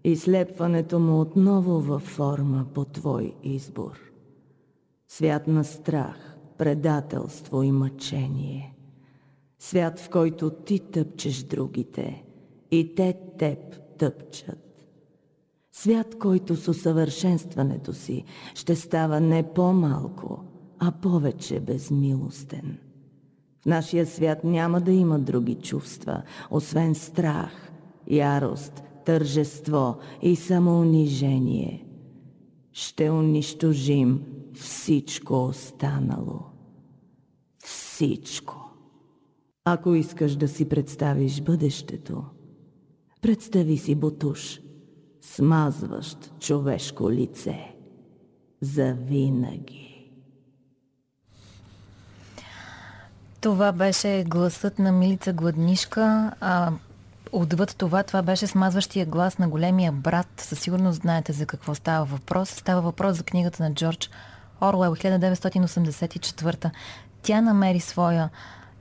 и 0.08 0.16
слепването 0.16 1.00
му 1.00 1.22
отново 1.22 1.82
във 1.82 2.02
форма 2.02 2.66
по 2.74 2.86
твой 2.86 3.34
избор. 3.44 4.00
Свят 5.08 5.48
на 5.48 5.64
страх, 5.64 6.38
предателство 6.58 7.64
и 7.64 7.72
мъчение. 7.72 8.76
Свят, 9.60 10.00
в 10.00 10.10
който 10.10 10.50
ти 10.50 10.80
тъпчеш 10.80 11.44
другите 11.44 12.24
и 12.72 12.96
те 12.96 13.18
теб 13.38 13.60
тъпчат. 13.98 14.86
Свят, 15.72 16.16
който 16.20 16.56
с 16.56 16.68
усъвършенстването 16.68 17.94
си 17.94 18.24
ще 18.56 18.76
става 18.76 19.20
не 19.20 19.54
по-малко, 19.54 20.44
а 20.80 20.92
повече 20.92 21.60
безмилостен. 21.60 22.78
В 23.62 23.66
нашия 23.66 24.06
свят 24.06 24.44
няма 24.44 24.82
да 24.82 24.92
има 24.92 25.20
други 25.20 25.56
чувства, 25.56 26.22
освен 26.52 26.96
страх, 26.96 27.72
ярост, 28.08 28.84
тържество 29.08 29.98
и 30.22 30.36
самоунижение. 30.36 31.86
Ще 32.72 33.10
унищожим 33.10 34.26
всичко 34.54 35.46
останало. 35.46 36.40
Всичко. 37.64 38.72
Ако 39.66 39.96
искаш 39.96 40.36
да 40.36 40.48
си 40.48 40.70
представиш 40.70 41.42
бъдещето, 41.42 42.24
представи 43.22 43.78
си 43.78 43.96
бутуш, 43.96 44.60
смазващ 45.22 46.40
човешко 46.40 47.12
лице. 47.12 47.76
Завинаги. 48.62 50.12
Това 53.42 53.72
беше 53.72 54.24
гласът 54.28 54.80
на 54.80 54.92
Милица 54.92 55.34
Гладнишка. 55.34 56.32
А, 56.40 56.72
отвъд 57.42 57.76
това, 57.78 58.04
това 58.04 58.22
беше 58.22 58.48
смазващия 58.48 59.06
глас 59.06 59.38
на 59.38 59.50
големия 59.50 59.92
брат. 59.92 60.28
Със 60.38 60.60
сигурност 60.60 61.02
знаете 61.02 61.34
за 61.34 61.46
какво 61.46 61.76
става 61.76 62.06
въпрос. 62.06 62.50
Става 62.50 62.82
въпрос 62.82 63.18
за 63.18 63.24
книгата 63.24 63.64
на 63.64 63.74
Джордж 63.74 64.10
Орвел 64.62 64.96
1984. 64.96 66.72
Тя 67.22 67.42
намери 67.42 67.80
своя 67.80 68.30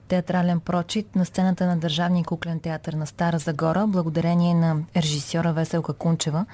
театрален 0.07 0.59
прочит 0.59 1.15
на 1.15 1.25
сцената 1.25 1.65
на 1.65 1.77
Държавния 1.77 2.25
куклен 2.25 2.59
театър 2.59 2.93
на 2.93 3.07
Стара 3.07 3.39
Загора, 3.39 3.87
благодарение 3.87 4.53
на 4.53 4.77
режисьора 4.95 5.53
Веселка 5.53 5.93
Кунчева, 5.93 6.45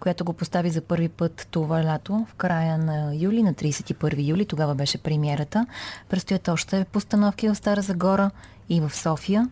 която 0.00 0.24
го 0.24 0.32
постави 0.32 0.70
за 0.70 0.80
първи 0.80 1.08
път 1.08 1.48
това 1.50 1.84
лято, 1.84 2.26
в 2.30 2.34
края 2.34 2.78
на 2.78 3.14
юли, 3.14 3.42
на 3.42 3.54
31 3.54 4.28
юли. 4.28 4.46
Тогава 4.46 4.74
беше 4.74 4.98
премиерата. 4.98 5.66
Предстоят 6.08 6.48
още 6.48 6.86
постановки 6.92 7.48
в 7.48 7.54
Стара 7.54 7.82
Загора 7.82 8.30
и 8.68 8.80
в 8.80 8.90
София. 8.94 9.48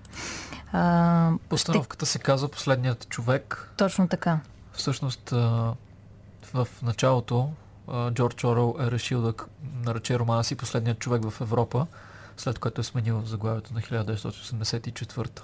А, 0.77 1.33
Постановката 1.49 2.07
се 2.07 2.18
казва 2.18 2.49
Последният 2.49 3.09
човек. 3.09 3.70
точно 3.77 4.09
така. 4.09 4.41
Всъщност 4.72 5.31
в 6.55 6.68
началото 6.83 7.51
Джордж 8.11 8.45
Орел 8.45 8.77
е 8.81 8.91
решил 8.91 9.22
да 9.22 9.35
нарече 9.85 10.18
романа 10.18 10.45
си 10.45 10.55
Последният 10.55 10.99
човек 10.99 11.31
в 11.31 11.41
Европа, 11.41 11.87
след 12.37 12.59
което 12.59 12.81
е 12.81 12.85
сменил 12.85 13.22
заглавието 13.24 13.74
на 13.74 13.81
1984. 13.81 15.41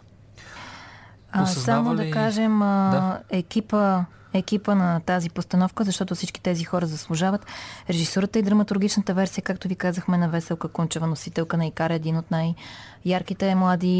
А, 1.32 1.46
само 1.46 1.94
да 1.94 2.04
ли- 2.04 2.10
кажем 2.10 2.62
а, 2.62 2.90
Да. 2.90 3.20
екипа, 3.30 4.04
екипа 4.34 4.74
на 4.74 5.00
тази 5.00 5.30
постановка, 5.30 5.84
защото 5.84 6.14
всички 6.14 6.40
тези 6.40 6.64
хора 6.64 6.86
заслужават. 6.86 7.46
Режисурата 7.90 8.38
и 8.38 8.42
драматургичната 8.42 9.14
версия, 9.14 9.44
както 9.44 9.68
ви 9.68 9.74
казахме, 9.74 10.18
на 10.18 10.28
Веселка 10.28 10.68
Кунчева, 10.68 11.06
носителка 11.06 11.56
на 11.56 11.66
Икара, 11.66 11.94
един 11.94 12.16
от 12.16 12.30
най-ярките 12.30 13.54
млади 13.54 13.98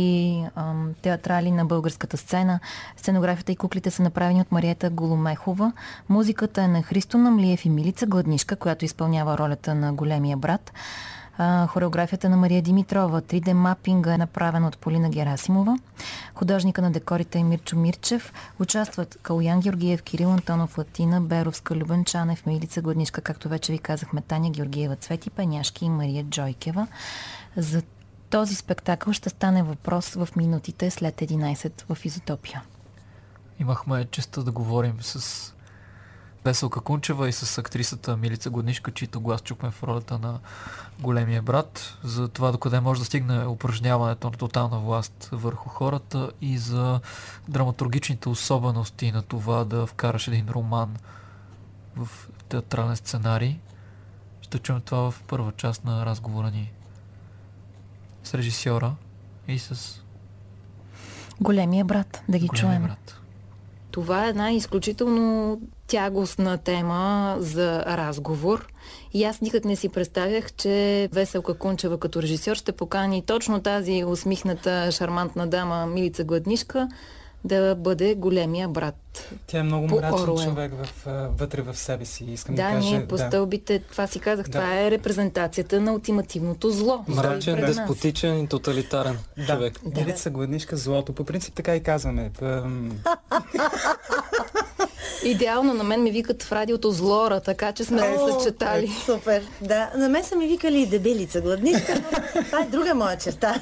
ам, 0.56 0.90
театрали 1.02 1.50
на 1.50 1.64
българската 1.64 2.16
сцена. 2.16 2.60
Сценографията 2.96 3.52
и 3.52 3.56
куклите 3.56 3.90
са 3.90 4.02
направени 4.02 4.40
от 4.40 4.52
Мариета 4.52 4.90
Голомехова. 4.90 5.72
Музиката 6.08 6.62
е 6.62 6.68
на 6.68 6.82
Христо 6.82 7.18
Намлиев 7.18 7.64
и 7.64 7.70
Милица 7.70 8.06
Гладнишка, 8.06 8.56
която 8.56 8.84
изпълнява 8.84 9.38
ролята 9.38 9.74
на 9.74 9.92
големия 9.92 10.36
брат. 10.36 10.72
Хореографията 11.68 12.28
на 12.28 12.36
Мария 12.36 12.62
Димитрова, 12.62 13.22
3D 13.22 13.52
мапинга 13.52 14.14
е 14.14 14.18
направена 14.18 14.68
от 14.68 14.78
Полина 14.78 15.10
Герасимова. 15.10 15.78
Художника 16.34 16.82
на 16.82 16.90
декорите 16.90 17.38
е 17.38 17.44
Мирчо 17.44 17.76
Мирчев. 17.76 18.32
Участват 18.60 19.18
Калуян 19.22 19.60
Георгиев, 19.60 20.02
Кирил 20.02 20.32
Антонов, 20.32 20.78
Латина, 20.78 21.20
Беровска, 21.20 21.76
Любен 21.76 22.04
Чанев, 22.04 22.46
Милица 22.46 22.82
Гладнишка, 22.82 23.20
както 23.20 23.48
вече 23.48 23.72
ви 23.72 23.78
казахме, 23.78 24.20
Таня 24.20 24.50
Георгиева, 24.50 24.96
Цвети 24.96 25.30
Пеняшки 25.30 25.84
и 25.84 25.90
Мария 25.90 26.24
Джойкева. 26.24 26.86
За 27.56 27.82
този 28.30 28.54
спектакъл 28.54 29.12
ще 29.12 29.28
стане 29.28 29.62
въпрос 29.62 30.14
в 30.14 30.28
минутите 30.36 30.90
след 30.90 31.14
11 31.14 31.94
в 31.94 32.04
Изотопия. 32.04 32.62
Имахме 33.58 34.04
честа 34.04 34.42
да 34.42 34.52
говорим 34.52 34.96
с 35.00 35.54
Веселка 36.44 36.80
Кунчева 36.80 37.28
и 37.28 37.32
с 37.32 37.58
актрисата 37.58 38.16
Милица 38.16 38.50
Годнишка, 38.50 38.90
чието 38.90 39.20
глас 39.20 39.42
чухме 39.42 39.70
в 39.70 39.82
ролята 39.82 40.18
на 40.18 40.38
големия 41.00 41.42
брат, 41.42 41.98
за 42.04 42.28
това 42.28 42.52
докъде 42.52 42.80
може 42.80 43.00
да 43.00 43.04
стигне 43.04 43.46
упражняването 43.46 44.30
на 44.30 44.36
тотална 44.36 44.78
власт 44.78 45.28
върху 45.32 45.68
хората 45.68 46.30
и 46.40 46.58
за 46.58 47.00
драматургичните 47.48 48.28
особености 48.28 49.12
на 49.12 49.22
това 49.22 49.64
да 49.64 49.86
вкараш 49.86 50.28
един 50.28 50.48
роман 50.48 50.96
в 51.96 52.08
театрален 52.48 52.96
сценарий. 52.96 53.58
Ще 54.40 54.58
чуем 54.58 54.80
това 54.80 55.10
в 55.10 55.22
първа 55.22 55.52
част 55.56 55.84
на 55.84 56.06
разговора 56.06 56.50
ни 56.50 56.72
с 58.24 58.34
режисьора 58.34 58.94
и 59.48 59.58
с 59.58 60.02
Големия 61.40 61.84
брат, 61.84 62.22
да 62.28 62.38
ги 62.38 62.46
големия 62.46 62.70
чуем. 62.70 62.82
брат. 62.82 63.21
Това 63.92 64.26
е 64.26 64.28
една 64.28 64.52
изключително 64.52 65.60
тягостна 65.86 66.58
тема 66.58 67.36
за 67.38 67.84
разговор. 67.86 68.72
И 69.12 69.24
аз 69.24 69.40
никак 69.40 69.64
не 69.64 69.76
си 69.76 69.88
представях, 69.88 70.52
че 70.52 71.08
Веселка 71.12 71.54
Кунчева 71.54 71.98
като 71.98 72.22
режисьор 72.22 72.56
ще 72.56 72.72
покани 72.72 73.22
точно 73.22 73.62
тази 73.62 74.04
усмихната, 74.04 74.92
шармантна 74.92 75.46
дама 75.46 75.86
Милица 75.86 76.24
Гладнишка 76.24 76.88
да 77.44 77.74
бъде 77.74 78.14
големия 78.14 78.68
брат. 78.68 78.94
Тя 79.46 79.58
е 79.58 79.62
много 79.62 79.86
мрачен 79.86 80.14
Оруел. 80.14 80.36
човек 80.38 80.72
в, 80.74 81.04
вътре 81.30 81.62
в 81.62 81.74
себе 81.74 82.04
си. 82.04 82.24
Искам 82.24 82.54
да, 82.54 82.62
Да, 82.62 82.68
кажа. 82.70 82.88
ние 82.88 83.06
по 83.06 83.18
стълбите, 83.18 83.78
това 83.80 84.06
си 84.06 84.20
казах, 84.20 84.46
Да. 84.46 84.52
това 84.52 84.80
е 84.80 84.90
репрезентацията 84.90 85.80
на 85.80 85.92
ултимативното 85.92 86.70
зло. 86.70 87.04
Мрачен, 87.08 87.56
деспотичен 87.56 88.38
и 88.38 88.48
тоталитарен 88.48 89.18
Да, 89.38 89.46
човек. 89.46 89.80
Милица 89.96 90.30
гладнишка 90.30 90.76
злото. 90.76 91.12
По 91.12 91.24
принцип 91.24 91.54
така 91.54 91.76
и 91.76 91.82
казваме. 91.82 92.30
Ам, 92.42 92.90
Идеално 95.24 95.74
на 95.74 95.84
мен 95.84 96.02
ми 96.02 96.10
викат 96.10 96.42
в 96.42 96.52
радиото 96.52 96.90
злора, 96.90 97.40
така 97.40 97.72
че 97.72 97.84
сме 97.84 98.00
се 98.00 98.18
съчетали. 98.32 98.88
Супер. 99.06 99.42
Да, 99.60 99.90
на 99.96 100.08
мен 100.08 100.24
са 100.24 100.36
ми 100.36 100.46
викали 100.46 100.78
и 100.78 100.86
дебелица 100.86 101.40
гладнишка, 101.40 102.00
но 102.34 102.42
това 102.42 102.60
е 102.60 102.66
друга 102.66 102.94
моя 102.94 103.18
черта. 103.18 103.60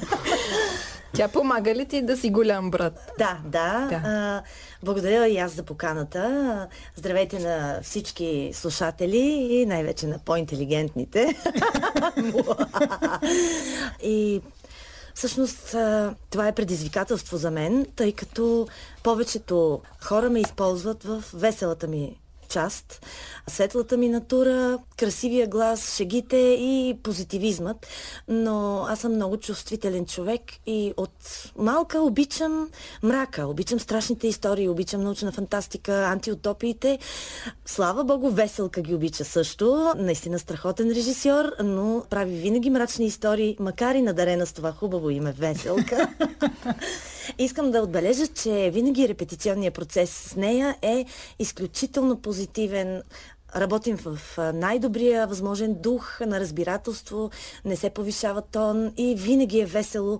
Тя 1.13 1.27
помага 1.27 1.75
ли 1.75 1.85
ти 1.85 2.01
да 2.01 2.17
си 2.17 2.29
голям 2.29 2.71
брат? 2.71 3.11
Да, 3.17 3.37
да. 3.45 3.87
Да. 3.89 4.01
А, 4.05 4.43
благодаря 4.83 5.27
и 5.27 5.37
аз 5.37 5.51
за 5.51 5.63
поканата. 5.63 6.67
Здравейте 6.95 7.39
на 7.39 7.79
всички 7.83 8.51
слушатели 8.53 9.47
и 9.51 9.65
най-вече 9.65 10.07
на 10.07 10.19
по-интелигентните. 10.19 11.35
и 14.03 14.41
всъщност 15.13 15.75
това 16.29 16.47
е 16.47 16.55
предизвикателство 16.55 17.37
за 17.37 17.51
мен, 17.51 17.85
тъй 17.95 18.11
като 18.11 18.67
повечето 19.03 19.81
хора 20.03 20.29
ме 20.29 20.39
използват 20.39 21.03
в 21.03 21.23
веселата 21.33 21.87
ми 21.87 22.20
част. 22.51 23.05
Светлата 23.47 23.97
ми 23.97 24.09
натура, 24.09 24.79
красивия 24.97 25.47
глас, 25.47 25.95
шегите 25.95 26.37
и 26.37 26.97
позитивизмът. 27.03 27.87
Но 28.27 28.85
аз 28.89 28.99
съм 28.99 29.15
много 29.15 29.37
чувствителен 29.37 30.05
човек 30.05 30.41
и 30.65 30.93
от 30.97 31.49
малка 31.57 32.01
обичам 32.01 32.69
мрака, 33.03 33.47
обичам 33.47 33.79
страшните 33.79 34.27
истории, 34.27 34.69
обичам 34.69 35.03
научна 35.03 35.31
фантастика, 35.31 35.93
антиутопиите. 35.93 36.99
Слава 37.65 38.03
Богу, 38.03 38.29
Веселка 38.29 38.81
ги 38.81 38.95
обича 38.95 39.25
също. 39.25 39.93
Наистина 39.97 40.39
страхотен 40.39 40.89
режисьор, 40.91 41.51
но 41.63 42.03
прави 42.09 42.35
винаги 42.35 42.69
мрачни 42.69 43.05
истории, 43.05 43.57
макар 43.59 43.95
и 43.95 44.01
надарена 44.01 44.45
с 44.45 44.53
това 44.53 44.71
хубаво 44.71 45.09
име 45.09 45.31
Веселка. 45.31 46.09
Искам 47.37 47.71
да 47.71 47.81
отбележа, 47.81 48.27
че 48.27 48.71
винаги 48.73 49.07
репетиционният 49.07 49.73
процес 49.73 50.09
с 50.09 50.35
нея 50.35 50.75
е 50.81 51.05
изключително 51.39 52.17
позитивен. 52.21 53.01
Работим 53.55 53.97
в 53.97 54.19
най-добрия 54.53 55.27
възможен 55.27 55.73
дух 55.73 56.19
на 56.19 56.39
разбирателство, 56.39 57.31
не 57.65 57.75
се 57.75 57.89
повишава 57.89 58.41
тон 58.41 58.93
и 58.97 59.15
винаги 59.15 59.59
е 59.59 59.65
весело. 59.65 60.19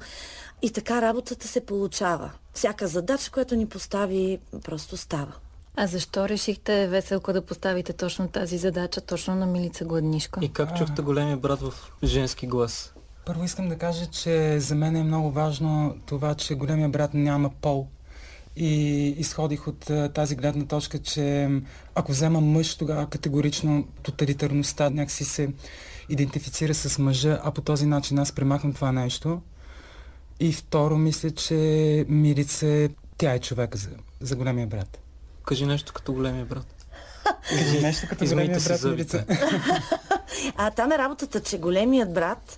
И 0.62 0.72
така 0.72 1.02
работата 1.02 1.48
се 1.48 1.66
получава. 1.66 2.32
Всяка 2.54 2.88
задача, 2.88 3.32
която 3.32 3.56
ни 3.56 3.68
постави, 3.68 4.40
просто 4.64 4.98
става. 4.98 5.34
А 5.76 5.88
защо 5.88 6.30
решихте 6.30 6.88
веселко 6.88 7.34
да 7.34 7.42
поставите 7.42 7.94
точно 7.94 8.28
тази 8.28 8.58
задача, 8.58 9.02
точно 9.02 9.36
на 9.36 9.46
Милица 9.46 9.86
Гладнишко? 9.86 10.40
И 10.44 10.54
как 10.54 10.78
чухте 10.78 11.02
големия 11.02 11.38
брат 11.38 11.60
в 11.62 11.74
женски 12.04 12.48
глас? 12.48 12.94
Първо 13.26 13.44
искам 13.44 13.70
да 13.70 13.78
кажа, 13.78 14.06
че 14.06 14.60
за 14.60 14.76
мен 14.76 14.96
е 14.96 15.04
много 15.04 15.32
важно 15.32 15.98
това, 16.06 16.36
че 16.36 16.56
големия 16.56 16.90
брат 16.90 17.14
няма 17.14 17.50
пол. 17.62 17.88
И 18.56 19.08
изходих 19.18 19.68
от 19.68 19.92
тази 20.14 20.36
гледна 20.36 20.66
точка, 20.66 21.00
че 21.00 21.50
ако 21.96 22.12
взема 22.12 22.42
мъж, 22.42 22.76
тогава 22.76 23.10
категорично 23.10 23.88
тоталитарността 24.04 24.90
някакси 24.90 25.26
се 25.26 25.50
идентифицира 26.10 26.74
с 26.74 27.00
мъжа, 27.00 27.40
а 27.44 27.52
по 27.52 27.62
този 27.62 27.86
начин 27.86 28.20
аз 28.20 28.32
премахвам 28.32 28.74
това 28.74 28.92
нещо. 28.92 29.42
И 30.40 30.54
второ, 30.54 30.98
мисля, 30.98 31.32
че 31.32 31.56
Мирица, 32.10 32.90
тя 33.18 33.34
е 33.34 33.40
човек 33.40 33.78
за, 33.78 33.90
за 34.22 34.36
големия 34.36 34.68
брат. 34.68 35.00
Кажи 35.46 35.66
нещо 35.66 35.94
като 35.94 36.14
големия 36.14 36.46
брат. 36.46 36.86
Кажи 37.50 37.82
нещо 37.82 38.08
като 38.10 38.26
големия 38.26 38.60
брат, 38.60 38.84
Мирица. 38.84 39.26
а 40.58 40.72
там 40.72 40.92
е 40.92 40.98
работата, 40.98 41.42
че 41.42 41.58
големият 41.58 42.14
брат 42.14 42.58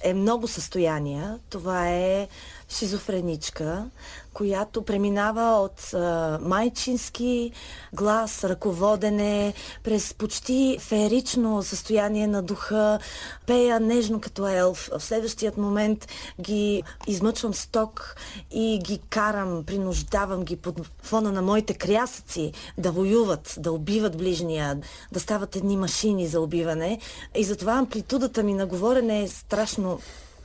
е 0.00 0.14
много 0.14 0.48
състояния. 0.48 1.38
Това 1.50 1.88
е 1.88 2.28
шизофреничка, 2.70 3.90
която 4.32 4.82
преминава 4.82 5.60
от 5.60 5.94
а, 5.94 6.38
майчински 6.42 7.52
глас, 7.92 8.44
ръководене, 8.44 9.54
през 9.84 10.14
почти 10.14 10.78
феерично 10.80 11.62
състояние 11.62 12.26
на 12.26 12.42
духа, 12.42 12.98
пея 13.46 13.80
нежно 13.80 14.20
като 14.20 14.48
елф. 14.48 14.88
В 14.98 15.00
следващият 15.00 15.56
момент 15.56 16.08
ги 16.40 16.82
измъчвам 17.06 17.54
сток 17.54 18.16
и 18.50 18.78
ги 18.82 18.98
карам, 19.10 19.64
принуждавам 19.64 20.44
ги 20.44 20.56
под 20.56 20.80
фона 21.02 21.32
на 21.32 21.42
моите 21.42 21.74
крясъци 21.74 22.52
да 22.78 22.92
воюват, 22.92 23.54
да 23.58 23.72
убиват 23.72 24.16
ближния, 24.16 24.78
да 25.12 25.20
стават 25.20 25.56
едни 25.56 25.76
машини 25.76 26.26
за 26.26 26.40
убиване. 26.40 26.98
И 27.36 27.44
затова 27.44 27.72
амплитудата 27.72 28.42
ми 28.42 28.54
на 28.54 28.66
говорене 28.66 29.22
е 29.22 29.28
страшно 29.28 30.00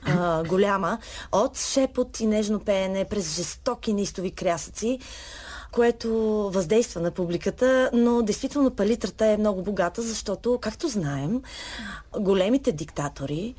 а, 0.05 0.43
голяма, 0.43 0.97
от 1.31 1.57
шепот 1.57 2.19
и 2.19 2.27
нежно 2.27 2.59
пеене 2.59 3.05
през 3.05 3.35
жестоки 3.35 3.93
неистови 3.93 4.31
крясъци, 4.31 4.99
което 5.71 6.09
въздейства 6.53 7.01
на 7.01 7.11
публиката, 7.11 7.89
но 7.93 8.21
действително 8.21 8.71
палитрата 8.71 9.25
е 9.25 9.37
много 9.37 9.61
богата, 9.61 10.01
защото, 10.01 10.59
както 10.61 10.87
знаем, 10.87 11.41
големите 12.19 12.71
диктатори 12.71 13.55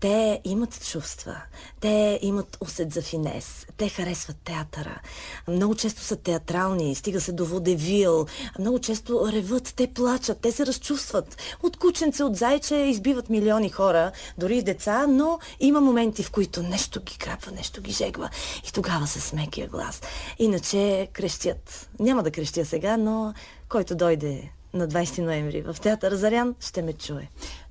те 0.00 0.40
имат 0.44 0.86
чувства, 0.86 1.36
те 1.80 2.18
имат 2.22 2.56
усет 2.60 2.92
за 2.92 3.02
финес, 3.02 3.66
те 3.76 3.88
харесват 3.88 4.36
театъра. 4.44 5.00
Много 5.48 5.74
често 5.74 6.02
са 6.02 6.16
театрални, 6.16 6.94
стига 6.94 7.20
се 7.20 7.32
до 7.32 7.44
водевил, 7.44 8.26
много 8.58 8.78
често 8.78 9.28
реват, 9.32 9.72
те 9.76 9.86
плачат, 9.86 10.40
те 10.40 10.52
се 10.52 10.66
разчувстват. 10.66 11.36
От 11.62 11.76
кученце, 11.76 12.24
от 12.24 12.36
зайче 12.36 12.74
избиват 12.74 13.30
милиони 13.30 13.70
хора, 13.70 14.12
дори 14.38 14.58
и 14.58 14.62
деца, 14.62 15.06
но 15.06 15.38
има 15.60 15.80
моменти, 15.80 16.22
в 16.22 16.30
които 16.30 16.62
нещо 16.62 17.00
ги 17.02 17.18
крапва, 17.18 17.52
нещо 17.52 17.82
ги 17.82 17.92
жегва 17.92 18.30
и 18.68 18.72
тогава 18.72 19.06
се 19.06 19.20
смекия 19.20 19.68
глас. 19.68 20.02
Иначе 20.38 21.08
крещят. 21.12 21.88
Няма 22.00 22.22
да 22.22 22.30
крещя 22.30 22.64
сега, 22.64 22.96
но 22.96 23.34
който 23.68 23.94
дойде 23.94 24.50
на 24.74 24.88
20 24.88 25.22
ноември 25.22 25.62
в 25.62 25.76
театър 25.82 26.14
Зарян 26.14 26.54
ще 26.60 26.82
ме 26.82 26.92
чуе. 26.92 27.28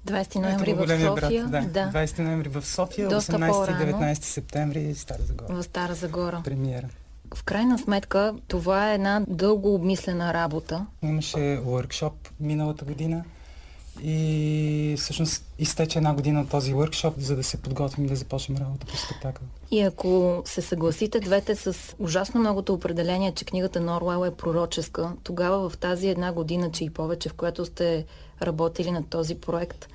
20 0.08 0.39
ноември 0.39 0.74
в 0.74 0.88
София. 0.88 1.45
Брат, 1.47 1.72
да. 1.72 1.89
да. 1.91 2.05
20 2.05 2.20
ноември 2.20 2.49
в 2.49 2.66
София, 2.66 3.10
Доста 3.10 3.32
18 3.32 3.91
19 3.93 4.24
септември 4.24 4.93
в 4.93 4.99
Стара 4.99 5.24
Загора. 5.24 5.53
В 5.53 5.64
Стара 5.64 5.93
Загора. 5.95 6.41
Премиера. 6.43 6.89
В 7.36 7.43
крайна 7.43 7.80
сметка, 7.80 8.36
това 8.47 8.91
е 8.91 8.95
една 8.95 9.22
дълго 9.28 9.76
обмислена 9.76 10.34
работа. 10.34 10.86
Имаше 11.03 11.38
workshop 11.38 12.14
миналата 12.39 12.86
година 12.86 13.24
и 14.03 14.95
всъщност 14.97 15.45
изтече 15.60 15.99
една 15.99 16.14
година 16.14 16.41
от 16.41 16.49
този 16.49 16.74
workshop, 16.74 17.14
за 17.18 17.36
да 17.36 17.43
се 17.43 17.62
подготвим 17.62 18.08
да 18.08 18.16
започнем 18.16 18.58
работа 18.58 18.86
по 18.86 18.97
спектакъл. 18.97 19.47
И 19.72 19.82
ако 19.82 20.41
се 20.45 20.61
съгласите 20.61 21.20
двете 21.20 21.55
с 21.55 21.95
ужасно 21.99 22.39
многото 22.39 22.74
определение, 22.74 23.32
че 23.32 23.45
книгата 23.45 23.82
на 23.82 23.97
Орвел 23.97 24.26
е 24.26 24.36
пророческа, 24.36 25.11
тогава 25.24 25.70
в 25.70 25.78
тази 25.78 26.09
една 26.09 26.34
година, 26.34 26.72
че 26.72 26.84
и 26.84 26.89
повече, 26.89 27.30
в 27.30 27.34
която 27.34 27.65
сте 27.65 28.05
работили 28.41 28.91
над 28.91 29.07
този 29.09 29.36
проект, 29.36 29.88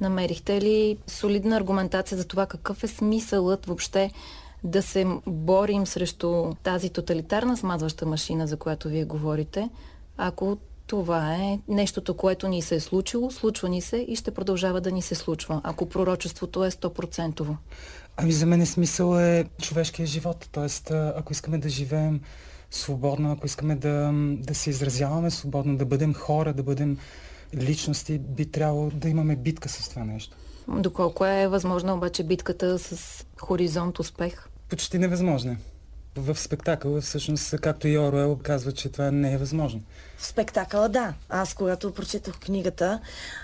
намерихте 0.00 0.60
ли 0.60 0.98
солидна 1.06 1.56
аргументация 1.56 2.18
за 2.18 2.24
това 2.24 2.46
какъв 2.46 2.84
е 2.84 2.88
смисълът 2.88 3.66
въобще 3.66 4.10
да 4.64 4.82
се 4.82 5.06
борим 5.26 5.86
срещу 5.86 6.54
тази 6.62 6.90
тоталитарна 6.90 7.56
смазваща 7.56 8.06
машина, 8.06 8.46
за 8.46 8.56
която 8.56 8.88
вие 8.88 9.04
говорите, 9.04 9.70
ако 10.16 10.56
това 10.86 11.34
е 11.34 11.58
нещото, 11.68 12.14
което 12.14 12.48
ни 12.48 12.62
се 12.62 12.74
е 12.74 12.80
случило, 12.80 13.30
случва 13.30 13.68
ни 13.68 13.80
се 13.80 13.96
и 13.96 14.16
ще 14.16 14.30
продължава 14.30 14.80
да 14.80 14.90
ни 14.90 15.02
се 15.02 15.14
случва, 15.14 15.60
ако 15.64 15.88
пророчеството 15.88 16.64
е 16.64 16.70
100%. 16.70 17.56
Ами 18.16 18.32
за 18.32 18.46
мен 18.46 18.60
е 18.60 18.66
смисъл 18.66 19.18
е 19.18 19.44
човешкия 19.62 20.06
живот. 20.06 20.48
Тоест, 20.52 20.90
ако 20.90 21.32
искаме 21.32 21.58
да 21.58 21.68
живеем 21.68 22.20
свободно, 22.70 23.32
ако 23.32 23.46
искаме 23.46 23.74
да, 23.74 24.10
да 24.38 24.54
се 24.54 24.70
изразяваме 24.70 25.30
свободно, 25.30 25.76
да 25.76 25.84
бъдем 25.84 26.14
хора, 26.14 26.52
да 26.52 26.62
бъдем 26.62 26.98
личности, 27.54 28.18
би 28.18 28.50
трябвало 28.50 28.90
да 28.90 29.08
имаме 29.08 29.36
битка 29.36 29.68
с 29.68 29.88
това 29.88 30.04
нещо. 30.04 30.36
Доколко 30.68 31.26
е 31.26 31.48
възможна 31.48 31.94
обаче 31.94 32.24
битката 32.24 32.78
с 32.78 33.24
хоризонт 33.40 33.98
успех? 33.98 34.48
Почти 34.68 34.98
невъзможна 34.98 35.56
в 36.16 36.38
спектакъла, 36.38 37.00
всъщност, 37.00 37.60
както 37.60 37.88
и 37.88 37.98
Оруел 37.98 38.38
казва, 38.42 38.72
че 38.72 38.88
това 38.88 39.10
не 39.10 39.32
е 39.32 39.38
възможно. 39.38 39.80
В 40.16 40.26
спектакъла, 40.26 40.88
да. 40.88 41.14
Аз, 41.28 41.54
когато 41.54 41.92
прочетох 41.92 42.38
книгата... 42.38 43.00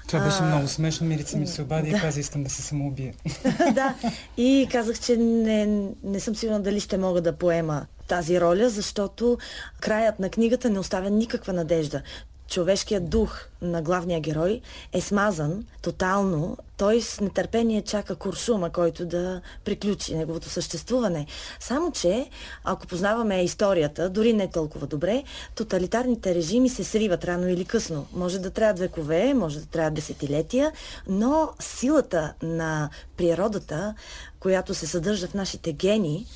Това 0.09 0.25
беше 0.25 0.39
а... 0.41 0.47
много 0.47 0.69
смешно. 0.69 1.07
Мирица 1.07 1.37
ми 1.37 1.47
се 1.47 1.63
обади 1.63 1.91
да. 1.91 1.97
и 1.97 2.01
каза, 2.01 2.21
искам 2.21 2.45
да 2.45 2.51
се 2.51 2.63
самоубие. 2.63 3.15
да. 3.75 3.95
И 4.37 4.69
казах, 4.73 5.01
че 5.01 5.17
не, 5.17 5.67
не 6.03 6.21
съм 6.21 6.37
сигурна 6.37 6.61
дали 6.61 6.81
ще 6.81 6.99
мога 6.99 7.21
да 7.21 7.37
поема 7.37 7.87
тази 8.09 8.41
роля, 8.41 8.69
защото 8.69 9.39
краят 9.81 10.19
на 10.19 10.31
книгата 10.31 10.71
не 10.71 10.79
оставя 10.79 11.11
никаква 11.11 11.53
надежда 11.53 12.03
човешкият 12.49 13.11
дух 13.11 13.49
на 13.63 13.83
главния 13.83 14.21
герой 14.21 14.61
е 14.93 15.01
смазан 15.01 15.65
тотално. 15.83 16.57
Той 16.77 17.01
с 17.01 17.21
нетърпение 17.21 17.83
чака 17.83 18.17
куршума, 18.17 18.71
който 18.71 19.07
да 19.07 19.41
приключи 19.65 20.15
неговото 20.15 20.49
съществуване. 20.49 21.27
Само, 21.61 21.93
че 21.93 22.31
ако 22.65 22.87
познаваме 22.87 23.45
историята, 23.45 24.11
дори 24.11 24.33
не 24.33 24.51
толкова 24.51 24.87
добре, 24.87 25.25
тоталитарните 25.55 26.35
режими 26.35 26.69
се 26.69 26.85
сриват 26.85 27.25
рано 27.25 27.49
или 27.49 27.65
късно. 27.65 28.07
Може 28.13 28.39
да 28.39 28.51
трябва 28.51 28.81
векове, 28.81 29.35
може 29.35 29.61
да 29.61 29.67
трябва 29.67 29.91
десетилетия, 29.91 30.73
но 31.09 31.51
силата 31.61 32.35
на 32.43 32.91
природата, 33.17 33.95
която 34.41 34.75
се 34.75 34.87
съдържа 34.87 35.29
в 35.29 35.35
нашите 35.35 35.73
гени, 35.73 36.27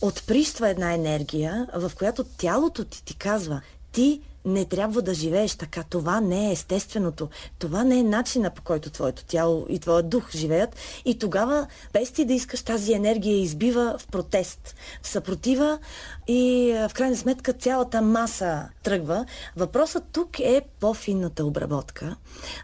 отприщва 0.00 0.68
една 0.68 0.94
енергия, 0.94 1.66
в 1.74 1.92
която 1.98 2.24
тялото 2.24 2.84
ти 2.84 3.04
ти 3.04 3.16
казва, 3.16 3.60
ти 3.92 4.20
не 4.44 4.64
трябва 4.64 5.02
да 5.02 5.14
живееш 5.14 5.54
така. 5.54 5.82
Това 5.82 6.20
не 6.20 6.48
е 6.48 6.52
естественото. 6.52 7.28
Това 7.58 7.84
не 7.84 7.98
е 7.98 8.02
начина 8.02 8.50
по 8.50 8.62
който 8.62 8.90
твоето 8.90 9.24
тяло 9.24 9.66
и 9.68 9.78
твоят 9.78 10.08
дух 10.08 10.30
живеят. 10.30 10.76
И 11.04 11.18
тогава, 11.18 11.66
без 11.92 12.10
ти 12.10 12.24
да 12.24 12.32
искаш, 12.32 12.62
тази 12.62 12.92
енергия 12.92 13.36
избива 13.36 13.96
в 13.98 14.06
протест, 14.06 14.74
в 15.02 15.08
съпротива 15.08 15.78
и 16.28 16.72
в 16.90 16.94
крайна 16.94 17.16
сметка 17.16 17.52
цялата 17.52 18.02
маса 18.02 18.68
тръгва. 18.82 19.26
Въпросът 19.56 20.04
тук 20.12 20.40
е 20.40 20.62
по-финната 20.80 21.44
обработка, 21.44 22.16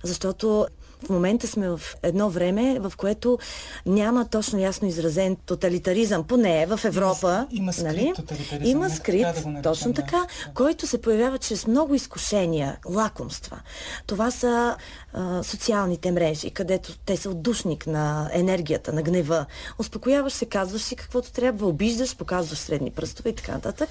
защото 0.05 0.66
В 1.05 1.11
момента 1.11 1.47
сме 1.47 1.68
в 1.68 1.80
едно 2.03 2.30
време, 2.30 2.78
в 2.80 2.92
което 2.97 3.38
няма 3.86 4.28
точно 4.28 4.59
ясно 4.59 4.88
изразен 4.88 5.36
тоталитаризъм, 5.47 6.24
поне 6.24 6.66
в 6.66 6.80
Европа. 6.84 7.47
Има, 7.51 7.62
има 7.62 7.72
скрит 7.72 7.86
нали? 7.86 8.12
тоталитаризъм. 8.16 8.70
Има 8.70 8.90
скрит, 8.90 9.22
така 9.22 9.32
да 9.32 9.42
го 9.42 9.49
наречем, 9.49 9.72
точно 9.72 9.92
да. 9.92 10.03
така, 10.03 10.26
който 10.55 10.86
се 10.86 11.01
появява 11.01 11.38
чрез 11.38 11.66
много 11.66 11.94
изкушения, 11.94 12.76
лакомства. 12.88 13.61
Това 14.07 14.30
са 14.30 14.76
а, 15.12 15.42
социалните 15.42 16.12
мрежи, 16.12 16.51
където 16.51 16.99
те 17.07 17.16
са 17.16 17.30
отдушник 17.30 17.86
на 17.86 18.30
енергията, 18.32 18.92
на 18.92 19.03
гнева. 19.03 19.47
Успокояваш 19.78 20.32
се, 20.32 20.47
казваш 20.47 20.82
си 20.82 20.97
каквото 20.97 21.32
трябва, 21.32 21.66
обиждаш, 21.66 22.16
показваш 22.16 22.59
средни 22.59 22.90
пръстове 22.90 23.30
и 23.30 23.34
така 23.34 23.53
нататък. 23.53 23.88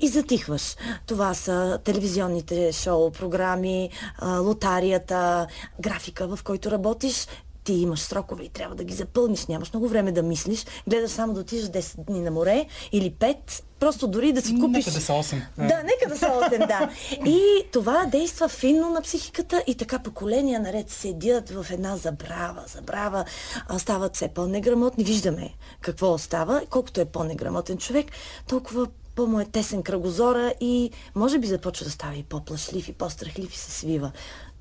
И 0.00 0.08
затихваш. 0.08 0.76
Това 1.06 1.34
са 1.34 1.78
телевизионните 1.84 2.72
шоу, 2.72 3.10
програми, 3.10 3.90
лотарията, 4.22 5.46
графика, 5.80 6.26
в 6.26 6.39
който 6.42 6.70
работиш 6.70 7.26
ти 7.64 7.72
имаш 7.72 8.00
срокове 8.00 8.44
и 8.44 8.48
трябва 8.48 8.74
да 8.74 8.84
ги 8.84 8.94
запълниш, 8.94 9.46
нямаш 9.46 9.72
много 9.72 9.88
време 9.88 10.12
да 10.12 10.22
мислиш, 10.22 10.66
гледаш 10.88 11.10
само 11.10 11.34
да 11.34 11.40
отидеш 11.40 11.64
10 11.64 12.04
дни 12.04 12.20
на 12.20 12.30
море 12.30 12.66
или 12.92 13.12
5, 13.12 13.36
просто 13.80 14.08
дори 14.08 14.32
да 14.32 14.42
си 14.42 14.60
купиш... 14.60 14.86
Нека 14.86 14.90
да 14.90 15.00
са 15.00 15.12
8. 15.12 15.42
Да, 15.56 15.82
нека 15.82 16.08
да 16.08 16.16
са 16.16 16.26
8, 16.26 16.66
да. 16.66 16.90
И 17.30 17.66
това 17.72 18.06
действа 18.06 18.48
финно 18.48 18.90
на 18.90 19.02
психиката 19.02 19.64
и 19.66 19.74
така 19.74 19.98
поколения 19.98 20.60
наред 20.60 20.90
седят 20.90 21.50
в 21.50 21.66
една 21.70 21.96
забрава. 21.96 22.64
Забрава 22.66 23.24
стават 23.78 24.16
все 24.16 24.28
по-неграмотни. 24.28 25.04
Виждаме 25.04 25.54
какво 25.80 26.12
остава. 26.12 26.62
Колкото 26.70 27.00
е 27.00 27.04
по-неграмотен 27.04 27.78
човек, 27.78 28.06
толкова 28.48 28.86
по-му 29.14 29.40
е 29.40 29.44
тесен 29.44 29.82
кръгозора 29.82 30.54
и 30.60 30.90
може 31.14 31.38
би 31.38 31.46
започва 31.46 31.84
да 31.84 31.90
става 31.90 32.16
и 32.16 32.22
по-плашлив 32.22 32.88
и 32.88 32.92
по-страхлив 32.92 33.54
и 33.54 33.58
се 33.58 33.70
свива. 33.70 34.12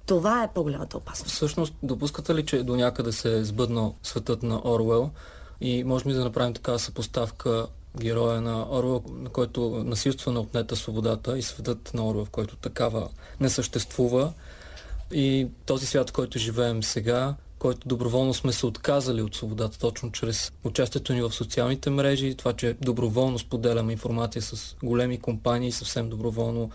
Това 0.09 0.43
е 0.43 0.53
по-голямата 0.53 0.97
опасност. 0.97 1.35
Всъщност, 1.35 1.73
допускате 1.83 2.35
ли, 2.35 2.45
че 2.45 2.63
до 2.63 2.75
някъде 2.75 3.11
се 3.11 3.37
е 3.37 3.43
сбъднал 3.43 3.95
светът 4.03 4.43
на 4.43 4.61
Орвел 4.65 5.09
и 5.61 5.83
може 5.83 6.09
ли 6.09 6.13
да 6.13 6.23
направим 6.23 6.53
такава 6.53 6.79
съпоставка 6.79 7.67
героя 7.97 8.41
на 8.41 8.67
Орвел, 8.69 9.03
на 9.09 9.29
който 9.29 9.83
насилствено 9.85 10.41
отнета 10.41 10.75
свободата 10.75 11.37
и 11.37 11.41
светът 11.41 11.91
на 11.93 12.07
Орвел, 12.07 12.25
в 12.25 12.29
който 12.29 12.55
такава 12.55 13.09
не 13.39 13.49
съществува 13.49 14.33
и 15.11 15.47
този 15.65 15.85
свят, 15.85 16.09
в 16.09 16.13
който 16.13 16.39
живеем 16.39 16.83
сега, 16.83 17.35
който 17.59 17.87
доброволно 17.87 18.33
сме 18.33 18.51
се 18.51 18.65
отказали 18.65 19.21
от 19.21 19.35
свободата, 19.35 19.79
точно 19.79 20.11
чрез 20.11 20.51
участието 20.63 21.13
ни 21.13 21.21
в 21.21 21.31
социалните 21.31 21.89
мрежи, 21.89 22.35
това, 22.35 22.53
че 22.53 22.75
доброволно 22.81 23.39
споделяме 23.39 23.91
информация 23.91 24.41
с 24.41 24.75
големи 24.83 25.19
компании, 25.19 25.71
съвсем 25.71 26.09
доброволно 26.09 26.71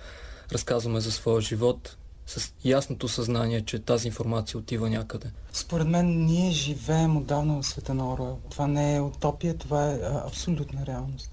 разказваме 0.52 1.00
за 1.00 1.12
своя 1.12 1.40
живот, 1.40 1.96
с 2.26 2.52
ясното 2.64 3.08
съзнание, 3.08 3.60
че 3.60 3.78
тази 3.78 4.08
информация 4.08 4.58
отива 4.58 4.90
някъде. 4.90 5.30
Според 5.52 5.88
мен 5.88 6.24
ние 6.24 6.50
живеем 6.50 7.16
отдавна 7.16 7.62
в 7.62 7.66
света 7.66 7.94
на 7.94 8.12
Оруел. 8.12 8.38
Това 8.50 8.66
не 8.66 8.96
е 8.96 9.00
утопия, 9.00 9.58
това 9.58 9.90
е 9.90 9.94
а, 9.94 10.22
абсолютна 10.26 10.86
реалност. 10.86 11.30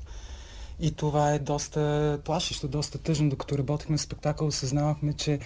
И 0.79 0.91
това 0.91 1.33
е 1.33 1.39
доста 1.39 2.19
плашещо, 2.25 2.67
доста 2.67 2.97
тъжно. 2.97 3.29
Докато 3.29 3.57
работихме 3.57 3.97
в 3.97 4.01
спектакъл, 4.01 4.47
осъзнавахме, 4.47 5.13
че 5.13 5.39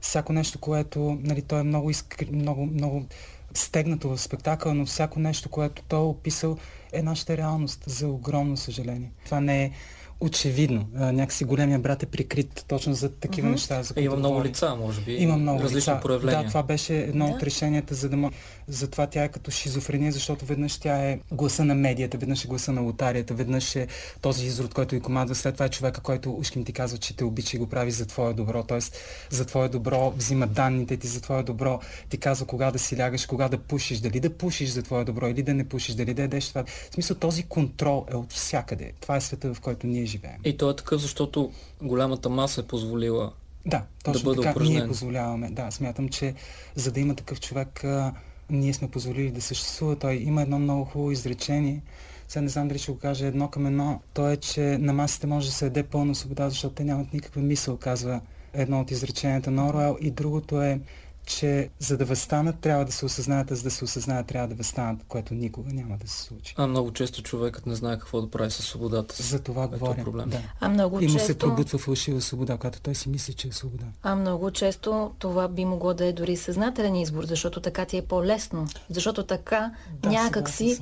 всяко 0.00 0.32
нещо, 0.32 0.58
което, 0.58 1.18
нали, 1.20 1.42
той 1.42 1.60
е 1.60 1.62
много, 1.62 1.90
искри, 1.90 2.28
много, 2.32 2.66
много 2.66 3.06
стегнато 3.54 4.08
в 4.08 4.18
спектакъл, 4.18 4.74
но 4.74 4.86
всяко 4.86 5.20
нещо, 5.20 5.48
което 5.48 5.82
той 5.82 5.98
е 5.98 6.02
описал, 6.02 6.58
е 6.92 7.02
нашата 7.02 7.36
реалност, 7.36 7.84
за 7.86 8.08
огромно 8.08 8.56
съжаление. 8.56 9.12
Това 9.24 9.40
не 9.40 9.64
е 9.64 9.72
очевидно. 10.20 10.88
А, 10.96 11.12
някакси 11.12 11.44
големия 11.44 11.78
брат 11.78 12.02
е 12.02 12.06
прикрит 12.06 12.64
точно 12.68 12.94
за 12.94 13.08
такива 13.12 13.48
mm-hmm. 13.48 13.50
неща. 13.50 13.82
За 13.82 13.94
Има 13.96 14.16
много 14.16 14.44
лица, 14.44 14.76
може 14.76 15.00
би. 15.00 15.12
Има 15.12 15.36
много 15.36 15.62
различни 15.62 15.92
лица. 15.92 16.00
проявления. 16.02 16.42
Да, 16.42 16.48
това 16.48 16.62
беше 16.62 16.98
едно 16.98 17.26
Да. 17.26 17.32
от 17.32 17.42
решенията, 17.42 17.94
за 17.94 18.08
да 18.08 18.16
може. 18.16 18.34
Затова 18.68 19.06
тя 19.06 19.24
е 19.24 19.28
като 19.28 19.50
шизофрения, 19.50 20.12
защото 20.12 20.44
веднъж 20.44 20.78
тя 20.78 20.96
е 20.96 21.18
гласа 21.32 21.64
на 21.64 21.74
медията, 21.74 22.18
веднъж 22.18 22.44
е 22.44 22.48
гласа 22.48 22.72
на 22.72 22.80
лотарията, 22.80 23.34
веднъж 23.34 23.76
е 23.76 23.86
този 24.20 24.46
изрод, 24.46 24.74
който 24.74 24.94
ви 24.94 25.00
командва, 25.00 25.34
след 25.34 25.54
това 25.54 25.66
е 25.66 25.68
човека, 25.68 26.00
който 26.00 26.32
ушким 26.32 26.64
ти 26.64 26.72
казва, 26.72 26.98
че 26.98 27.16
те 27.16 27.24
обича 27.24 27.56
и 27.56 27.60
го 27.60 27.66
прави 27.66 27.90
за 27.90 28.06
твое 28.06 28.32
добро. 28.32 28.62
Тоест, 28.62 28.96
за 29.30 29.44
твое 29.44 29.68
добро 29.68 30.10
взима 30.16 30.46
данните 30.46 30.96
ти, 30.96 31.06
за 31.06 31.20
твое 31.20 31.42
добро 31.42 31.80
ти 32.08 32.18
казва 32.18 32.46
кога 32.46 32.70
да 32.70 32.78
си 32.78 32.98
лягаш, 32.98 33.26
кога 33.26 33.48
да 33.48 33.58
пушиш, 33.58 33.98
дали 33.98 34.20
да 34.20 34.30
пушиш 34.30 34.70
за 34.70 34.82
твое 34.82 35.04
добро 35.04 35.28
или 35.28 35.42
да 35.42 35.54
не 35.54 35.68
пушиш, 35.68 35.94
дали 35.94 36.14
да 36.14 36.22
ядеш 36.22 36.48
това. 36.48 36.64
В 36.90 36.94
смисъл, 36.94 37.16
този 37.16 37.42
контрол 37.42 38.06
е 38.12 38.16
от 38.16 38.32
всякъде. 38.32 38.92
Това 39.00 39.16
е 39.16 39.20
света, 39.20 39.54
в 39.54 39.60
който 39.60 39.86
ние 39.86 40.03
живеем. 40.06 40.36
И 40.44 40.56
той 40.56 40.72
е 40.72 40.76
такъв, 40.76 41.00
защото 41.00 41.52
голямата 41.82 42.28
маса 42.28 42.60
е 42.60 42.64
позволила 42.64 43.32
Да, 43.66 43.82
точно 44.04 44.24
бъде 44.24 44.42
така. 44.42 44.50
упражнен. 44.50 44.78
Ние 44.78 44.88
позволяваме. 44.88 45.50
Да, 45.50 45.70
смятам, 45.70 46.08
че 46.08 46.34
за 46.74 46.92
да 46.92 47.00
има 47.00 47.14
такъв 47.14 47.40
човек, 47.40 47.84
а, 47.84 48.12
ние 48.50 48.74
сме 48.74 48.90
позволили 48.90 49.30
да 49.30 49.40
съществува. 49.40 49.96
Той 49.96 50.14
има 50.14 50.42
едно 50.42 50.58
много 50.58 50.84
хубаво 50.84 51.10
изречение. 51.10 51.82
Сега 52.28 52.42
не 52.42 52.48
знам 52.48 52.68
дали 52.68 52.78
ще 52.78 52.92
го 52.92 52.98
кажа 52.98 53.26
едно 53.26 53.48
към 53.48 53.66
едно. 53.66 54.00
То 54.14 54.30
е, 54.30 54.36
че 54.36 54.60
на 54.60 54.92
масите 54.92 55.26
може 55.26 55.46
да 55.46 55.52
се 55.52 55.64
яде 55.64 55.82
пълна 55.82 56.14
свобода, 56.14 56.50
защото 56.50 56.74
те 56.74 56.84
нямат 56.84 57.12
никаква 57.12 57.42
мисъл, 57.42 57.76
казва 57.76 58.20
едно 58.52 58.80
от 58.80 58.90
изреченията 58.90 59.50
на 59.50 59.68
Оруел. 59.68 59.96
И 60.00 60.10
другото 60.10 60.62
е, 60.62 60.80
че 61.26 61.70
за 61.78 61.96
да 61.96 62.04
възстанат, 62.04 62.58
трябва 62.58 62.84
да 62.84 62.92
се 62.92 63.06
осъзнаят, 63.06 63.50
а 63.50 63.54
за 63.54 63.62
да 63.62 63.70
се 63.70 63.84
осъзнаят, 63.84 64.26
трябва 64.26 64.48
да 64.48 64.54
възстанат, 64.54 65.04
което 65.08 65.34
никога 65.34 65.72
няма 65.72 65.96
да 65.96 66.08
се 66.08 66.22
случи. 66.22 66.54
А 66.56 66.66
много 66.66 66.92
често 66.92 67.22
човекът 67.22 67.66
не 67.66 67.74
знае 67.74 67.98
какво 67.98 68.20
да 68.20 68.30
прави 68.30 68.50
с 68.50 68.62
свободата. 68.62 69.22
За 69.22 69.38
това 69.38 69.64
е 69.64 69.66
говоря. 69.66 70.04
проблем. 70.04 70.28
Да. 70.30 70.40
А 70.60 70.68
много 70.68 71.00
И 71.00 71.06
му 71.06 71.12
често... 71.12 71.26
се 71.26 71.38
пробутва 71.38 71.78
фалшива 71.78 72.20
свобода, 72.20 72.56
когато 72.56 72.80
той 72.80 72.94
си 72.94 73.08
мисли, 73.08 73.34
че 73.34 73.48
е 73.48 73.52
свобода. 73.52 73.84
А 74.02 74.14
много 74.14 74.50
често 74.50 75.12
това 75.18 75.48
би 75.48 75.64
могло 75.64 75.94
да 75.94 76.06
е 76.06 76.12
дори 76.12 76.36
съзнателен 76.36 76.96
избор, 76.96 77.24
защото 77.24 77.60
така 77.60 77.84
ти 77.84 77.96
е 77.96 78.02
по-лесно. 78.02 78.66
Защото 78.90 79.22
така 79.26 79.70
Да, 80.02 80.08
някак 80.08 80.48
си 80.48 80.78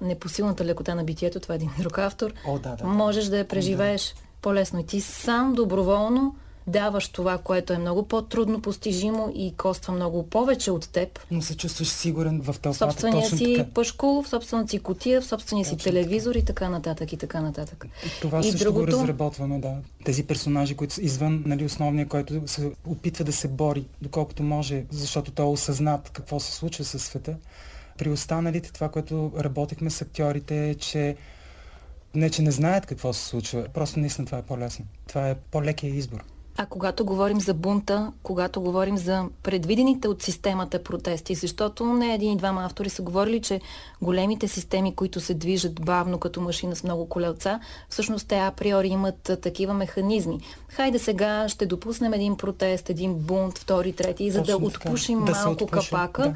непосилната 0.00 0.64
лекота 0.64 0.94
на 0.94 1.04
битието, 1.04 1.40
това 1.40 1.54
е 1.54 1.56
един 1.56 1.70
друг 1.78 1.98
автор, 1.98 2.32
О, 2.46 2.58
да, 2.58 2.70
да, 2.70 2.76
да. 2.76 2.84
можеш 2.84 3.24
да 3.24 3.38
я 3.38 3.48
преживееш 3.48 4.14
по-лесно. 4.42 4.80
И 4.80 4.86
ти 4.86 5.00
сам 5.00 5.54
доброволно 5.54 6.36
даваш 6.66 7.08
това, 7.08 7.38
което 7.38 7.72
е 7.72 7.78
много 7.78 8.08
по-трудно 8.08 8.62
постижимо 8.62 9.32
и 9.34 9.54
коства 9.56 9.92
много 9.92 10.22
повече 10.22 10.70
от 10.70 10.88
теб. 10.88 11.20
Но 11.30 11.42
се 11.42 11.56
чувстваш 11.56 11.88
сигурен 11.88 12.40
в 12.40 12.44
тълпата. 12.44 12.74
собствения 12.74 13.22
точно 13.22 13.38
си 13.38 13.54
така. 13.56 13.70
пъшкол, 13.70 14.22
в 14.22 14.28
собствената 14.28 14.70
си 14.70 14.78
котия, 14.78 15.20
в 15.20 15.26
собствения 15.26 15.66
си 15.66 15.76
телевизор 15.76 16.34
и 16.34 16.44
така 16.44 16.68
нататък 16.68 17.12
и 17.12 17.16
така 17.16 17.40
нататък. 17.40 17.86
Това 18.20 18.40
И 18.40 18.42
също 18.42 18.58
другото- 18.64 18.84
го 18.86 19.02
разработваме, 19.02 19.58
да. 19.58 19.74
Тези 20.04 20.26
персонажи, 20.26 20.74
които 20.74 20.94
са 20.94 21.02
извън 21.02 21.42
нали, 21.46 21.64
основния, 21.64 22.08
който 22.08 22.42
се 22.46 22.72
опитва 22.86 23.24
да 23.24 23.32
се 23.32 23.48
бори, 23.48 23.84
доколкото 24.02 24.42
може, 24.42 24.84
защото 24.90 25.32
той 25.32 25.46
е 25.46 25.48
осъзнат 25.48 26.10
какво 26.10 26.40
се 26.40 26.52
случва 26.52 26.84
със 26.84 27.02
света. 27.04 27.36
При 27.98 28.10
останалите 28.10 28.72
това, 28.72 28.88
което 28.88 29.32
работихме 29.38 29.90
с 29.90 30.02
актьорите 30.02 30.70
е, 30.70 30.74
че 30.74 31.16
не, 32.14 32.30
че 32.30 32.42
не 32.42 32.50
знаят 32.50 32.86
какво 32.86 33.12
се 33.12 33.24
случва, 33.24 33.66
просто 33.74 34.00
наистина 34.00 34.26
това 34.26 34.38
е 34.38 34.42
по-лесно. 34.42 34.84
Това 35.06 35.28
е 35.28 35.34
по-лекия 35.34 35.94
избор. 35.94 36.24
А 36.56 36.66
когато 36.66 37.04
говорим 37.04 37.40
за 37.40 37.54
бунта, 37.54 38.12
когато 38.22 38.60
говорим 38.60 38.98
за 38.98 39.24
предвидените 39.42 40.08
от 40.08 40.22
системата 40.22 40.82
протести, 40.82 41.34
защото 41.34 41.84
не 41.84 42.14
един 42.14 42.32
и 42.32 42.36
двама 42.36 42.64
автори 42.64 42.90
са 42.90 43.02
говорили, 43.02 43.42
че 43.42 43.60
големите 44.02 44.48
системи, 44.48 44.94
които 44.94 45.20
се 45.20 45.34
движат 45.34 45.80
бавно 45.80 46.18
като 46.18 46.40
машина 46.40 46.76
с 46.76 46.84
много 46.84 47.08
колелца, 47.08 47.60
всъщност 47.88 48.28
те 48.28 48.38
априори 48.38 48.88
имат 48.88 49.30
такива 49.42 49.74
механизми. 49.74 50.40
Хайде 50.68 50.98
сега 50.98 51.48
ще 51.48 51.66
допуснем 51.66 52.12
един 52.12 52.36
протест, 52.36 52.90
един 52.90 53.14
бунт, 53.14 53.58
втори, 53.58 53.92
трети, 53.92 54.30
за 54.30 54.42
да 54.42 54.52
Точно 54.52 54.70
така. 54.70 54.88
отпушим 54.88 55.24
Да 55.24 55.32
малко 55.32 55.64
отпуши, 55.64 55.90
капака. 55.90 56.22
да. 56.22 56.34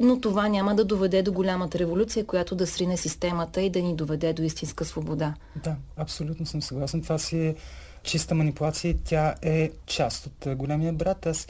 Но 0.00 0.20
това 0.20 0.48
няма 0.48 0.74
да 0.74 0.84
доведе 0.84 1.22
до 1.22 1.32
голямата 1.32 1.78
революция, 1.78 2.26
която 2.26 2.54
да 2.54 2.66
срине 2.66 2.96
системата 2.96 3.62
и 3.62 3.70
да 3.70 3.82
ни 3.82 3.96
доведе 3.96 4.32
до 4.32 4.42
истинска 4.42 4.84
свобода. 4.84 5.34
Да, 5.64 5.76
абсолютно 5.96 6.46
съм 6.46 6.62
съгласен. 6.62 7.02
Това 7.02 7.18
си 7.18 7.38
е 7.38 7.54
чиста 8.02 8.34
манипулация 8.34 8.94
тя 9.04 9.34
е 9.42 9.70
част 9.86 10.26
от 10.26 10.46
а, 10.46 10.54
големия 10.54 10.92
брат. 10.92 11.26
Аз 11.26 11.48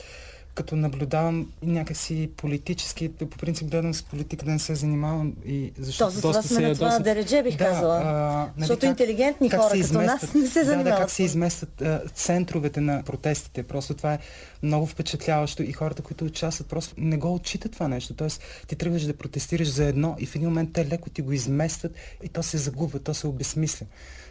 като 0.55 0.77
наблюдавам 0.77 1.53
някакси 1.63 2.31
политически, 2.37 3.09
по 3.09 3.27
принцип 3.29 3.69
гледам 3.69 3.95
с 3.95 4.03
политика 4.03 4.45
да 4.45 4.51
не 4.51 4.59
се 4.59 4.75
занимавам 4.75 5.33
и 5.47 5.73
защото 5.79 5.99
То 6.05 6.15
за 6.15 6.21
това 6.21 6.33
доста 6.33 6.49
сме 6.49 6.61
на 6.61 6.75
това 6.75 6.87
ядосвам. 6.87 7.03
дередже, 7.05 7.43
бих 7.43 7.57
да, 7.57 7.65
казала. 7.65 7.97
А, 7.97 8.37
нали, 8.37 8.51
Защото 8.59 8.87
интелигентни 8.87 9.51
хора 9.51 9.71
се 9.71 9.83
като 9.83 10.01
нас 10.01 10.35
не 10.35 10.47
се 10.47 10.59
Да, 10.59 10.65
да, 10.65 10.71
занимават 10.71 10.99
как 10.99 11.11
се 11.11 11.17
това. 11.17 11.25
изместват 11.27 11.83
а, 11.83 12.03
центровете 12.09 12.81
на 12.81 13.03
протестите. 13.03 13.63
Просто 13.63 13.95
това 13.95 14.15
е 14.15 14.19
много 14.63 14.87
впечатляващо 14.87 15.63
и 15.63 15.73
хората, 15.73 16.03
които 16.03 16.25
участват, 16.25 16.69
просто 16.69 16.95
не 16.99 17.17
го 17.17 17.35
отчитат 17.35 17.73
това 17.73 17.89
нещо. 17.89 18.15
Тоест, 18.15 18.43
ти 18.67 18.77
тръгваш 18.77 19.03
да 19.03 19.15
протестираш 19.15 19.69
за 19.69 19.85
едно 19.85 20.17
и 20.19 20.27
в 20.27 20.37
един 20.37 20.49
момент 20.49 20.71
те 20.73 20.87
леко 20.87 21.11
ти 21.11 21.23
го 21.23 21.33
изместват 21.33 21.93
и 22.23 22.29
то 22.29 22.43
се 22.43 22.59
загубва, 22.59 22.99
то 22.99 23.15
се 23.15 23.27
обесмисля. 23.27 23.87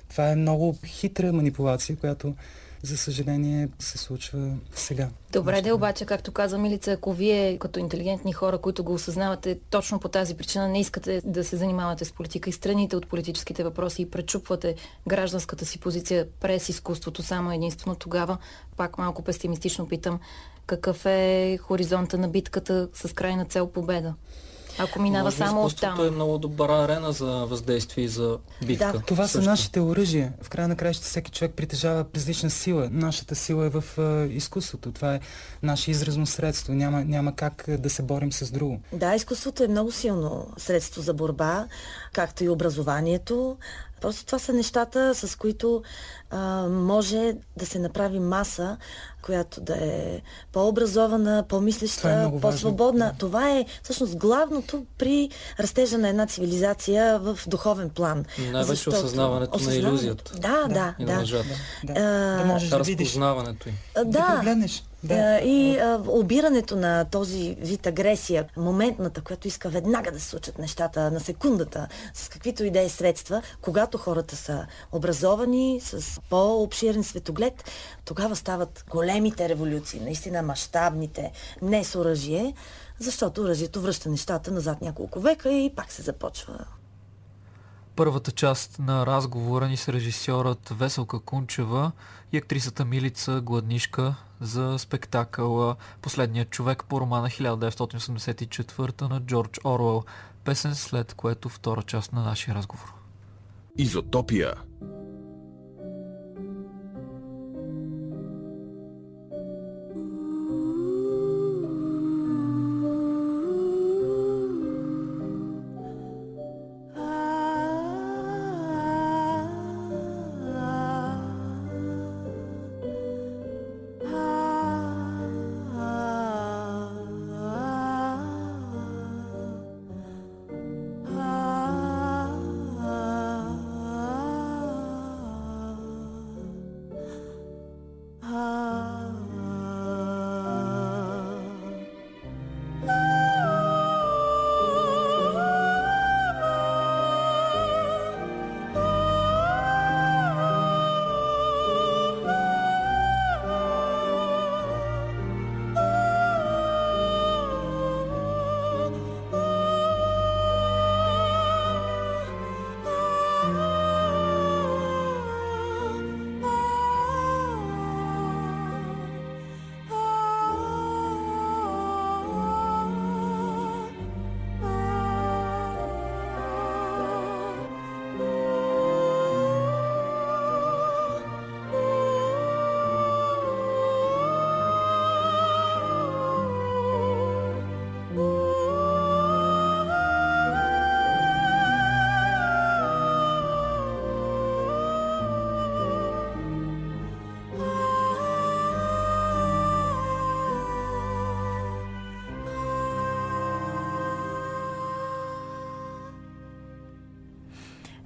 Това 0.09 0.30
е 0.30 0.36
много 0.36 0.76
хитра 0.86 1.34
манипулация, 1.34 1.95
която 1.95 2.36
за 2.84 2.97
съжаление 2.97 3.69
се 3.79 3.97
случва 3.97 4.53
сега. 4.75 5.09
Добре, 5.32 5.61
де 5.61 5.71
обаче, 5.71 6.05
както 6.05 6.32
каза 6.32 6.57
Милица, 6.57 6.91
ако 6.91 7.13
вие 7.13 7.57
като 7.57 7.79
интелигентни 7.79 8.34
хора, 8.34 8.57
които 8.57 8.84
го 8.84 8.93
осъзнавате 8.93 9.59
точно 9.69 9.99
по 9.99 10.09
тази 10.09 10.38
причина, 10.38 10.67
не 10.67 10.79
искате 10.79 11.21
да 11.25 11.43
се 11.43 11.57
занимавате 11.57 12.05
с 12.05 12.11
политика 12.11 12.49
и 12.49 12.53
страните 12.53 12.95
от 12.95 13.07
политическите 13.07 13.63
въпроси 13.63 14.01
и 14.01 14.09
пречупвате 14.09 14.75
гражданската 15.07 15.65
си 15.65 15.79
позиция 15.79 16.27
през 16.39 16.69
изкуството 16.69 17.23
само 17.23 17.51
единствено 17.51 17.95
тогава, 17.95 18.38
пак 18.77 18.97
малко 18.97 19.21
песимистично 19.21 19.88
питам, 19.88 20.19
какъв 20.65 21.05
е 21.05 21.57
хоризонта 21.61 22.17
на 22.17 22.27
битката 22.27 22.89
с 22.93 23.13
крайна 23.13 23.45
цел 23.45 23.67
победа. 23.67 24.13
Ако 24.84 25.01
минава 25.01 25.23
Може 25.23 25.36
само 25.38 25.63
от 25.63 25.79
там. 25.79 26.07
е 26.07 26.09
много 26.09 26.38
добра 26.38 26.84
арена 26.84 27.11
за 27.11 27.25
въздействие 27.25 28.03
и 28.03 28.07
за 28.07 28.38
битка. 28.65 28.91
Да, 28.93 28.99
Това 28.99 29.27
са 29.27 29.34
Също. 29.34 29.49
нашите 29.49 29.79
оръжия. 29.79 30.34
В 30.41 30.49
края 30.49 30.67
на 30.67 30.75
краища 30.75 31.05
всеки 31.05 31.32
човек 31.32 31.53
притежава 31.55 32.05
различна 32.15 32.49
сила. 32.49 32.89
Нашата 32.91 33.36
сила 33.36 33.65
е 33.65 33.69
в 33.69 33.84
е, 33.97 34.34
изкуството. 34.34 34.91
Това 34.91 35.15
е 35.15 35.19
наше 35.63 35.91
изразно 35.91 36.25
средство. 36.25 36.73
Няма, 36.73 37.03
няма 37.05 37.36
как 37.36 37.65
да 37.79 37.89
се 37.89 38.01
борим 38.01 38.32
с 38.32 38.51
друго. 38.51 38.79
Да, 38.93 39.15
изкуството 39.15 39.63
е 39.63 39.67
много 39.67 39.91
силно 39.91 40.47
средство 40.57 41.01
за 41.01 41.13
борба, 41.13 41.65
както 42.13 42.43
и 42.43 42.49
образованието. 42.49 43.57
Просто 44.02 44.26
това 44.26 44.39
са 44.39 44.54
нещата, 44.54 45.16
с 45.16 45.38
които 45.38 45.84
а, 46.30 46.38
може 46.64 47.18
да 47.58 47.66
се 47.66 47.80
направи 47.80 48.20
маса, 48.20 48.78
която 49.22 49.62
да 49.62 49.76
е 49.76 50.22
по-образована, 50.52 51.20
Това 51.24 51.38
е 51.38 51.43
по-мислеща, 51.43 52.08
важно. 52.08 52.39
по-свободна. 52.41 53.06
Да. 53.06 53.18
Това 53.18 53.49
е 53.49 53.66
всъщност 53.84 54.18
главното 54.18 54.86
при 54.97 55.30
растежа 55.60 55.97
на 55.97 56.10
една 56.10 56.26
цивилизация 56.26 57.20
в 57.20 57.39
духовен 57.47 57.89
план. 57.89 58.26
Най-вече 58.39 58.64
Защото- 58.66 58.97
осъзнаването 58.97 59.52
на 59.52 59.56
осъзнаването. 59.56 59.89
илюзията. 59.89 60.34
Да, 60.34 60.68
да, 60.68 60.95
И 60.99 61.06
да. 61.06 61.18
лъжата. 61.18 61.49
Да, 61.84 61.93
А, 61.93 62.38
да 62.38 62.45
можеш 62.45 62.70
да 62.70 62.80
видиш, 62.80 63.08
Разпознаването. 63.08 63.70
А, 63.95 64.04
да, 64.04 64.12
Да, 64.12 64.36
погледнеш. 64.38 64.84
Да. 65.04 65.16
А, 65.16 65.39
И 65.39 65.78
а, 65.78 66.04
обирането 66.08 66.76
на 66.76 67.06
този 67.06 67.56
вид 67.60 67.88
агресия, 67.88 68.47
моментната, 68.58 69.22
която 69.22 69.47
иска 69.47 69.70
веднага 69.70 70.12
да 70.12 70.20
се 70.20 70.30
случат 70.30 70.58
нещата, 70.58 71.12
на 71.12 71.20
секундата, 71.20 71.88
с 72.14 72.30
каквито 72.30 72.64
и 72.64 72.72
да 72.72 72.82
е 72.82 72.89
средства, 72.89 73.41
когато 73.62 73.97
хората 73.97 74.36
са 74.36 74.68
образовани, 74.91 75.80
с 75.84 76.22
по-обширен 76.30 77.04
светоглед, 77.04 77.64
тогава 78.06 78.36
стават 78.36 78.86
големите 78.89 79.49
революции, 79.49 79.99
наистина 79.99 80.41
мащабните, 80.41 81.32
не 81.62 81.84
с 81.84 81.99
оръжие, 81.99 82.54
защото 82.99 83.41
оръжието 83.41 83.82
връща 83.82 84.10
нещата 84.10 84.52
назад 84.52 84.82
няколко 84.82 85.20
века 85.20 85.52
и 85.52 85.76
пак 85.76 85.91
се 85.91 86.02
започва. 86.02 86.66
Първата 87.95 88.32
част 88.32 88.80
на 88.80 89.06
разговора 89.06 89.68
ни 89.68 89.78
с 89.78 89.89
режисьорът 89.89 90.70
Веселка 90.70 91.20
Кунчева 91.20 91.91
и 92.32 92.38
актрисата 92.38 92.86
Милица 92.86 93.41
Гладнишка 93.41 94.16
за 94.42 94.80
спектакъла 94.80 95.76
Последният 96.02 96.50
човек 96.50 96.84
по 96.89 97.02
романа 97.02 97.28
1984 97.28 99.10
на 99.10 99.20
Джордж 99.20 99.60
Оруел. 99.66 100.04
Песен 100.44 100.76
след 100.76 101.14
което 101.14 101.50
втора 101.50 101.84
част 101.84 102.14
на 102.14 102.24
нашия 102.24 102.56
разговор. 102.56 102.94
Изотопия. 103.78 104.54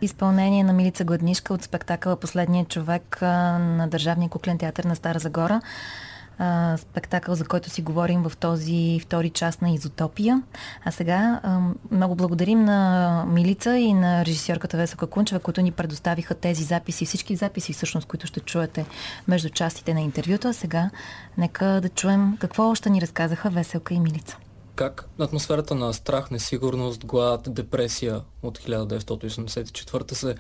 Изпълнение 0.06 0.64
на 0.64 0.74
Милица 0.74 1.04
Гладнишка 1.04 1.54
от 1.54 1.64
спектакъла 1.64 2.16
Последният 2.16 2.70
човек 2.70 3.18
на 3.22 3.88
Държавния 3.92 4.30
куклен 4.30 4.58
театър 4.58 4.84
на 4.84 4.96
Стара 4.96 5.20
Загора. 5.20 5.62
Спектакъл, 6.78 7.36
за 7.36 7.46
който 7.46 7.70
си 7.70 7.82
говорим 7.82 8.24
в 8.24 8.38
този 8.38 9.00
втори 9.04 9.30
част 9.30 9.62
на 9.62 9.70
Изотопия. 9.70 10.42
А 10.86 10.92
сега 10.92 11.42
много 11.92 12.16
благодарим 12.16 12.66
на 12.66 13.26
Милица 13.28 13.78
и 13.78 13.94
на 13.94 14.26
режисьорката 14.26 14.78
Веселка 14.78 15.08
Кунчева, 15.08 15.40
които 15.40 15.62
ни 15.62 15.72
предоставиха 15.72 16.36
тези 16.36 16.64
записи, 16.64 17.06
всички 17.06 17.36
записи 17.36 17.74
всъщност, 17.74 18.08
които 18.08 18.28
ще 18.28 18.40
чуете 18.40 18.86
между 19.28 19.50
частите 19.50 19.94
на 19.94 20.02
интервюто. 20.02 20.48
А 20.48 20.54
сега 20.54 20.90
нека 21.38 21.66
да 21.66 21.90
чуем 21.90 22.38
какво 22.40 22.70
още 22.70 22.90
ни 22.90 23.02
разказаха 23.02 23.50
Веселка 23.50 23.94
и 23.94 24.00
Милица. 24.00 24.38
Как 24.76 25.10
атмосферата 25.20 25.76
на 25.76 25.94
страх, 25.94 26.32
несигурност, 26.32 27.06
глад, 27.06 27.54
депресия 27.54 28.22
от 28.44 28.60
1984 28.60 30.14
се 30.14 30.36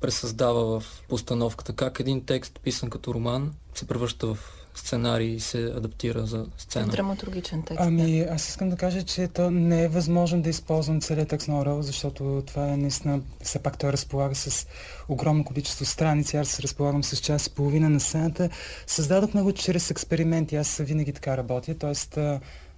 пресъздава 0.00 0.80
в 0.80 1.02
постановката? 1.08 1.72
Как 1.72 2.00
един 2.00 2.24
текст, 2.24 2.60
писан 2.62 2.90
като 2.90 3.14
роман, 3.14 3.54
се 3.74 3.86
превръща 3.86 4.26
в 4.26 4.38
сценарий 4.74 5.28
и 5.28 5.40
се 5.40 5.64
адаптира 5.64 6.26
за 6.26 6.46
сцена? 6.58 6.86
Драматургичен 6.86 7.62
текст. 7.62 7.80
Ами, 7.80 8.20
аз 8.20 8.48
искам 8.48 8.70
да 8.70 8.76
кажа, 8.76 9.02
че 9.02 9.28
то 9.28 9.50
не 9.50 9.82
е 9.82 9.88
възможно 9.88 10.42
да 10.42 10.50
използвам 10.50 11.00
целият 11.00 11.28
текст 11.28 11.48
на 11.48 11.60
Орел, 11.60 11.82
защото 11.82 12.42
това 12.46 12.68
е 12.68 12.76
наистина, 12.76 13.20
все 13.42 13.58
пак 13.58 13.78
той 13.78 13.92
разполага 13.92 14.34
с 14.34 14.66
огромно 15.08 15.44
количество 15.44 15.84
страници, 15.84 16.36
аз 16.36 16.60
разполагам 16.60 17.04
с 17.04 17.16
час 17.16 17.46
и 17.46 17.54
половина 17.54 17.90
на 17.90 18.00
сцената. 18.00 18.50
Създадохме 18.86 19.42
го 19.42 19.52
чрез 19.52 19.90
експерименти, 19.90 20.56
аз 20.56 20.76
винаги 20.76 21.12
така 21.12 21.36
работя, 21.36 21.74
т.е. 21.74 21.94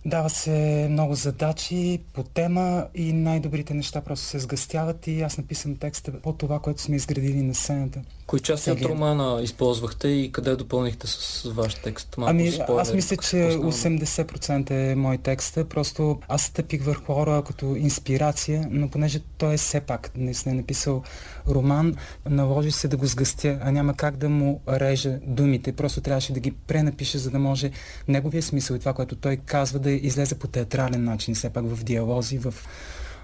Дава 0.06 0.30
се 0.30 0.86
много 0.90 1.14
задачи 1.14 2.00
по 2.12 2.22
тема 2.22 2.86
и 2.94 3.12
най-добрите 3.12 3.74
неща 3.74 4.00
просто 4.00 4.26
се 4.26 4.38
сгъстяват 4.38 5.06
и 5.06 5.22
аз 5.22 5.38
написам 5.38 5.76
текста 5.76 6.20
по 6.20 6.32
това, 6.32 6.60
което 6.60 6.82
сме 6.82 6.96
изградили 6.96 7.42
на 7.42 7.54
сцената. 7.54 8.02
Кои 8.26 8.40
части 8.40 8.70
от 8.70 8.82
романа 8.82 9.40
използвахте 9.42 10.08
и 10.08 10.32
къде 10.32 10.56
допълнихте 10.56 11.06
с 11.06 11.42
ваш 11.54 11.74
текст? 11.74 12.16
Малко 12.18 12.30
Ами, 12.30 12.52
спойлери, 12.52 12.80
аз 12.80 12.92
мисля, 12.92 13.16
че 13.16 13.26
става? 13.26 13.72
80% 13.72 14.70
е 14.70 14.94
мой 14.94 15.18
текст. 15.18 15.58
Просто 15.68 16.20
аз 16.28 16.42
стъпих 16.42 16.84
върху 16.84 17.12
Орла 17.12 17.44
като 17.44 17.76
инспирация, 17.76 18.68
но 18.70 18.88
понеже 18.88 19.20
той 19.38 19.54
е 19.54 19.56
все 19.56 19.80
пак 19.80 20.10
наистина 20.16 20.54
е 20.54 20.58
написал 20.58 21.02
роман, 21.48 21.94
наложи 22.28 22.70
се 22.70 22.88
да 22.88 22.96
го 22.96 23.06
сгъстя, 23.06 23.58
а 23.62 23.70
няма 23.70 23.94
как 23.94 24.16
да 24.16 24.28
му 24.28 24.60
реже 24.68 25.18
думите. 25.22 25.72
Просто 25.72 26.00
трябваше 26.00 26.32
да 26.32 26.40
ги 26.40 26.50
пренапиша, 26.50 27.18
за 27.18 27.30
да 27.30 27.38
може 27.38 27.70
неговия 28.08 28.42
смисъл 28.42 28.74
и 28.74 28.78
това, 28.78 28.92
което 28.92 29.16
той 29.16 29.36
казва, 29.36 29.78
да 29.78 29.90
излезе 29.90 30.34
по 30.34 30.46
театрален 30.46 31.04
начин, 31.04 31.34
все 31.34 31.50
пак 31.50 31.64
в 31.66 31.84
диалози, 31.84 32.38
в, 32.38 32.54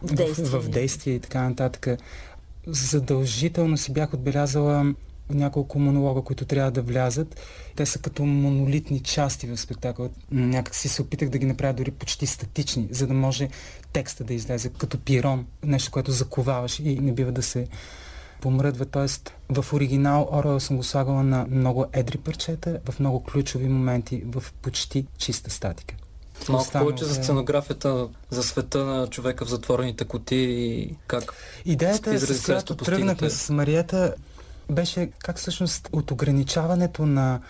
В 0.03 0.15
действие. 0.15 0.45
в, 0.45 0.61
в 0.61 0.69
действие 0.69 1.15
и 1.15 1.21
така 1.21 1.49
нататък. 1.49 1.89
Задължително 2.67 3.77
си 3.77 3.93
бях 3.93 4.15
отбелязала 4.15 4.95
няколко 5.31 5.79
монолога, 5.79 6.23
които 6.23 6.45
трябва 6.45 6.71
да 6.71 6.83
влязат. 6.83 7.41
Те 7.77 7.87
са 7.87 7.99
като 7.99 8.25
монолитни 8.25 9.01
части 9.01 9.47
в 9.47 9.57
спектакъл. 9.57 10.11
Някак 10.31 10.75
си 10.75 10.89
се 10.89 11.03
опитах 11.03 11.29
да 11.29 11.39
ги 11.39 11.47
направя 11.47 11.73
дори 11.73 11.91
почти 11.91 12.27
статични, 12.27 12.89
за 12.91 13.07
да 13.07 13.15
може 13.15 13.49
текста 13.93 14.25
да 14.25 14.35
излезе 14.35 14.69
като 14.69 14.99
пирон, 14.99 15.47
нещо, 15.63 15.91
което 15.91 16.13
заковаваш 16.13 16.79
и 16.79 16.99
не 17.01 17.13
бива 17.13 17.33
да 17.33 17.43
се 17.43 17.67
помръдва. 18.41 18.87
Тоест, 18.87 19.35
в 19.49 19.73
оригинал 19.73 20.29
Оруел 20.33 20.61
съм 20.61 20.77
го 20.77 20.83
слагала 20.83 21.23
на 21.23 21.47
много 21.51 21.87
едри 21.93 22.19
парчета, 22.19 22.81
в 22.91 23.01
много 23.01 23.23
ключови 23.23 23.69
моменти, 23.69 24.23
в 24.27 24.45
почти 24.63 25.07
чиста 25.19 25.51
статика. 25.51 25.95
Малко 26.49 26.71
повече 26.73 27.05
за 27.05 27.15
сценографията, 27.15 28.09
за 28.31 28.43
света 28.43 28.85
на 28.85 29.07
човека 29.07 29.45
в 29.45 29.49
затворените 29.49 30.05
кутии 30.05 30.81
и 30.81 30.97
как 31.07 31.35
Идеята, 31.65 32.21
с 32.21 32.45
която 32.45 32.77
тръгнахме 32.77 33.31
с 33.31 33.51
Марията, 33.51 34.15
беше 34.71 35.11
как 35.19 35.39
всъщност 35.39 35.89
от 35.93 36.11
ограничаването 36.11 37.07
на 37.07 37.41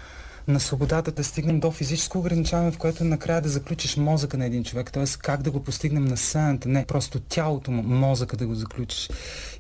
на 0.48 0.60
свободата 0.60 1.12
да 1.12 1.24
стигнем 1.24 1.60
до 1.60 1.70
физическо 1.70 2.18
ограничаване, 2.18 2.72
в 2.72 2.78
което 2.78 3.04
накрая 3.04 3.40
да 3.40 3.48
заключиш 3.48 3.96
мозъка 3.96 4.36
на 4.36 4.44
един 4.44 4.64
човек. 4.64 4.92
Т.е. 4.92 5.04
как 5.18 5.42
да 5.42 5.50
го 5.50 5.64
постигнем 5.64 6.04
на 6.04 6.16
сцената, 6.16 6.68
не 6.68 6.84
просто 6.84 7.20
тялото 7.20 7.70
му, 7.70 7.82
мозъка 7.82 8.36
да 8.36 8.46
го 8.46 8.54
заключиш. 8.54 9.10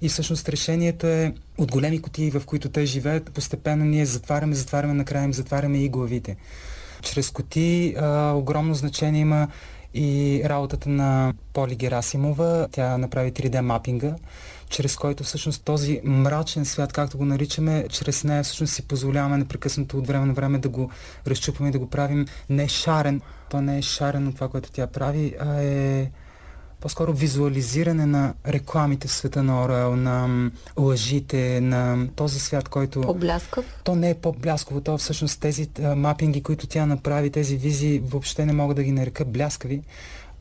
И 0.02 0.08
всъщност 0.08 0.48
решението 0.48 1.06
е 1.06 1.34
от 1.58 1.72
големи 1.72 2.02
кутии, 2.02 2.30
в 2.30 2.42
които 2.46 2.68
те 2.68 2.86
живеят, 2.86 3.32
постепенно 3.32 3.84
ние 3.84 4.06
затваряме, 4.06 4.54
затваряме, 4.54 4.94
накрая 4.94 5.24
им 5.24 5.34
затваряме 5.34 5.78
и 5.78 5.88
главите. 5.88 6.36
Чрез 7.02 7.30
кутии 7.30 7.94
а, 7.94 8.32
огромно 8.32 8.74
значение 8.74 9.20
има 9.20 9.48
и 9.94 10.42
работата 10.44 10.88
на 10.88 11.34
Поли 11.52 11.74
Герасимова. 11.74 12.68
Тя 12.72 12.98
направи 12.98 13.32
3D 13.32 13.60
мапинга 13.60 14.14
чрез 14.72 14.96
който 14.96 15.24
всъщност 15.24 15.64
този 15.64 16.00
мрачен 16.04 16.64
свят, 16.64 16.92
както 16.92 17.18
го 17.18 17.24
наричаме, 17.24 17.86
чрез 17.88 18.24
нея 18.24 18.42
всъщност 18.42 18.72
си 18.72 18.82
позволяваме 18.82 19.36
непрекъснато 19.36 19.98
от 19.98 20.06
време 20.06 20.26
на 20.26 20.32
време 20.32 20.58
да 20.58 20.68
го 20.68 20.90
разчупваме 21.26 21.68
и 21.68 21.72
да 21.72 21.78
го 21.78 21.90
правим 21.90 22.26
не 22.50 22.68
шарен. 22.68 23.20
То 23.50 23.60
не 23.60 23.78
е 23.78 23.82
шарен 23.82 24.28
от 24.28 24.34
това, 24.34 24.48
което 24.48 24.72
тя 24.72 24.86
прави, 24.86 25.34
а 25.40 25.62
е 25.62 26.10
по-скоро 26.82 27.12
визуализиране 27.12 28.06
на 28.06 28.34
рекламите 28.46 29.08
в 29.08 29.12
света 29.12 29.42
на 29.42 29.64
Орел, 29.64 29.96
на 29.96 30.50
лъжите, 30.78 31.60
на 31.60 32.08
този 32.16 32.40
свят, 32.40 32.68
който... 32.68 33.00
По-бляскав? 33.00 33.64
То 33.84 33.94
не 33.94 34.10
е 34.10 34.14
по-блясково, 34.14 34.80
то 34.80 34.98
всъщност 34.98 35.40
тези 35.40 35.68
мапинги, 35.96 36.42
които 36.42 36.66
тя 36.66 36.86
направи, 36.86 37.30
тези 37.30 37.56
визии, 37.56 38.02
въобще 38.04 38.46
не 38.46 38.52
мога 38.52 38.74
да 38.74 38.82
ги 38.82 38.92
нарека 38.92 39.24
бляскави 39.24 39.82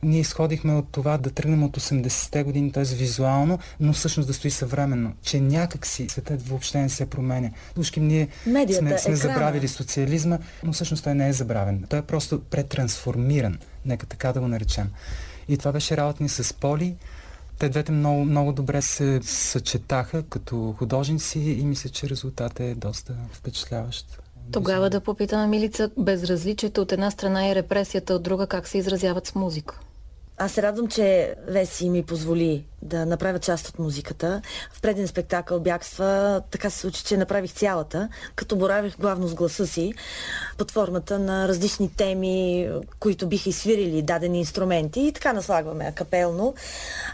ние 0.02 0.20
изходихме 0.20 0.74
от 0.74 0.88
това 0.92 1.18
да 1.18 1.30
тръгнем 1.30 1.62
от 1.62 1.76
80-те 1.76 2.42
години, 2.42 2.72
т.е. 2.72 2.84
визуално, 2.84 3.58
но 3.80 3.92
всъщност 3.92 4.26
да 4.26 4.34
стои 4.34 4.50
съвременно, 4.50 5.12
че 5.22 5.40
някак 5.40 5.86
си 5.86 6.08
светът 6.08 6.48
въобще 6.48 6.78
не 6.78 6.88
се 6.88 7.06
променя. 7.06 7.50
Душки, 7.76 8.00
ние 8.00 8.28
Медията, 8.46 8.86
сме, 8.86 8.98
сме 8.98 9.16
забравили 9.16 9.68
социализма, 9.68 10.38
но 10.64 10.72
всъщност 10.72 11.04
той 11.04 11.14
не 11.14 11.28
е 11.28 11.32
забравен. 11.32 11.84
Той 11.88 11.98
е 11.98 12.02
просто 12.02 12.40
претрансформиран, 12.40 13.58
нека 13.86 14.06
така 14.06 14.32
да 14.32 14.40
го 14.40 14.48
наречем. 14.48 14.90
И 15.48 15.58
това 15.58 15.72
беше 15.72 15.96
работа 15.96 16.22
ни 16.22 16.28
с 16.28 16.54
Поли. 16.54 16.96
Те 17.58 17.68
двете 17.68 17.92
много, 17.92 18.24
много 18.24 18.52
добре 18.52 18.82
се 18.82 19.20
съчетаха 19.22 20.22
като 20.22 20.74
художници 20.78 21.38
и 21.40 21.64
мисля, 21.64 21.90
че 21.90 22.08
резултатът 22.08 22.60
е 22.60 22.74
доста 22.74 23.14
впечатляващ. 23.32 24.22
Тогава 24.52 24.90
да 24.90 25.00
попитаме 25.00 25.46
Милица, 25.46 25.90
безразличието 25.98 26.80
от 26.80 26.92
една 26.92 27.10
страна 27.10 27.48
и 27.48 27.54
репресията 27.54 28.14
от 28.14 28.22
друга, 28.22 28.46
как 28.46 28.68
се 28.68 28.78
изразяват 28.78 29.26
с 29.26 29.34
музика? 29.34 29.80
Аз 30.38 30.52
се 30.52 30.62
радвам, 30.62 30.88
че 30.88 31.34
Веси 31.48 31.90
ми 31.90 32.02
позволи 32.02 32.64
да 32.82 33.06
направя 33.06 33.38
част 33.38 33.68
от 33.68 33.78
музиката. 33.78 34.42
В 34.72 34.80
преден 34.80 35.08
спектакъл 35.08 35.60
бягства, 35.60 36.42
така 36.50 36.70
се 36.70 36.78
случи, 36.78 37.04
че 37.04 37.16
направих 37.16 37.52
цялата, 37.52 38.08
като 38.36 38.56
боравих 38.56 38.98
главно 38.98 39.28
с 39.28 39.34
гласа 39.34 39.66
си, 39.66 39.94
под 40.58 40.70
формата 40.70 41.18
на 41.18 41.48
различни 41.48 41.90
теми, 41.96 42.68
които 43.00 43.26
биха 43.26 43.48
изсвирили 43.48 44.02
дадени 44.02 44.38
инструменти 44.38 45.00
и 45.00 45.12
така 45.12 45.32
наслагваме 45.32 45.84
акапелно. 45.84 46.54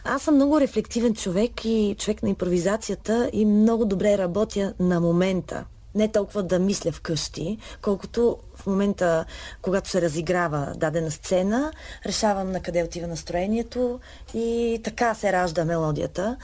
Аз 0.04 0.22
съм 0.22 0.34
много 0.34 0.60
рефлективен 0.60 1.14
човек 1.14 1.64
и 1.64 1.96
човек 1.98 2.22
на 2.22 2.28
импровизацията 2.28 3.30
и 3.32 3.44
много 3.44 3.84
добре 3.84 4.18
работя 4.18 4.74
на 4.78 5.00
момента 5.00 5.64
не 5.98 6.08
толкова 6.08 6.42
да 6.42 6.58
мисля 6.58 6.92
вкъщи, 6.92 7.58
колкото 7.82 8.38
в 8.56 8.66
момента, 8.66 9.24
когато 9.62 9.88
се 9.88 10.02
разиграва 10.02 10.72
дадена 10.76 11.10
сцена, 11.10 11.72
решавам 12.06 12.52
на 12.52 12.62
къде 12.62 12.82
отива 12.82 13.06
настроението 13.06 14.00
и 14.34 14.80
така 14.84 15.14
се 15.14 15.32
ражда 15.32 15.64
мелодията. 15.64 16.36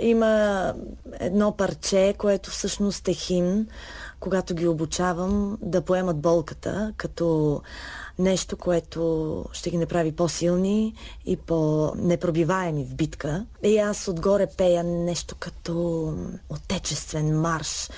Има 0.00 0.74
едно 1.20 1.52
парче, 1.52 2.14
което 2.18 2.50
всъщност 2.50 3.08
е 3.08 3.14
химн, 3.14 3.66
когато 4.20 4.54
ги 4.54 4.66
обучавам 4.66 5.58
да 5.62 5.80
поемат 5.82 6.16
болката, 6.16 6.92
като 6.96 7.60
нещо, 8.18 8.56
което 8.56 9.44
ще 9.52 9.70
ги 9.70 9.78
направи 9.78 10.12
по-силни 10.12 10.94
и 11.26 11.36
по-непробиваеми 11.36 12.84
в 12.84 12.94
битка. 12.94 13.46
И 13.62 13.78
аз 13.78 14.08
отгоре 14.08 14.46
пея 14.56 14.84
нещо 14.84 15.36
като 15.38 16.14
отечествен 16.48 17.40
марш, 17.40 17.90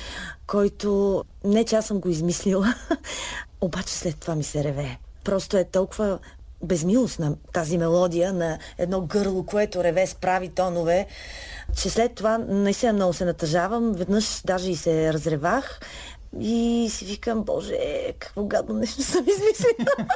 който 0.47 1.25
не 1.45 1.65
че 1.65 1.77
аз 1.77 1.87
съм 1.87 2.01
го 2.01 2.09
измислила, 2.09 2.75
обаче 3.61 3.95
след 3.95 4.17
това 4.17 4.35
ми 4.35 4.45
се 4.45 4.65
реве. 4.65 4.99
Просто 5.25 5.57
е 5.57 5.65
толкова 5.65 6.19
безмилостна 6.63 7.37
тази 7.53 7.79
мелодия 7.79 8.33
на 8.33 8.59
едно 8.79 9.01
гърло, 9.01 9.43
което 9.43 9.85
реве 9.85 10.07
с 10.07 10.15
прави 10.15 10.49
тонове, 10.49 11.07
че 11.77 11.91
след 11.91 12.15
това 12.15 12.39
наистина 12.39 12.93
много 12.93 13.13
се 13.13 13.25
натъжавам. 13.25 13.93
Веднъж 13.93 14.43
даже 14.45 14.71
и 14.71 14.77
се 14.77 15.13
разревах 15.13 15.81
и 16.41 16.89
си 16.91 17.05
викам, 17.05 17.43
боже, 17.43 17.79
какво 18.19 18.45
гадно 18.45 18.75
нещо 18.75 19.03
съм 19.03 19.25
измислила. 19.29 20.09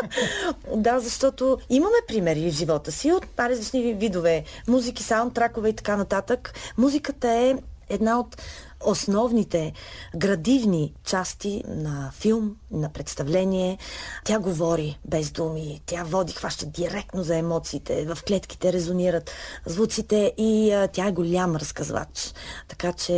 да, 0.77 1.01
защото 1.01 1.59
имаме 1.71 1.97
примери 2.09 2.51
в 2.51 2.55
живота 2.55 2.93
си 2.93 3.12
от 3.12 3.27
различни 3.39 3.95
видове 3.95 4.45
музики, 4.69 5.03
саундтракове 5.03 5.69
и 5.69 5.73
така 5.73 5.97
нататък. 5.97 6.55
Музиката 6.79 7.31
е 7.31 7.55
една 7.89 8.21
от 8.21 8.43
основните 8.85 9.72
градивни 10.16 10.95
части 11.05 11.62
на 11.68 12.11
филм, 12.14 12.57
на 12.70 12.89
представление. 12.89 13.78
Тя 14.24 14.39
говори 14.39 14.99
без 15.05 15.30
думи, 15.30 15.80
тя 15.87 16.05
води, 16.05 16.32
хваща 16.32 16.66
директно 16.66 17.22
за 17.22 17.37
емоциите, 17.37 18.07
в 18.07 18.18
клетките 18.26 18.72
резонират 18.72 19.30
звуците 19.66 20.32
и 20.39 20.72
а, 20.72 20.89
тя 20.89 21.07
е 21.07 21.12
голям 21.12 21.57
разказвач. 21.57 22.35
Така 22.68 22.93
че... 22.93 23.12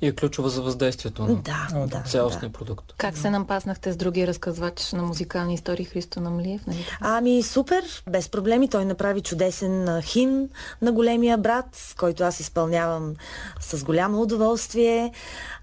И 0.00 0.06
е 0.06 0.12
ключова 0.12 0.48
за 0.48 0.62
въздействието 0.62 1.22
на 1.22 1.34
да, 1.34 1.86
да, 1.86 2.02
цялостния 2.06 2.50
да. 2.50 2.58
продукт. 2.58 2.92
Как 2.96 3.18
се 3.18 3.30
напаснахте 3.30 3.92
с 3.92 3.96
други 3.96 4.26
разказвач 4.26 4.92
на 4.92 5.02
музикални 5.02 5.54
истории 5.54 5.84
Христо 5.84 6.20
Намлиев? 6.20 6.66
Нали? 6.66 6.86
Ами 7.00 7.42
супер, 7.42 7.84
без 8.08 8.28
проблеми. 8.28 8.68
Той 8.68 8.84
направи 8.84 9.20
чудесен 9.20 10.00
химн 10.02 10.48
на 10.82 10.92
големия 10.92 11.38
брат, 11.38 11.94
който 11.98 12.24
аз 12.24 12.40
изпълнявам 12.40 13.14
с 13.60 13.84
голямо 13.84 14.22
удоволствие. 14.22 15.09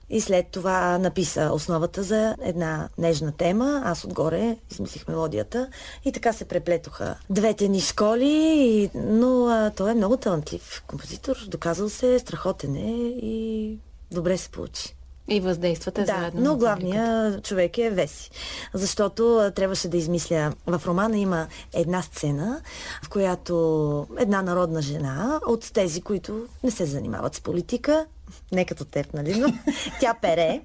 И 0.10 0.22
след 0.22 0.48
това 0.48 0.98
написа 0.98 1.52
основата 1.54 2.04
за 2.04 2.36
една 2.42 2.90
нежна 2.98 3.32
тема. 3.32 3.82
Аз 3.86 4.04
отгоре 4.04 4.58
измислих 4.72 5.08
мелодията 5.08 5.70
и 6.06 6.12
така 6.12 6.34
се 6.34 6.46
преплетоха 6.46 7.16
двете 7.30 7.68
ни 7.68 7.82
школи, 7.82 8.90
но 8.96 9.48
а, 9.48 9.70
той 9.70 9.92
е 9.92 9.96
много 9.96 10.18
талантлив 10.18 10.84
композитор, 10.88 11.38
доказал 11.48 11.90
се, 11.90 12.20
страхотен 12.20 12.76
е 12.76 12.92
и 13.22 13.78
добре 14.12 14.38
се 14.38 14.50
получи. 14.50 14.98
И 15.30 15.40
въздействате 15.40 16.02
да, 16.02 16.08
заедно. 16.08 16.42
но 16.42 16.58
главният 16.58 17.46
човек 17.46 17.78
е 17.78 17.90
Веси. 17.90 18.32
Защото 18.74 19.38
а, 19.38 19.52
трябваше 19.52 19.88
да 19.88 19.98
измисля. 19.98 20.54
В 20.68 20.82
романа 20.86 21.18
има 21.18 21.48
една 21.74 22.02
сцена, 22.02 22.62
в 23.04 23.10
която 23.10 24.08
една 24.20 24.42
народна 24.42 24.82
жена 24.82 25.40
от 25.48 25.74
тези, 25.74 26.02
които 26.02 26.46
не 26.64 26.72
се 26.72 26.86
занимават 26.86 27.36
с 27.36 27.42
политика, 27.42 28.06
не 28.52 28.66
като 28.66 28.86
теб, 28.86 29.14
нали, 29.14 29.40
но 29.40 29.48
тя 30.00 30.14
пере. 30.22 30.62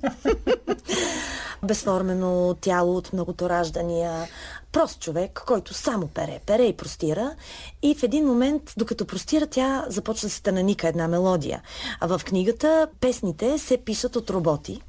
Безформено 1.62 2.54
тяло 2.60 2.96
от 2.96 3.12
многото 3.12 3.50
раждания. 3.50 4.28
Прост 4.72 5.00
човек, 5.00 5.42
който 5.46 5.74
само 5.74 6.08
пере, 6.08 6.40
пере 6.46 6.62
и 6.62 6.76
простира. 6.76 7.34
И 7.82 7.94
в 7.94 8.02
един 8.02 8.26
момент, 8.26 8.62
докато 8.76 9.06
простира, 9.06 9.46
тя 9.46 9.84
започва 9.88 10.26
да 10.26 10.32
се 10.32 10.42
тананика 10.42 10.88
една 10.88 11.08
мелодия. 11.08 11.62
А 12.00 12.06
в 12.06 12.24
книгата 12.24 12.88
песните 13.00 13.58
се 13.58 13.76
пишат 13.76 14.16
от 14.16 14.30
роботи. 14.30 14.82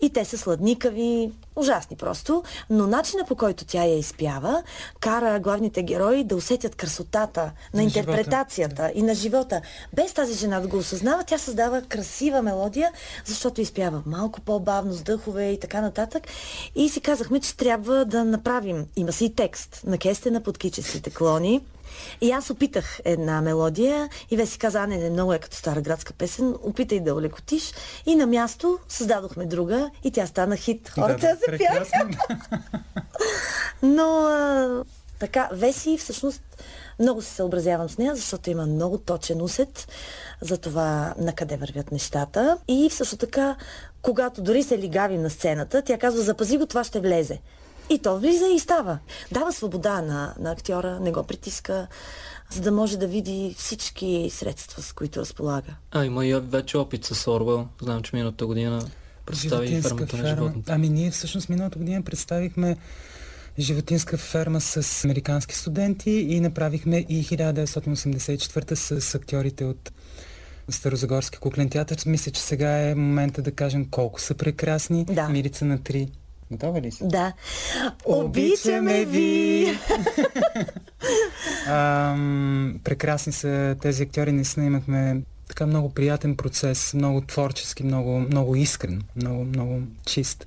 И 0.00 0.10
те 0.10 0.24
са 0.24 0.38
сладникави, 0.38 1.30
ужасни 1.56 1.96
просто, 1.96 2.42
но 2.70 2.86
начина 2.86 3.24
по 3.24 3.36
който 3.36 3.64
тя 3.64 3.84
я 3.84 3.98
изпява, 3.98 4.62
кара 5.00 5.40
главните 5.40 5.82
герои 5.82 6.24
да 6.24 6.36
усетят 6.36 6.74
красотата 6.74 7.52
на, 7.74 7.82
интерпретацията 7.82 8.82
живота. 8.82 8.98
и 8.98 9.02
на 9.02 9.14
живота. 9.14 9.60
Без 9.92 10.12
тази 10.12 10.34
жена 10.34 10.60
да 10.60 10.68
го 10.68 10.76
осъзнава, 10.76 11.24
тя 11.24 11.38
създава 11.38 11.82
красива 11.82 12.42
мелодия, 12.42 12.92
защото 13.24 13.60
изпява 13.60 14.02
малко 14.06 14.40
по-бавно, 14.40 14.92
с 14.92 15.02
дъхове 15.02 15.50
и 15.50 15.60
така 15.60 15.80
нататък. 15.80 16.22
И 16.74 16.88
си 16.88 17.00
казахме, 17.00 17.40
че 17.40 17.56
трябва 17.56 18.04
да 18.04 18.24
направим. 18.24 18.86
Има 18.96 19.12
си 19.12 19.24
и 19.24 19.34
текст 19.34 19.80
на 19.86 19.98
кесте 19.98 20.30
на 20.30 20.40
подкическите 20.40 21.10
клони 21.10 21.60
и 22.20 22.30
аз 22.30 22.50
опитах 22.50 23.00
една 23.04 23.40
мелодия 23.40 24.08
и 24.30 24.36
Веси 24.36 24.58
каза, 24.58 24.78
а 24.78 24.86
не, 24.86 24.96
не, 24.96 25.10
много 25.10 25.32
е 25.32 25.38
като 25.38 25.56
стара 25.56 25.80
градска 25.80 26.12
песен, 26.12 26.54
опитай 26.62 27.00
да 27.00 27.14
олекотиш. 27.14 27.72
И 28.06 28.14
на 28.14 28.26
място 28.26 28.78
създадохме 28.88 29.46
друга 29.46 29.90
и 30.04 30.10
тя 30.10 30.26
стана 30.26 30.56
хит. 30.56 30.88
Хората 30.88 31.26
да, 31.26 31.34
да, 31.34 31.58
се 31.58 31.58
пяха. 31.58 32.08
Но 33.82 34.26
а, 34.26 34.84
Така, 35.18 35.48
Веси 35.52 35.98
всъщност 35.98 36.42
много 37.00 37.22
се 37.22 37.34
съобразявам 37.34 37.88
с 37.88 37.98
нея, 37.98 38.14
защото 38.14 38.50
има 38.50 38.66
много 38.66 38.98
точен 38.98 39.42
усет 39.42 39.88
за 40.40 40.58
това 40.58 41.14
на 41.18 41.32
къде 41.32 41.56
вървят 41.56 41.92
нещата. 41.92 42.58
И 42.68 42.90
също 42.90 43.16
така, 43.16 43.56
когато 44.02 44.42
дори 44.42 44.62
се 44.62 44.78
лигавим 44.78 45.22
на 45.22 45.30
сцената, 45.30 45.82
тя 45.82 45.98
казва, 45.98 46.22
запази 46.22 46.58
го, 46.58 46.66
това 46.66 46.84
ще 46.84 47.00
влезе. 47.00 47.38
И 47.90 47.98
то 47.98 48.18
влиза 48.18 48.46
и 48.48 48.58
става. 48.58 48.98
Дава 49.32 49.52
свобода 49.52 50.02
на, 50.02 50.34
на 50.38 50.52
актьора, 50.52 51.00
не 51.00 51.12
го 51.12 51.22
притиска, 51.22 51.86
за 52.50 52.60
да 52.60 52.72
може 52.72 52.96
да 52.96 53.06
види 53.06 53.54
всички 53.58 54.30
средства, 54.32 54.82
с 54.82 54.92
които 54.92 55.20
разполага. 55.20 55.76
А, 55.90 56.04
има 56.04 56.26
и 56.26 56.34
вече 56.34 56.78
опит 56.78 57.04
с 57.04 57.30
Орвел. 57.30 57.68
Знам, 57.82 58.02
че 58.02 58.16
миналата 58.16 58.46
година 58.46 58.82
представи 59.26 59.82
фермата 59.82 60.16
на 60.16 60.22
ферма. 60.22 60.36
животните. 60.36 60.72
Ами 60.72 60.88
ние 60.88 61.10
всъщност 61.10 61.48
миналата 61.48 61.78
година 61.78 62.02
представихме 62.02 62.76
животинска 63.58 64.16
ферма 64.16 64.60
с 64.60 65.04
американски 65.04 65.56
студенти 65.56 66.10
и 66.10 66.40
направихме 66.40 66.96
и 67.08 67.24
1984 67.24 68.74
с 68.74 69.14
актьорите 69.14 69.64
от 69.64 69.92
Старозагорски 70.68 71.38
куклен 71.38 71.70
театър. 71.70 71.98
Мисля, 72.06 72.32
че 72.32 72.40
сега 72.40 72.88
е 72.88 72.94
момента 72.94 73.42
да 73.42 73.52
кажем 73.52 73.86
колко 73.90 74.20
са 74.20 74.34
прекрасни. 74.34 75.04
Да. 75.04 75.28
Мирица 75.28 75.64
на 75.64 75.82
три. 75.82 76.08
Готова 76.54 76.80
ли 76.80 76.90
си? 76.90 77.02
Да. 77.02 77.32
Обичаме 78.04 79.04
ви! 79.04 79.66
Ам, 81.66 82.80
прекрасни 82.84 83.32
са 83.32 83.76
тези 83.82 84.02
актьори. 84.02 84.32
Наистина 84.32 84.66
имахме 84.66 85.22
така 85.48 85.66
много 85.66 85.90
приятен 85.90 86.36
процес, 86.36 86.94
много 86.94 87.20
творчески, 87.20 87.84
много, 87.84 88.18
много 88.18 88.56
искрен, 88.56 89.02
много, 89.16 89.44
много 89.44 89.80
чист. 90.06 90.46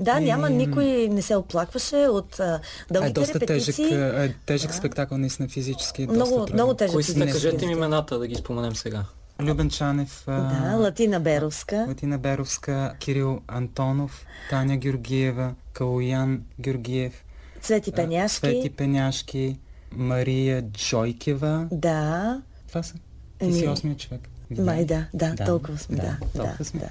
Да, 0.00 0.18
И- 0.20 0.24
няма, 0.24 0.50
никой 0.50 0.84
не 1.08 1.22
се 1.22 1.36
оплакваше 1.36 1.96
от 1.96 2.40
а, 2.40 2.60
е 2.90 2.92
дългите 2.92 3.12
доста 3.12 3.38
тежък, 3.38 3.68
репетиции. 3.68 3.94
а, 3.96 4.24
е 4.24 4.34
тежък 4.46 4.74
спектакъл, 4.74 5.18
наистина 5.18 5.48
физически. 5.48 6.02
е 6.02 6.06
доста 6.06 6.16
Много, 6.26 6.46
много 6.52 6.74
тежък. 6.74 6.94
Кои 6.94 7.02
са? 7.02 7.26
Кажете 7.26 7.66
ми 7.66 7.72
имената, 7.72 8.18
да 8.18 8.26
ги 8.26 8.34
споменем 8.34 8.76
сега. 8.76 9.04
Любен 9.40 9.70
Чанев, 9.70 10.22
Да, 10.26 10.76
Латина 10.78 11.20
Беровска. 11.20 11.84
Латина 11.88 12.18
Беровска, 12.18 12.94
Кирил 12.98 13.40
Антонов, 13.46 14.26
Таня 14.50 14.76
Георгиева, 14.76 15.54
Калоян 15.72 16.42
Георгиев, 16.60 17.24
Цвети 17.60 17.92
Пеняшки. 17.92 18.38
Свети 18.38 18.70
Пеняшки, 18.70 19.58
Мария 19.92 20.62
Джойкева. 20.62 21.68
Да. 21.72 22.42
Това 22.68 22.82
са. 22.82 22.94
Ти 23.38 23.52
си 23.52 23.58
Еми, 23.64 23.72
осмият 23.72 23.98
човек. 23.98 24.20
Май 24.58 24.84
да, 24.84 25.06
да, 25.14 25.34
Да, 25.34 25.44
толкова 25.44 25.78
сме, 25.78 25.96
да, 25.96 26.02
да. 26.02 26.16
Да, 26.34 26.42
толкова 26.44 26.64
сме. 26.64 26.80
да. 26.80 26.88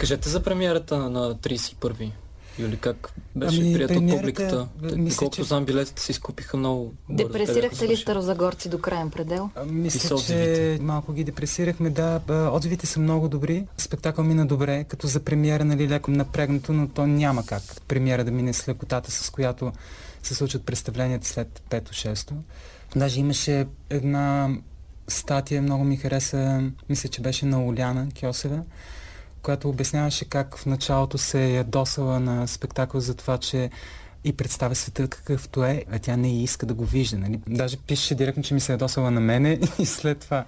Кажете 0.00 0.28
за 0.28 0.42
премиерата 0.42 1.10
на 1.10 1.34
31 1.34 2.10
юли, 2.58 2.76
как 2.76 3.12
беше 3.36 3.60
Ами, 3.60 3.72
прият 3.74 3.90
от 3.90 4.08
публиката? 4.10 4.68
мисля, 4.96 5.18
Колкото 5.18 5.36
че- 5.36 5.44
знам, 5.44 5.64
билетите 5.64 6.02
се 6.02 6.12
изкупиха 6.12 6.56
много 6.56 6.92
Депресирахте 7.08 7.88
ли 7.88 7.96
старозагорци 7.96 8.68
до 8.68 8.78
крайен 8.78 9.10
предел? 9.10 9.50
А, 9.54 9.62
И 9.62 9.66
Мисля, 9.66 10.08
че 10.08 10.14
отзивите. 10.14 10.78
малко 10.82 11.12
ги 11.12 11.24
депресирахме, 11.24 11.90
да. 11.90 12.20
Отзивите 12.52 12.86
са 12.86 13.00
много 13.00 13.28
добри. 13.28 13.66
Спектакъл 13.78 14.24
мина 14.24 14.46
добре, 14.46 14.84
като 14.84 15.06
за 15.06 15.20
премиера, 15.20 15.64
нали, 15.64 15.88
леко 15.88 16.10
напрегнато, 16.10 16.72
но 16.72 16.88
то 16.88 17.06
няма 17.06 17.46
как 17.46 17.62
премиера 17.82 18.24
да 18.24 18.30
мине 18.30 18.52
с 18.52 18.68
лекотата, 18.68 19.10
с 19.10 19.30
която 19.30 19.72
се 20.22 20.34
случват 20.34 20.64
представленията 20.64 21.26
след 21.26 21.62
5-6. 21.70 22.32
Даже 22.96 23.20
имаше 23.20 23.66
една 23.90 24.50
статия, 25.08 25.62
много 25.62 25.84
ми 25.84 25.96
хареса, 25.96 26.62
мисля, 26.88 27.08
че 27.08 27.20
беше 27.20 27.46
на 27.46 27.64
Оляна 27.64 28.06
Кьосева, 28.20 28.60
която 29.42 29.68
обясняваше 29.68 30.24
как 30.24 30.58
в 30.58 30.66
началото 30.66 31.18
се 31.18 31.44
е 31.44 31.52
ядосала 31.52 32.20
на 32.20 32.46
спектакъл 32.48 33.00
за 33.00 33.14
това, 33.14 33.38
че 33.38 33.70
и 34.24 34.32
представя 34.32 34.74
света 34.74 35.08
какъвто 35.08 35.64
е, 35.64 35.84
а 35.92 35.98
тя 35.98 36.16
не 36.16 36.42
иска 36.42 36.66
да 36.66 36.74
го 36.74 36.84
вижда. 36.84 37.18
Нали? 37.18 37.40
Даже 37.48 37.76
пише 37.76 38.14
директно, 38.14 38.42
че 38.42 38.54
ми 38.54 38.60
се 38.60 38.72
е 38.72 38.76
досала 38.76 39.10
на 39.10 39.20
мене 39.20 39.60
и 39.78 39.86
след 39.86 40.18
това 40.18 40.44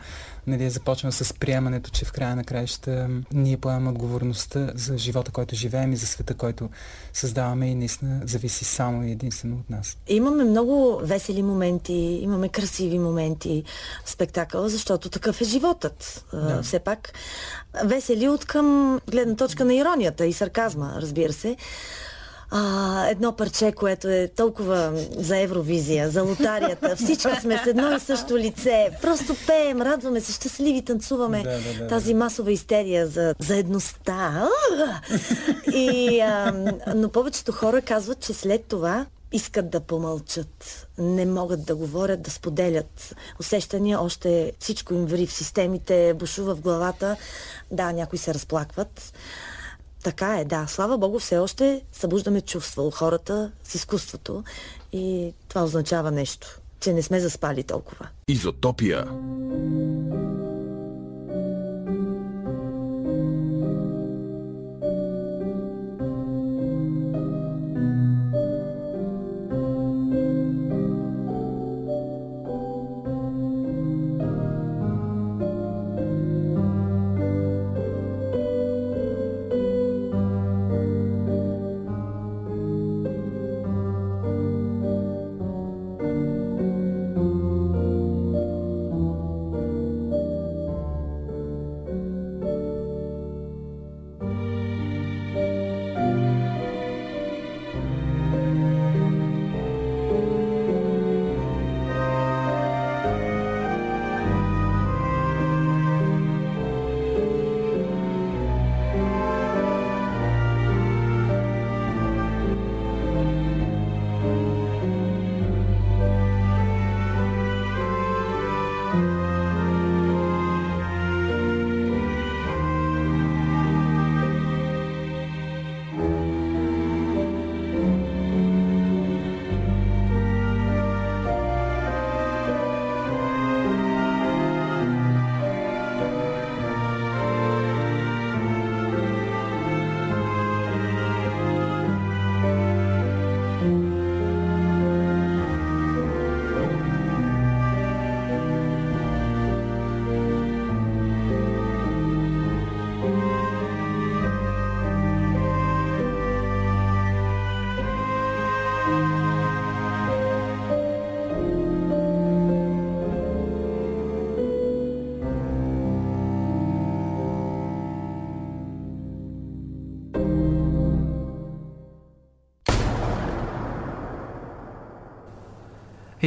нали, 0.47 0.71
започва 0.71 1.13
с 1.13 1.35
приемането, 1.35 1.91
че 1.91 2.05
в 2.05 2.13
края 2.13 2.37
на 2.37 2.45
краища 2.45 3.09
ние 3.33 3.57
поемаме 3.57 3.91
отговорността 3.91 4.71
за 4.75 4.99
живота, 4.99 5.33
който 5.33 5.55
живеем 5.55 5.93
и 5.93 5.97
за 5.97 6.07
света, 6.07 6.35
който 6.35 6.69
създаваме 7.13 7.71
и 7.71 7.75
наистина 7.75 8.21
зависи 8.25 8.65
само 8.65 9.05
и 9.05 9.11
единствено 9.11 9.57
от 9.57 9.71
нас. 9.71 9.97
Имаме 10.09 10.45
много 10.45 11.01
весели 11.03 11.43
моменти, 11.43 12.19
имаме 12.23 12.49
красиви 12.49 12.99
моменти 12.99 13.65
в 14.05 14.11
спектакъла, 14.11 14.69
защото 14.69 15.09
такъв 15.09 15.41
е 15.41 15.45
животът. 15.45 16.25
Да. 16.33 16.63
Все 16.63 16.79
пак 16.79 17.13
весели 17.85 18.29
от 18.29 18.45
към 18.45 19.01
гледна 19.11 19.37
точка 19.37 19.65
на 19.65 19.75
иронията 19.75 20.27
и 20.27 20.33
сарказма, 20.33 20.95
разбира 20.97 21.33
се. 21.33 21.57
А, 22.51 23.07
едно 23.09 23.33
парче, 23.33 23.73
което 23.73 24.09
е 24.09 24.29
толкова 24.37 24.93
за 25.17 25.39
Евровизия, 25.39 26.11
за 26.11 26.23
лотарията. 26.23 26.97
Всички 26.97 27.41
сме 27.41 27.61
с 27.65 27.67
едно 27.67 27.97
и 27.97 28.01
също 28.01 28.39
лице. 28.39 28.91
Просто 29.03 29.35
пеем, 29.47 29.83
радваме 29.83 30.21
се, 30.21 30.33
щастливи, 30.33 30.83
танцуваме. 30.83 31.43
Да, 31.43 31.51
да, 31.51 31.79
да, 31.79 31.89
тази 31.89 32.15
масова 32.15 32.53
истерия 32.53 33.07
за 33.07 33.35
заедността. 33.39 34.49
И, 35.75 36.21
а, 36.21 36.53
но 36.95 37.09
повечето 37.09 37.53
хора 37.53 37.83
казват, 37.83 38.21
че 38.21 38.33
след 38.33 38.65
това 38.65 39.07
искат 39.33 39.71
да 39.71 39.81
помълчат. 39.81 40.87
Не 40.99 41.27
могат 41.27 41.65
да 41.65 41.75
говорят, 41.75 42.23
да 42.23 42.31
споделят 42.31 43.15
усещания. 43.41 44.01
Още 44.01 44.53
всичко 44.59 44.95
им 44.95 45.07
ври 45.07 45.27
в 45.27 45.33
системите, 45.33 46.15
бушува 46.15 46.55
в 46.55 46.61
главата. 46.61 47.17
Да, 47.71 47.93
някои 47.93 48.19
се 48.19 48.35
разплакват. 48.35 49.13
Така 50.05 50.39
е, 50.39 50.45
да. 50.45 50.67
Слава 50.69 50.99
Богу, 50.99 51.19
все 51.19 51.39
още 51.39 51.83
събуждаме 51.93 52.41
чувства 52.41 52.83
у 52.83 52.91
хората 52.91 53.53
с 53.65 53.75
изкуството. 53.75 54.45
И 54.93 55.33
това 55.49 55.65
означава 55.65 56.11
нещо, 56.11 56.61
че 56.81 56.93
не 56.93 57.03
сме 57.03 57.21
заспали 57.21 57.63
толкова. 57.63 58.09
Изотопия. 58.29 59.05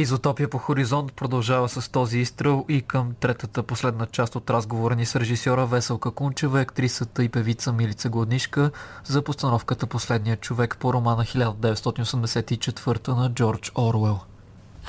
Изотопия 0.00 0.50
по 0.50 0.58
хоризонт 0.58 1.12
продължава 1.12 1.68
с 1.68 1.88
този 1.88 2.18
изстрел 2.18 2.64
и 2.68 2.82
към 2.82 3.14
третата 3.20 3.62
последна 3.62 4.06
част 4.06 4.36
от 4.36 4.50
разговора 4.50 4.96
ни 4.96 5.06
с 5.06 5.20
режисьора 5.20 5.66
Веселка 5.66 6.10
Кунчева, 6.10 6.60
актрисата 6.60 7.24
и 7.24 7.28
певица 7.28 7.72
Милица 7.72 8.08
Гладнишка 8.08 8.70
за 9.04 9.22
постановката 9.22 9.86
Последния 9.86 10.36
човек 10.36 10.76
по 10.80 10.92
романа 10.92 11.24
1984 11.24 13.08
на 13.08 13.34
Джордж 13.34 13.72
Оруел. 13.78 14.20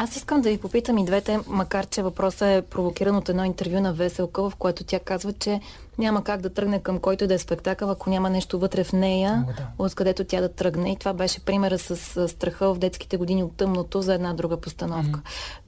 Аз 0.01 0.15
искам 0.15 0.41
да 0.41 0.49
ви 0.49 0.57
попитам 0.57 0.97
и 0.97 1.05
двете, 1.05 1.39
макар 1.47 1.85
че 1.85 2.03
въпросът 2.03 2.41
е 2.41 2.61
провокиран 2.61 3.15
от 3.15 3.29
едно 3.29 3.43
интервю 3.43 3.79
на 3.79 3.93
Веселка, 3.93 4.49
в 4.49 4.55
което 4.55 4.83
тя 4.83 4.99
казва, 4.99 5.33
че 5.33 5.59
няма 5.97 6.23
как 6.23 6.41
да 6.41 6.49
тръгне 6.49 6.79
към 6.79 6.99
който 6.99 7.23
и 7.23 7.27
да 7.27 7.33
е 7.33 7.37
спектакъл, 7.37 7.91
ако 7.91 8.09
няма 8.09 8.29
нещо 8.29 8.59
вътре 8.59 8.83
в 8.83 8.93
нея, 8.93 9.45
О, 9.49 9.53
да. 9.57 9.67
откъдето 9.79 10.23
тя 10.23 10.41
да 10.41 10.49
тръгне. 10.49 10.91
И 10.91 10.95
това 10.95 11.13
беше 11.13 11.39
примера 11.39 11.79
с 11.79 12.27
страха 12.27 12.73
в 12.73 12.77
детските 12.77 13.17
години 13.17 13.43
от 13.43 13.57
тъмното 13.57 14.01
за 14.01 14.13
една 14.13 14.33
друга 14.33 14.57
постановка. 14.57 15.19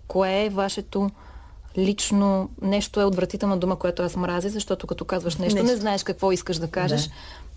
Кое 0.08 0.46
е 0.46 0.50
вашето 0.50 1.10
лично 1.78 2.50
нещо 2.62 3.02
е 3.02 3.06
отвратителна 3.06 3.58
дума, 3.58 3.76
която 3.76 4.04
аз 4.04 4.16
мразя, 4.16 4.50
защото 4.50 4.88
като 4.88 5.06
казваш 5.06 5.36
нещо, 5.36 5.56
Нещо. 5.56 5.72
не 5.72 5.78
знаеш 5.78 6.04
какво 6.04 6.32
искаш 6.32 6.58
да 6.58 6.68
кажеш. 6.68 7.10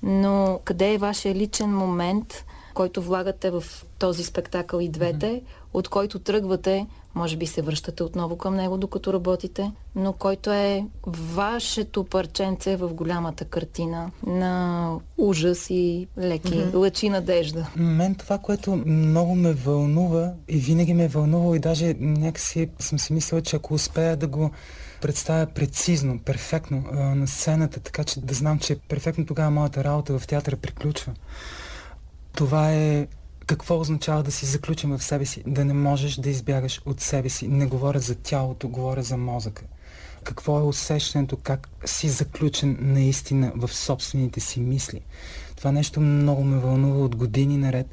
Но 0.02 0.60
къде 0.64 0.92
е 0.92 0.98
вашия 0.98 1.34
личен 1.34 1.76
момент, 1.76 2.44
който 2.74 3.02
влагате 3.02 3.50
в 3.50 3.64
този 3.98 4.24
спектакъл 4.24 4.80
и 4.80 4.88
двете, 4.88 5.42
от 5.74 5.88
който 5.88 6.18
тръгвате, 6.18 6.86
може 7.14 7.36
би 7.36 7.46
се 7.46 7.62
връщате 7.62 8.02
отново 8.02 8.36
към 8.36 8.56
него, 8.56 8.76
докато 8.76 9.12
работите, 9.12 9.72
но 9.94 10.12
който 10.12 10.52
е 10.52 10.86
вашето 11.06 12.04
парченце 12.04 12.76
в 12.76 12.94
голямата 12.94 13.44
картина 13.44 14.10
на 14.26 14.90
ужас 15.18 15.66
и 15.70 16.06
леки 16.18 16.64
лъчи 16.74 17.08
надежда. 17.08 17.66
Мен 17.76 18.14
това, 18.14 18.38
което 18.38 18.76
много 18.86 19.34
ме 19.34 19.52
вълнува 19.52 20.32
и 20.48 20.56
винаги 20.56 20.94
ме 20.94 21.04
е 21.04 21.08
вълнувало 21.08 21.54
и 21.54 21.58
даже 21.58 21.94
някакси 22.00 22.68
съм 22.78 22.98
си 22.98 23.12
мислила, 23.12 23.42
че 23.42 23.56
ако 23.56 23.74
успея 23.74 24.16
да 24.16 24.26
го 24.26 24.50
представя 25.00 25.46
прецизно, 25.46 26.18
перфектно 26.18 26.84
а, 26.92 26.96
на 27.14 27.26
сцената, 27.26 27.80
така 27.80 28.04
че 28.04 28.20
да 28.20 28.34
знам, 28.34 28.58
че 28.58 28.76
перфектно 28.76 29.26
тогава 29.26 29.50
моята 29.50 29.84
работа 29.84 30.18
в 30.18 30.26
театъра 30.26 30.56
приключва. 30.56 31.12
Това 32.32 32.72
е 32.72 33.06
какво 33.46 33.80
означава 33.80 34.22
да 34.22 34.32
си 34.32 34.46
заключен 34.46 34.98
в 34.98 35.04
себе 35.04 35.26
си, 35.26 35.42
да 35.46 35.64
не 35.64 35.72
можеш 35.72 36.14
да 36.14 36.30
избягаш 36.30 36.80
от 36.86 37.00
себе 37.00 37.28
си. 37.28 37.48
Не 37.48 37.66
говоря 37.66 37.98
за 37.98 38.14
тялото, 38.14 38.68
говоря 38.68 39.02
за 39.02 39.16
мозъка. 39.16 39.64
Какво 40.24 40.58
е 40.58 40.62
усещането, 40.62 41.36
как 41.36 41.68
си 41.84 42.08
заключен 42.08 42.78
наистина 42.80 43.52
в 43.56 43.74
собствените 43.74 44.40
си 44.40 44.60
мисли. 44.60 45.00
Това 45.56 45.72
нещо 45.72 46.00
много 46.00 46.44
ме 46.44 46.58
вълнува 46.58 47.04
от 47.04 47.16
години 47.16 47.56
наред 47.56 47.86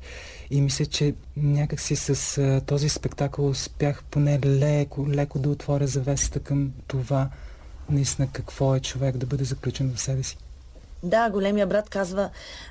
и 0.51 0.61
мисля, 0.61 0.85
че 0.85 1.13
някакси 1.37 1.95
с 1.95 2.37
а, 2.37 2.61
този 2.65 2.89
спектакъл 2.89 3.47
успях 3.47 4.03
поне 4.11 4.39
леко, 4.45 5.09
леко 5.09 5.39
да 5.39 5.49
отворя 5.49 5.87
завесата 5.87 6.39
към 6.39 6.71
това 6.87 7.29
наистина 7.89 8.27
какво 8.31 8.75
е 8.75 8.79
човек 8.79 9.17
да 9.17 9.25
бъде 9.25 9.43
заключен 9.43 9.93
в 9.95 10.01
себе 10.01 10.23
си. 10.23 10.37
Да, 11.03 11.29
големия 11.29 11.67
брат 11.67 11.89
казва, 11.89 12.29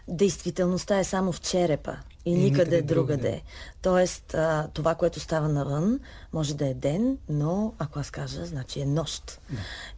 действителността 0.09 0.99
е 0.99 1.05
само 1.05 1.33
в 1.33 1.41
черепа 1.41 1.97
и, 2.25 2.35
никъде 2.35 2.83
другаде. 2.83 3.43
Тоест, 3.83 4.35
а, 4.35 4.69
това, 4.75 4.95
което 4.95 5.21
става 5.21 5.49
навън, 5.49 6.01
може 6.33 6.55
да 6.55 6.69
е 6.69 6.75
ден, 6.75 7.19
но 7.29 7.75
ако 7.79 7.99
аз 7.99 8.11
кажа, 8.11 8.45
значи 8.47 8.81
е 8.81 8.87
нощ. 8.87 9.41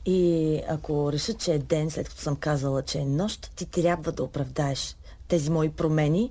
И 0.05 0.61
ако 0.69 1.13
реша, 1.13 1.35
че 1.35 1.55
е 1.55 1.59
ден, 1.59 1.91
след 1.91 2.09
като 2.09 2.21
съм 2.21 2.37
казала, 2.37 2.83
че 2.83 2.99
е 2.99 3.05
нощ, 3.05 3.51
ти 3.57 3.67
трябва 3.67 4.13
да 4.13 4.23
оправдаеш 4.23 4.97
тези 5.29 5.51
мои 5.51 5.69
промени, 5.69 6.31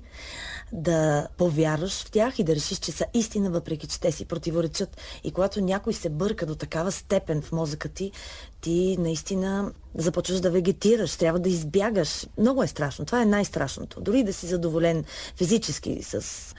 да 0.72 1.28
повярваш 1.36 2.04
в 2.04 2.10
тях 2.10 2.38
и 2.38 2.44
да 2.44 2.54
решиш, 2.54 2.78
че 2.78 2.92
са 2.92 3.04
истина, 3.14 3.50
въпреки 3.50 3.86
че 3.86 4.00
те 4.00 4.12
си 4.12 4.24
противоречат. 4.24 4.96
И 5.24 5.32
когато 5.32 5.60
някой 5.60 5.92
се 5.92 6.08
бърка 6.08 6.46
до 6.46 6.54
такава 6.54 6.92
степен 6.92 7.42
в 7.42 7.52
мозъка 7.52 7.88
ти, 7.88 8.12
ти 8.60 8.96
наистина 8.98 9.72
започваш 9.94 10.40
да 10.40 10.50
вегетираш, 10.50 11.16
трябва 11.16 11.38
да 11.38 11.48
избягаш. 11.48 12.26
Много 12.38 12.62
е 12.62 12.66
страшно. 12.66 13.04
Това 13.04 13.22
е 13.22 13.26
най-страшното. 13.26 14.00
Дори 14.00 14.24
да 14.24 14.32
си 14.32 14.46
задоволен 14.46 15.04
физически 15.36 16.02
с 16.02 16.54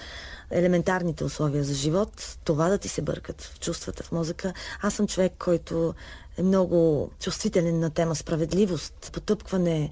елементарните 0.53 1.23
условия 1.23 1.63
за 1.63 1.73
живот, 1.73 2.37
това 2.43 2.69
да 2.69 2.77
ти 2.77 2.89
се 2.89 3.01
бъркат 3.01 3.41
в 3.41 3.59
чувствата 3.59 4.03
в 4.03 4.11
мозъка. 4.11 4.53
Аз 4.81 4.93
съм 4.93 5.07
човек, 5.07 5.33
който 5.39 5.93
е 6.37 6.43
много 6.43 7.09
чувствителен 7.19 7.79
на 7.79 7.89
тема 7.89 8.15
справедливост, 8.15 9.09
потъпкване 9.13 9.89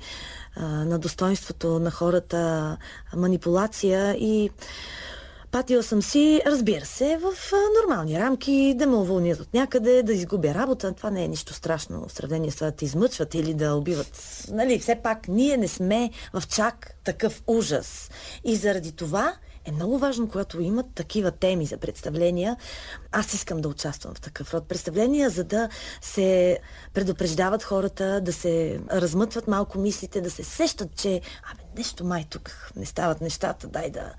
а, 0.55 0.65
на 0.65 0.99
достоинството 0.99 1.79
на 1.79 1.91
хората, 1.91 2.77
манипулация 3.15 4.15
и 4.15 4.49
Патила 5.51 5.83
съм 5.83 6.01
си, 6.01 6.41
разбира 6.45 6.85
се, 6.85 7.17
в 7.17 7.53
нормални 7.81 8.19
рамки, 8.19 8.73
да 8.77 8.88
ме 8.88 8.95
уволнят 8.95 9.39
от 9.39 9.53
някъде, 9.53 10.03
да 10.03 10.13
изгубя 10.13 10.53
работа. 10.53 10.93
Това 10.93 11.09
не 11.09 11.23
е 11.23 11.27
нищо 11.27 11.53
страшно 11.53 12.07
в 12.07 12.11
сравнение 12.11 12.51
с 12.51 12.55
това 12.55 12.67
да 12.67 12.75
те 12.75 12.85
измъчват 12.85 13.33
или 13.33 13.53
да 13.53 13.75
убиват. 13.75 14.43
Нали, 14.51 14.79
все 14.79 14.95
пак 14.95 15.27
ние 15.27 15.57
не 15.57 15.67
сме 15.67 16.11
в 16.33 16.43
чак 16.47 16.95
такъв 17.03 17.43
ужас. 17.47 18.09
И 18.43 18.55
заради 18.55 18.91
това 18.91 19.33
е 19.65 19.71
много 19.71 19.97
важно, 19.97 20.29
когато 20.29 20.61
имат 20.61 20.85
такива 20.95 21.31
теми 21.31 21.65
за 21.65 21.77
представления. 21.77 22.57
Аз 23.11 23.33
искам 23.33 23.61
да 23.61 23.69
участвам 23.69 24.13
в 24.13 24.21
такъв 24.21 24.53
род 24.53 24.67
представления, 24.67 25.29
за 25.29 25.43
да 25.43 25.69
се 26.01 26.59
предупреждават 26.93 27.63
хората, 27.63 28.21
да 28.21 28.33
се 28.33 28.81
размътват 28.91 29.47
малко 29.47 29.79
мислите, 29.79 30.21
да 30.21 30.31
се 30.31 30.43
сещат, 30.43 30.95
че 30.95 31.21
абе, 31.51 31.63
нещо 31.77 32.05
май 32.05 32.25
тук 32.29 32.71
не 32.75 32.85
стават 32.85 33.21
нещата, 33.21 33.67
дай 33.67 33.89
да 33.89 34.13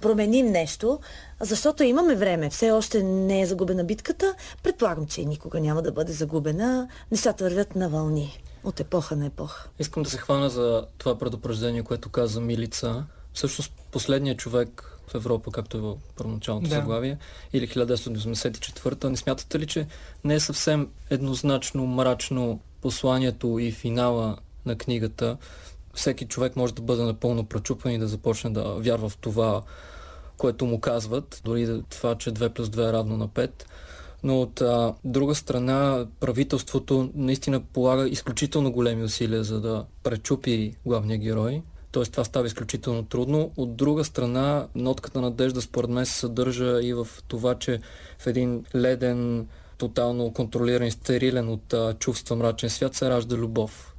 променим 0.00 0.46
нещо, 0.46 1.00
защото 1.40 1.82
имаме 1.82 2.14
време. 2.14 2.50
Все 2.50 2.70
още 2.70 3.02
не 3.02 3.40
е 3.40 3.46
загубена 3.46 3.84
битката. 3.84 4.34
Предполагам, 4.62 5.06
че 5.06 5.24
никога 5.24 5.60
няма 5.60 5.82
да 5.82 5.92
бъде 5.92 6.12
загубена. 6.12 6.88
Нещата 7.10 7.44
вървят 7.44 7.76
на 7.76 7.88
вълни. 7.88 8.42
От 8.64 8.80
епоха 8.80 9.16
на 9.16 9.26
епоха. 9.26 9.68
Искам 9.78 10.02
да 10.02 10.10
се 10.10 10.18
хвана 10.18 10.50
за 10.50 10.86
това 10.98 11.18
предупреждение, 11.18 11.82
което 11.82 12.08
каза 12.08 12.40
Милица. 12.40 13.04
Всъщност 13.36 13.72
последният 13.90 14.38
човек 14.38 14.98
в 15.06 15.14
Европа, 15.14 15.50
както 15.50 15.76
е 15.76 15.80
в 15.80 15.96
първоначалното 16.16 16.68
Да. 16.68 16.74
заглавие, 16.74 17.18
или 17.52 17.68
1984, 17.68 19.04
не 19.04 19.16
смятате 19.16 19.58
ли, 19.58 19.66
че 19.66 19.86
не 20.24 20.34
е 20.34 20.40
съвсем 20.40 20.88
еднозначно 21.10 21.86
мрачно 21.86 22.60
посланието 22.82 23.58
и 23.58 23.72
финала 23.72 24.36
на 24.66 24.78
книгата? 24.78 25.36
Всеки 25.94 26.26
човек 26.26 26.56
може 26.56 26.74
да 26.74 26.82
бъде 26.82 27.02
напълно 27.02 27.44
пречупен 27.44 27.92
и 27.92 27.98
да 27.98 28.08
започне 28.08 28.50
да 28.50 28.62
вярва 28.62 29.08
в 29.08 29.16
това, 29.16 29.62
което 30.36 30.66
му 30.66 30.80
казват, 30.80 31.40
дори 31.44 31.82
това, 31.90 32.14
че 32.14 32.32
2 32.32 32.48
плюс 32.48 32.68
2 32.68 32.88
е 32.88 32.92
равно 32.92 33.16
на 33.16 33.28
5. 33.28 33.50
Но 34.22 34.40
от 34.40 34.60
а, 34.60 34.94
друга 35.04 35.34
страна, 35.34 36.06
правителството 36.20 37.10
наистина 37.14 37.60
полага 37.60 38.08
изключително 38.08 38.72
големи 38.72 39.04
усилия 39.04 39.44
за 39.44 39.60
да 39.60 39.84
пречупи 40.02 40.76
главния 40.86 41.18
герой. 41.18 41.62
Тоест 41.96 42.12
това 42.12 42.24
става 42.24 42.46
изключително 42.46 43.04
трудно. 43.04 43.50
От 43.56 43.76
друга 43.76 44.04
страна, 44.04 44.66
нотката 44.74 45.20
надежда 45.20 45.62
според 45.62 45.90
мен 45.90 46.06
се 46.06 46.12
съдържа 46.12 46.82
и 46.82 46.94
в 46.94 47.08
това, 47.28 47.54
че 47.58 47.80
в 48.18 48.26
един 48.26 48.64
леден, 48.74 49.46
тотално 49.78 50.32
контролиран 50.32 50.86
и 50.86 50.90
стерилен 50.90 51.48
от 51.48 51.72
а, 51.72 51.94
чувства 51.94 52.36
мрачен 52.36 52.70
свят 52.70 52.94
се 52.94 53.10
ражда 53.10 53.36
любов, 53.36 53.94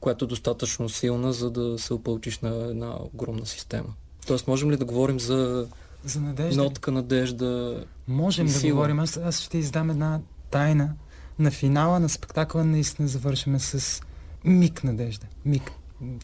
която 0.00 0.24
е 0.24 0.28
достатъчно 0.28 0.88
силна, 0.88 1.32
за 1.32 1.50
да 1.50 1.78
се 1.78 1.94
опълчиш 1.94 2.38
на 2.38 2.48
една 2.48 2.94
огромна 3.14 3.46
система. 3.46 3.88
Тоест, 4.26 4.48
можем 4.48 4.70
ли 4.70 4.76
да 4.76 4.84
говорим 4.84 5.20
за 5.20 5.66
За 6.04 6.20
надежда. 6.20 6.62
нотка 6.62 6.92
надежда? 6.92 7.80
Можем 8.08 8.46
да 8.46 8.68
говорим. 8.70 9.00
Аз, 9.00 9.16
аз 9.16 9.40
ще 9.40 9.58
издам 9.58 9.90
една 9.90 10.20
тайна. 10.50 10.94
На 11.38 11.50
финала 11.50 12.00
на 12.00 12.08
спектакъла 12.08 12.64
наистина 12.64 13.08
завършваме 13.08 13.58
с 13.58 14.02
миг 14.44 14.84
надежда. 14.84 15.26
Миг. 15.44 15.72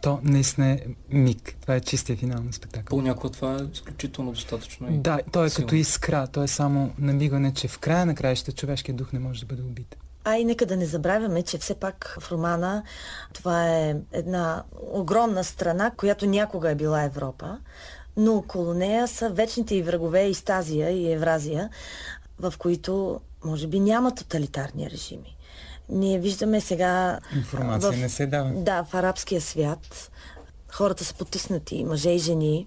То 0.02 0.20
наистина 0.22 0.68
е 0.70 0.80
миг. 1.10 1.56
Това 1.60 1.74
е 1.74 1.80
чистия 1.80 2.16
финал 2.16 2.42
на 2.42 2.52
спектакъла. 2.52 2.98
Понякога 3.00 3.32
това 3.32 3.52
е 3.52 3.72
изключително 3.72 4.32
достатъчно. 4.32 4.94
и 4.94 4.98
Да, 4.98 5.20
то 5.32 5.44
е 5.44 5.50
силно. 5.50 5.66
като 5.66 5.74
искра. 5.74 6.26
То 6.26 6.42
е 6.42 6.48
само 6.48 6.92
намигане, 6.98 7.54
че 7.54 7.68
в 7.68 7.78
края 7.78 8.06
на 8.06 8.14
краища 8.14 8.52
човешкият 8.52 8.96
дух 8.96 9.12
не 9.12 9.18
може 9.18 9.40
да 9.40 9.46
бъде 9.46 9.62
убит. 9.62 9.96
А 10.24 10.36
и 10.36 10.44
нека 10.44 10.66
да 10.66 10.76
не 10.76 10.86
забравяме, 10.86 11.42
че 11.42 11.58
все 11.58 11.74
пак 11.74 12.16
в 12.20 12.32
романа 12.32 12.82
това 13.32 13.68
е 13.68 13.96
една 14.12 14.64
огромна 14.90 15.44
страна, 15.44 15.90
която 15.96 16.26
някога 16.26 16.70
е 16.70 16.74
била 16.74 17.02
Европа, 17.02 17.58
но 18.16 18.34
около 18.34 18.74
нея 18.74 19.08
са 19.08 19.30
вечните 19.30 19.74
и 19.74 19.82
врагове 19.82 20.22
Истазия 20.28 20.90
и 20.90 21.12
Евразия, 21.12 21.70
в 22.38 22.54
които 22.58 23.20
може 23.44 23.66
би 23.66 23.80
няма 23.80 24.14
тоталитарни 24.14 24.90
режими. 24.90 25.35
Ние 25.88 26.18
виждаме 26.18 26.60
сега... 26.60 27.20
Информация 27.36 27.92
не 27.92 28.08
се 28.08 28.26
дава. 28.26 28.50
Да, 28.50 28.82
в 28.84 28.94
арабския 28.94 29.40
свят 29.40 30.10
хората 30.76 31.04
са 31.04 31.14
потиснати, 31.14 31.84
мъже 31.84 32.10
и 32.10 32.18
жени. 32.18 32.66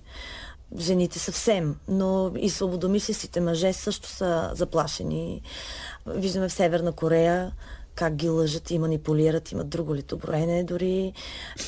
Жените 0.77 1.19
съвсем, 1.19 1.75
но 1.87 2.31
и 2.37 2.49
свободомислещите 2.49 3.41
мъже 3.41 3.73
също 3.73 4.09
са 4.09 4.51
заплашени. 4.53 5.41
Виждаме 6.07 6.49
в 6.49 6.53
Северна 6.53 6.91
Корея 6.91 7.51
как 7.95 8.15
ги 8.15 8.29
лъжат 8.29 8.71
и 8.71 8.79
манипулират, 8.79 9.51
имат 9.51 9.69
друго 9.69 9.95
литоброене 9.95 10.63
дори. 10.63 11.13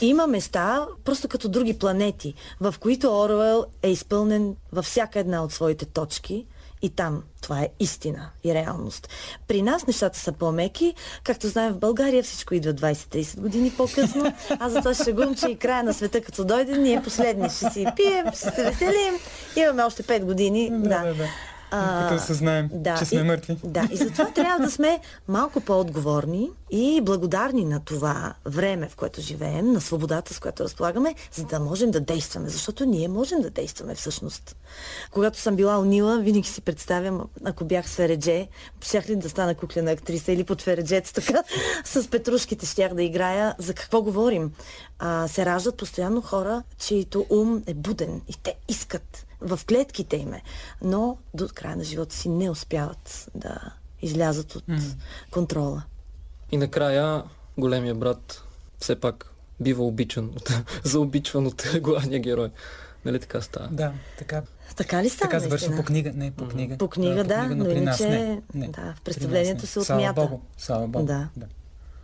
Има 0.01 0.27
места, 0.27 0.87
просто 1.03 1.27
като 1.27 1.49
други 1.49 1.79
планети, 1.79 2.33
в 2.61 2.75
които 2.79 3.19
Оруел 3.19 3.65
е 3.81 3.89
изпълнен 3.89 4.55
във 4.71 4.85
всяка 4.85 5.19
една 5.19 5.43
от 5.43 5.51
своите 5.51 5.85
точки 5.85 6.45
И 6.81 6.89
там 6.89 7.23
това 7.41 7.61
е 7.61 7.69
истина 7.79 8.29
и 8.43 8.53
реалност. 8.53 9.09
При 9.47 9.61
нас 9.61 9.87
нещата 9.87 10.19
са 10.19 10.31
по-меки. 10.31 10.93
Както 11.23 11.47
знаем 11.47 11.73
в 11.73 11.79
България 11.79 12.23
всичко 12.23 12.53
идва 12.53 12.73
20-30 12.73 13.39
години 13.39 13.71
по-късно. 13.77 14.33
Аз 14.59 14.73
затова 14.73 14.93
ще 14.93 15.03
шегувам, 15.03 15.35
че 15.35 15.47
и 15.47 15.57
края 15.57 15.83
на 15.83 15.93
света 15.93 16.21
като 16.21 16.45
дойде, 16.45 16.77
ние 16.77 17.03
последни 17.03 17.49
ще 17.49 17.69
си 17.69 17.85
пием, 17.95 18.25
ще 18.27 18.51
се 18.51 18.63
веселим. 18.63 19.13
Имаме 19.55 19.83
още 19.83 20.03
5 20.03 20.23
години. 20.23 20.69
Да, 20.71 21.03
да. 21.03 21.13
да. 21.13 21.27
А, 21.71 22.09
като 22.09 22.23
съзнаем, 22.23 22.69
да, 22.73 22.97
че 22.97 23.05
сме 23.05 23.19
и, 23.19 23.23
мъртви. 23.23 23.57
Да, 23.63 23.87
и 23.91 23.97
затова 23.97 24.25
трябва 24.35 24.65
да 24.65 24.71
сме 24.71 24.99
малко 25.27 25.61
по-отговорни 25.61 26.49
и 26.71 27.01
благодарни 27.01 27.65
на 27.65 27.79
това 27.79 28.33
време, 28.45 28.89
в 28.89 28.95
което 28.95 29.21
живеем, 29.21 29.71
на 29.73 29.81
свободата, 29.81 30.33
с 30.33 30.39
която 30.39 30.63
разполагаме, 30.63 31.15
за 31.33 31.45
да 31.45 31.59
можем 31.59 31.91
да 31.91 31.99
действаме. 31.99 32.49
Защото 32.49 32.85
ние 32.85 33.07
можем 33.07 33.41
да 33.41 33.49
действаме 33.49 33.95
всъщност. 33.95 34.55
Когато 35.11 35.39
съм 35.39 35.55
била 35.55 35.79
унила, 35.79 36.19
винаги 36.19 36.47
си 36.47 36.61
представям, 36.61 37.21
ако 37.45 37.65
бях 37.65 37.89
с 37.89 37.95
Фередже, 37.95 38.47
щях 38.81 39.09
ли 39.09 39.15
да 39.15 39.29
стана 39.29 39.55
куклена 39.55 39.91
актриса 39.91 40.31
или 40.31 40.43
под 40.43 40.61
Фереджето, 40.61 41.13
така, 41.13 41.43
с 41.85 42.09
петрушките 42.09 42.65
щях 42.65 42.93
да 42.93 43.03
играя. 43.03 43.55
За 43.57 43.73
какво 43.73 44.01
говорим? 44.01 44.51
А, 44.99 45.27
се 45.27 45.45
раждат 45.45 45.77
постоянно 45.77 46.21
хора, 46.21 46.63
чието 46.77 47.25
ум 47.29 47.63
е 47.67 47.73
буден 47.73 48.21
и 48.27 48.33
те 48.43 48.55
искат 48.69 49.25
в 49.41 49.59
клетките 49.67 50.17
им 50.17 50.33
е, 50.33 50.41
но 50.81 51.17
до 51.33 51.49
края 51.53 51.75
на 51.75 51.83
живота 51.83 52.15
си 52.15 52.29
не 52.29 52.49
успяват 52.49 53.29
да 53.35 53.73
излязат 54.01 54.55
от 54.55 54.63
mm. 54.65 54.95
контрола. 55.31 55.83
И 56.51 56.57
накрая 56.57 57.23
големия 57.57 57.95
брат 57.95 58.43
все 58.79 58.95
пак 58.95 59.31
бива 59.59 59.85
обичан, 59.85 60.31
заобичван 60.83 61.47
от 61.47 61.63
главния 61.81 62.19
герой. 62.19 62.49
Нали 63.05 63.19
така 63.19 63.41
става? 63.41 63.67
Да, 63.71 63.93
така. 64.17 64.41
Така 64.75 65.03
ли 65.03 65.09
става? 65.09 65.29
Така 65.31 65.39
завършва 65.39 65.75
по 65.75 65.83
книга. 65.83 66.11
Не, 66.15 66.31
по 66.31 66.47
книга. 66.47 66.77
По 66.77 66.87
книга, 66.87 67.23
да, 67.23 67.35
по 67.35 67.45
книга, 67.45 67.55
но, 67.55 67.63
но 67.63 67.71
иначе 67.71 68.09
не, 68.09 68.41
не, 68.53 68.67
да, 68.67 68.93
в 68.97 69.01
представлението 69.01 69.67
се 69.67 69.79
отмята. 69.79 70.13
Слава 70.13 70.29
Богу. 70.29 70.41
Слава 70.57 70.87
Богу. 70.87 71.05
Да. 71.05 71.29
да. 71.37 71.45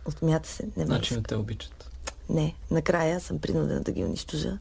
Отмята 0.04 0.48
се. 0.48 0.68
Не 0.76 0.86
значи 0.86 1.14
не 1.14 1.22
те 1.22 1.34
обичат. 1.34 1.90
Не, 2.28 2.54
накрая 2.70 3.20
съм 3.20 3.38
принудена 3.38 3.80
да 3.80 3.92
ги 3.92 4.04
унищожа. 4.04 4.58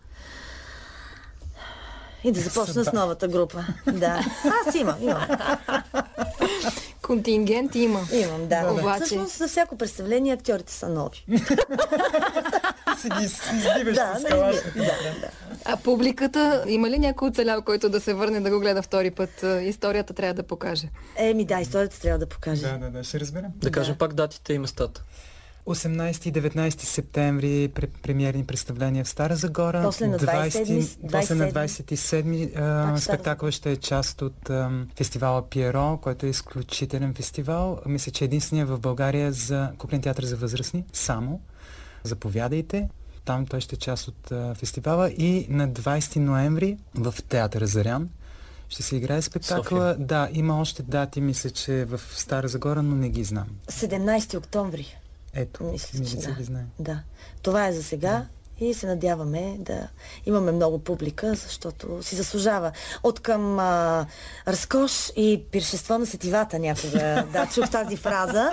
И 2.23 2.31
да 2.31 2.39
започна 2.39 2.83
с 2.83 2.93
новата 2.93 3.27
група. 3.27 3.65
Да. 3.93 4.25
Аз 4.67 4.75
имам, 4.75 4.95
имам. 5.01 5.27
Контингент 7.01 7.75
има. 7.75 8.01
Имам, 8.13 8.47
да. 8.47 8.71
Обаче... 8.71 9.03
Всъщност 9.03 9.37
за 9.37 9.47
всяко 9.47 9.77
представление 9.77 10.33
актьорите 10.33 10.73
са 10.73 10.89
нови. 10.89 11.25
си 12.97 13.09
ги 13.19 13.23
избиваш 13.23 13.95
да, 13.95 14.19
да, 14.21 14.29
да, 14.29 15.19
да. 15.21 15.29
А 15.65 15.77
публиката, 15.77 16.63
има 16.67 16.89
ли 16.89 16.99
някой 16.99 17.27
оцелял, 17.27 17.61
който 17.61 17.89
да 17.89 18.01
се 18.01 18.13
върне 18.13 18.39
да 18.39 18.49
го 18.49 18.59
гледа 18.59 18.81
втори 18.81 19.11
път? 19.11 19.45
Историята 19.61 20.13
трябва 20.13 20.33
да 20.33 20.43
покаже. 20.43 20.89
Еми 21.15 21.45
да, 21.45 21.59
историята 21.59 21.99
трябва 21.99 22.19
да 22.19 22.25
покаже. 22.25 22.61
Да, 22.61 22.77
да, 22.77 22.89
да, 22.89 23.03
ще 23.03 23.19
разберем. 23.19 23.49
Да 23.55 23.71
кажем 23.71 23.95
пак 23.95 24.13
датите 24.13 24.53
и 24.53 24.59
местата. 24.59 25.03
18 25.67 26.27
и 26.27 26.33
19 26.33 26.81
септември 26.81 27.71
премиерни 28.01 28.45
представления 28.45 29.05
в 29.05 29.09
Стара 29.09 29.35
Загора. 29.35 29.81
После 29.83 30.07
на 30.07 30.19
20, 30.19 30.81
20 30.81 31.11
после 31.11 31.35
на 31.35 31.51
27 31.51 32.97
спектакъл 32.97 33.51
ще 33.51 33.71
е 33.71 33.75
част 33.75 34.21
от 34.21 34.49
а, 34.49 34.71
фестивала 34.95 35.49
Пиеро, 35.49 35.99
който 36.01 36.25
е 36.25 36.29
изключителен 36.29 37.13
фестивал. 37.13 37.79
Мисля, 37.85 38.11
че 38.11 38.25
единствения 38.25 38.65
в 38.65 38.79
България 38.79 39.31
за 39.31 39.71
куклен 39.77 40.01
театър 40.01 40.23
за 40.23 40.35
възрастни. 40.35 40.83
Само. 40.93 41.41
Заповядайте. 42.03 42.89
Там 43.25 43.45
той 43.45 43.61
ще 43.61 43.75
е 43.75 43.79
част 43.79 44.07
от 44.07 44.31
а, 44.31 44.55
фестивала. 44.55 45.09
И 45.09 45.47
на 45.49 45.69
20 45.69 46.17
ноември 46.17 46.77
в 46.95 47.15
театъра 47.29 47.67
Зарян 47.67 48.09
ще 48.69 48.83
се 48.83 48.95
играе 48.95 49.21
спектакъла. 49.21 49.91
София. 49.91 50.07
Да, 50.07 50.29
има 50.33 50.61
още 50.61 50.83
дати, 50.83 51.21
мисля, 51.21 51.49
че 51.49 51.85
в 51.85 52.01
Стара 52.13 52.47
Загора, 52.47 52.83
но 52.83 52.95
не 52.95 53.09
ги 53.09 53.23
знам. 53.23 53.47
17 53.69 54.37
октомври. 54.37 54.97
Ето, 55.37 55.63
мисля, 55.63 56.05
че 56.05 56.15
да. 56.15 56.35
Знае. 56.43 56.63
да. 56.79 57.03
Това 57.41 57.67
е 57.67 57.71
за 57.71 57.83
сега. 57.83 58.11
Да 58.11 58.27
и 58.59 58.73
се 58.73 58.87
надяваме 58.87 59.55
да 59.59 59.87
имаме 60.25 60.51
много 60.51 60.79
публика, 60.79 61.33
защото 61.35 62.03
си 62.03 62.15
заслужава. 62.15 62.71
От 63.03 63.19
към 63.19 63.59
а, 63.59 64.05
разкош 64.47 65.11
и 65.15 65.43
пиршество 65.51 65.97
на 65.97 66.05
сетивата 66.05 66.59
някога, 66.59 67.25
да, 67.33 67.47
чух 67.53 67.69
тази 67.69 67.97
фраза, 67.97 68.49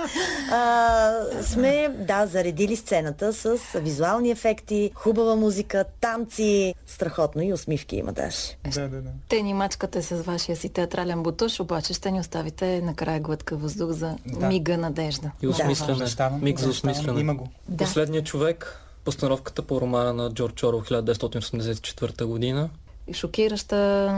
а, 0.50 1.12
сме, 1.42 1.88
да, 1.98 2.26
заредили 2.26 2.76
сцената 2.76 3.32
с 3.32 3.58
визуални 3.74 4.30
ефекти, 4.30 4.90
хубава 4.94 5.36
музика, 5.36 5.84
танци, 6.00 6.74
страхотно 6.86 7.42
и 7.42 7.52
усмивки 7.52 7.96
има 7.96 8.12
даже. 8.12 8.38
Да, 8.74 8.88
да, 8.88 9.02
да. 9.02 9.10
Те 9.28 9.42
ни 9.42 9.54
мачкате 9.54 10.02
с 10.02 10.22
вашия 10.22 10.56
си 10.56 10.68
театрален 10.68 11.22
бутуш, 11.22 11.60
обаче 11.60 11.94
ще 11.94 12.10
ни 12.10 12.20
оставите 12.20 12.80
накрая 12.82 13.20
глътка 13.20 13.56
въздух 13.56 13.90
за 13.90 14.16
да. 14.26 14.46
мига 14.46 14.78
надежда. 14.78 15.30
И 15.42 15.48
осмислене. 15.48 16.04
Да. 16.16 16.30
Миг 16.30 16.60
за 16.60 16.68
осмислене. 16.68 17.20
Има 17.20 17.34
го. 17.34 17.48
Да. 17.68 17.84
Последният 17.84 18.26
човек 18.26 18.83
постановката 19.04 19.62
по 19.62 19.80
романа 19.80 20.12
на 20.12 20.30
Джордж 20.30 20.62
Орл 20.62 20.80
1984 20.80 22.24
година. 22.24 22.70
И 23.06 23.14
шокираща 23.14 24.10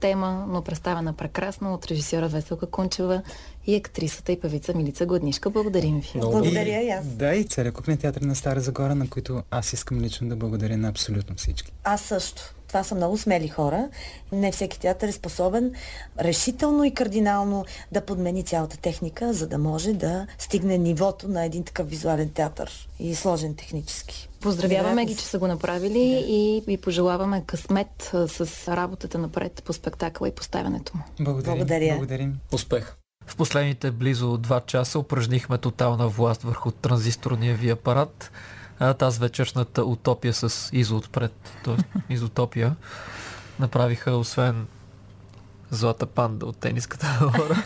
тема, 0.00 0.46
но 0.48 0.62
представена 0.62 1.12
прекрасно 1.12 1.74
от 1.74 1.86
режисьора 1.86 2.28
Веселка 2.28 2.66
Кунчева 2.66 3.22
и 3.66 3.76
актрисата 3.76 4.32
и 4.32 4.40
певица 4.40 4.74
Милица 4.74 5.06
Гладнишка. 5.06 5.50
Благодарим 5.50 6.00
ви. 6.00 6.10
Много. 6.14 6.32
Благодаря 6.32 6.82
и 6.82 6.90
аз. 6.90 7.06
Да, 7.06 7.34
и 7.34 7.44
целият 7.44 7.74
кухня 7.74 7.96
театър 7.96 8.20
на 8.20 8.34
Стара 8.34 8.60
Загора, 8.60 8.94
на 8.94 9.08
които 9.10 9.42
аз 9.50 9.72
искам 9.72 10.00
лично 10.00 10.28
да 10.28 10.36
благодаря 10.36 10.76
на 10.76 10.88
абсолютно 10.88 11.36
всички. 11.36 11.72
Аз 11.84 12.00
също. 12.00 12.54
Това 12.68 12.84
са 12.84 12.94
много 12.94 13.18
смели 13.18 13.48
хора. 13.48 13.88
Не 14.32 14.52
всеки 14.52 14.80
театър 14.80 15.08
е 15.08 15.12
способен 15.12 15.72
решително 16.18 16.84
и 16.84 16.94
кардинално 16.94 17.64
да 17.92 18.00
подмени 18.00 18.44
цялата 18.44 18.76
техника, 18.76 19.32
за 19.32 19.46
да 19.46 19.58
може 19.58 19.92
да 19.92 20.26
стигне 20.38 20.78
нивото 20.78 21.28
на 21.28 21.44
един 21.44 21.64
такъв 21.64 21.90
визуален 21.90 22.30
театър 22.30 22.88
и 22.98 23.14
сложен 23.14 23.54
технически. 23.54 24.28
Поздравяваме 24.42 25.04
ги, 25.04 25.16
че 25.16 25.24
са 25.24 25.38
го 25.38 25.46
направили 25.46 25.92
да. 25.92 26.32
и 26.32 26.62
ви 26.66 26.76
пожелаваме 26.76 27.44
късмет 27.46 28.12
с 28.26 28.68
работата 28.76 29.18
напред 29.18 29.62
по 29.66 29.72
спектакъла 29.72 30.28
и 30.28 30.34
поставянето 30.34 30.96
му. 30.96 31.02
Благодарим. 31.20 31.56
Благодаря. 31.56 31.94
Благодарим. 31.94 32.38
Успех! 32.52 32.96
В 33.26 33.36
последните 33.36 33.90
близо 33.90 34.38
2 34.38 34.66
часа 34.66 34.98
упражнихме 34.98 35.58
тотална 35.58 36.08
власт 36.08 36.42
върху 36.42 36.70
транзисторния 36.70 37.54
ви 37.54 37.70
апарат. 37.70 38.30
А 38.78 38.94
тази 38.94 39.20
вечершната 39.20 39.84
утопия 39.84 40.34
с 40.34 40.70
изо 40.72 40.96
отпред, 40.96 41.32
т.е. 41.64 42.12
изотопия, 42.12 42.76
направиха 43.58 44.12
освен 44.12 44.66
Злата 45.72 46.06
панда 46.06 46.46
от 46.46 46.56
тениската 46.56 47.06
хора. 47.36 47.64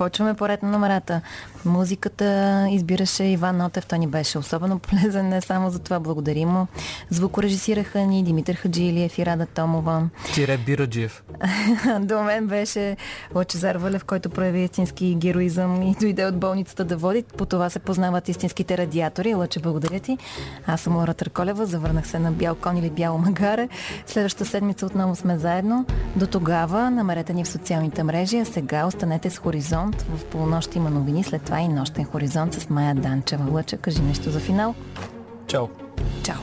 Почваме 0.00 0.34
поред 0.34 0.62
на 0.62 0.70
номерата. 0.70 1.20
Музиката 1.64 2.66
избираше 2.70 3.24
Иван 3.24 3.56
Нотев. 3.56 3.86
Той 3.86 3.98
ни 3.98 4.06
беше 4.06 4.38
особено 4.38 4.78
полезен, 4.88 5.28
не 5.28 5.40
само 5.40 5.70
за 5.70 5.78
това. 5.78 6.00
Благодарим 6.00 6.48
му. 6.48 6.66
Звукорежисираха 7.10 8.00
ни 8.00 8.24
Димитър 8.24 8.54
Хаджилиев 8.54 9.18
и 9.18 9.26
Рада 9.26 9.46
Томова. 9.46 10.08
Тире 10.34 10.58
Бираджиев. 10.58 11.22
До 12.00 12.22
мен 12.22 12.46
беше 12.46 12.96
Лачезар 13.34 13.76
Валев, 13.76 14.04
който 14.04 14.30
прояви 14.30 14.60
истински 14.60 15.14
героизъм 15.14 15.82
и 15.82 15.94
дойде 16.00 16.26
от 16.26 16.38
болницата 16.38 16.84
да 16.84 16.96
води. 16.96 17.22
По 17.22 17.46
това 17.46 17.70
се 17.70 17.78
познават 17.78 18.28
истинските 18.28 18.78
радиатори. 18.78 19.34
Лъче, 19.34 19.60
благодаря 19.60 20.00
ти. 20.00 20.18
Аз 20.66 20.80
съм 20.80 20.96
Лора 20.96 21.14
Търколева. 21.14 21.66
Завърнах 21.66 22.06
се 22.06 22.18
на 22.18 22.32
бял 22.32 22.54
кон 22.54 22.76
или 22.76 22.90
бяло 22.90 23.18
магаре. 23.18 23.68
Следващата 24.06 24.44
седмица 24.44 24.86
отново 24.86 25.16
сме 25.16 25.38
заедно. 25.38 25.86
До 26.16 26.26
тогава 26.26 26.90
намерете 26.90 27.32
ни 27.32 27.44
в 27.44 27.48
социалните 27.48 28.02
мрежи, 28.02 28.38
а 28.38 28.44
сега 28.44 28.86
останете 28.86 29.30
с 29.30 29.38
Хоризонт 29.38 29.89
хоризонт. 29.90 30.20
В 30.20 30.24
полунощ 30.24 30.74
има 30.74 30.90
новини, 30.90 31.24
след 31.24 31.42
това 31.42 31.60
и 31.60 31.68
нощен 31.68 32.04
хоризонт 32.04 32.54
с 32.54 32.70
Майя 32.70 32.94
Данчева. 32.94 33.50
Лъча, 33.50 33.76
кажи 33.76 34.02
нещо 34.02 34.30
за 34.30 34.40
финал. 34.40 34.74
Чао. 35.46 35.68
Чао. 36.22 36.40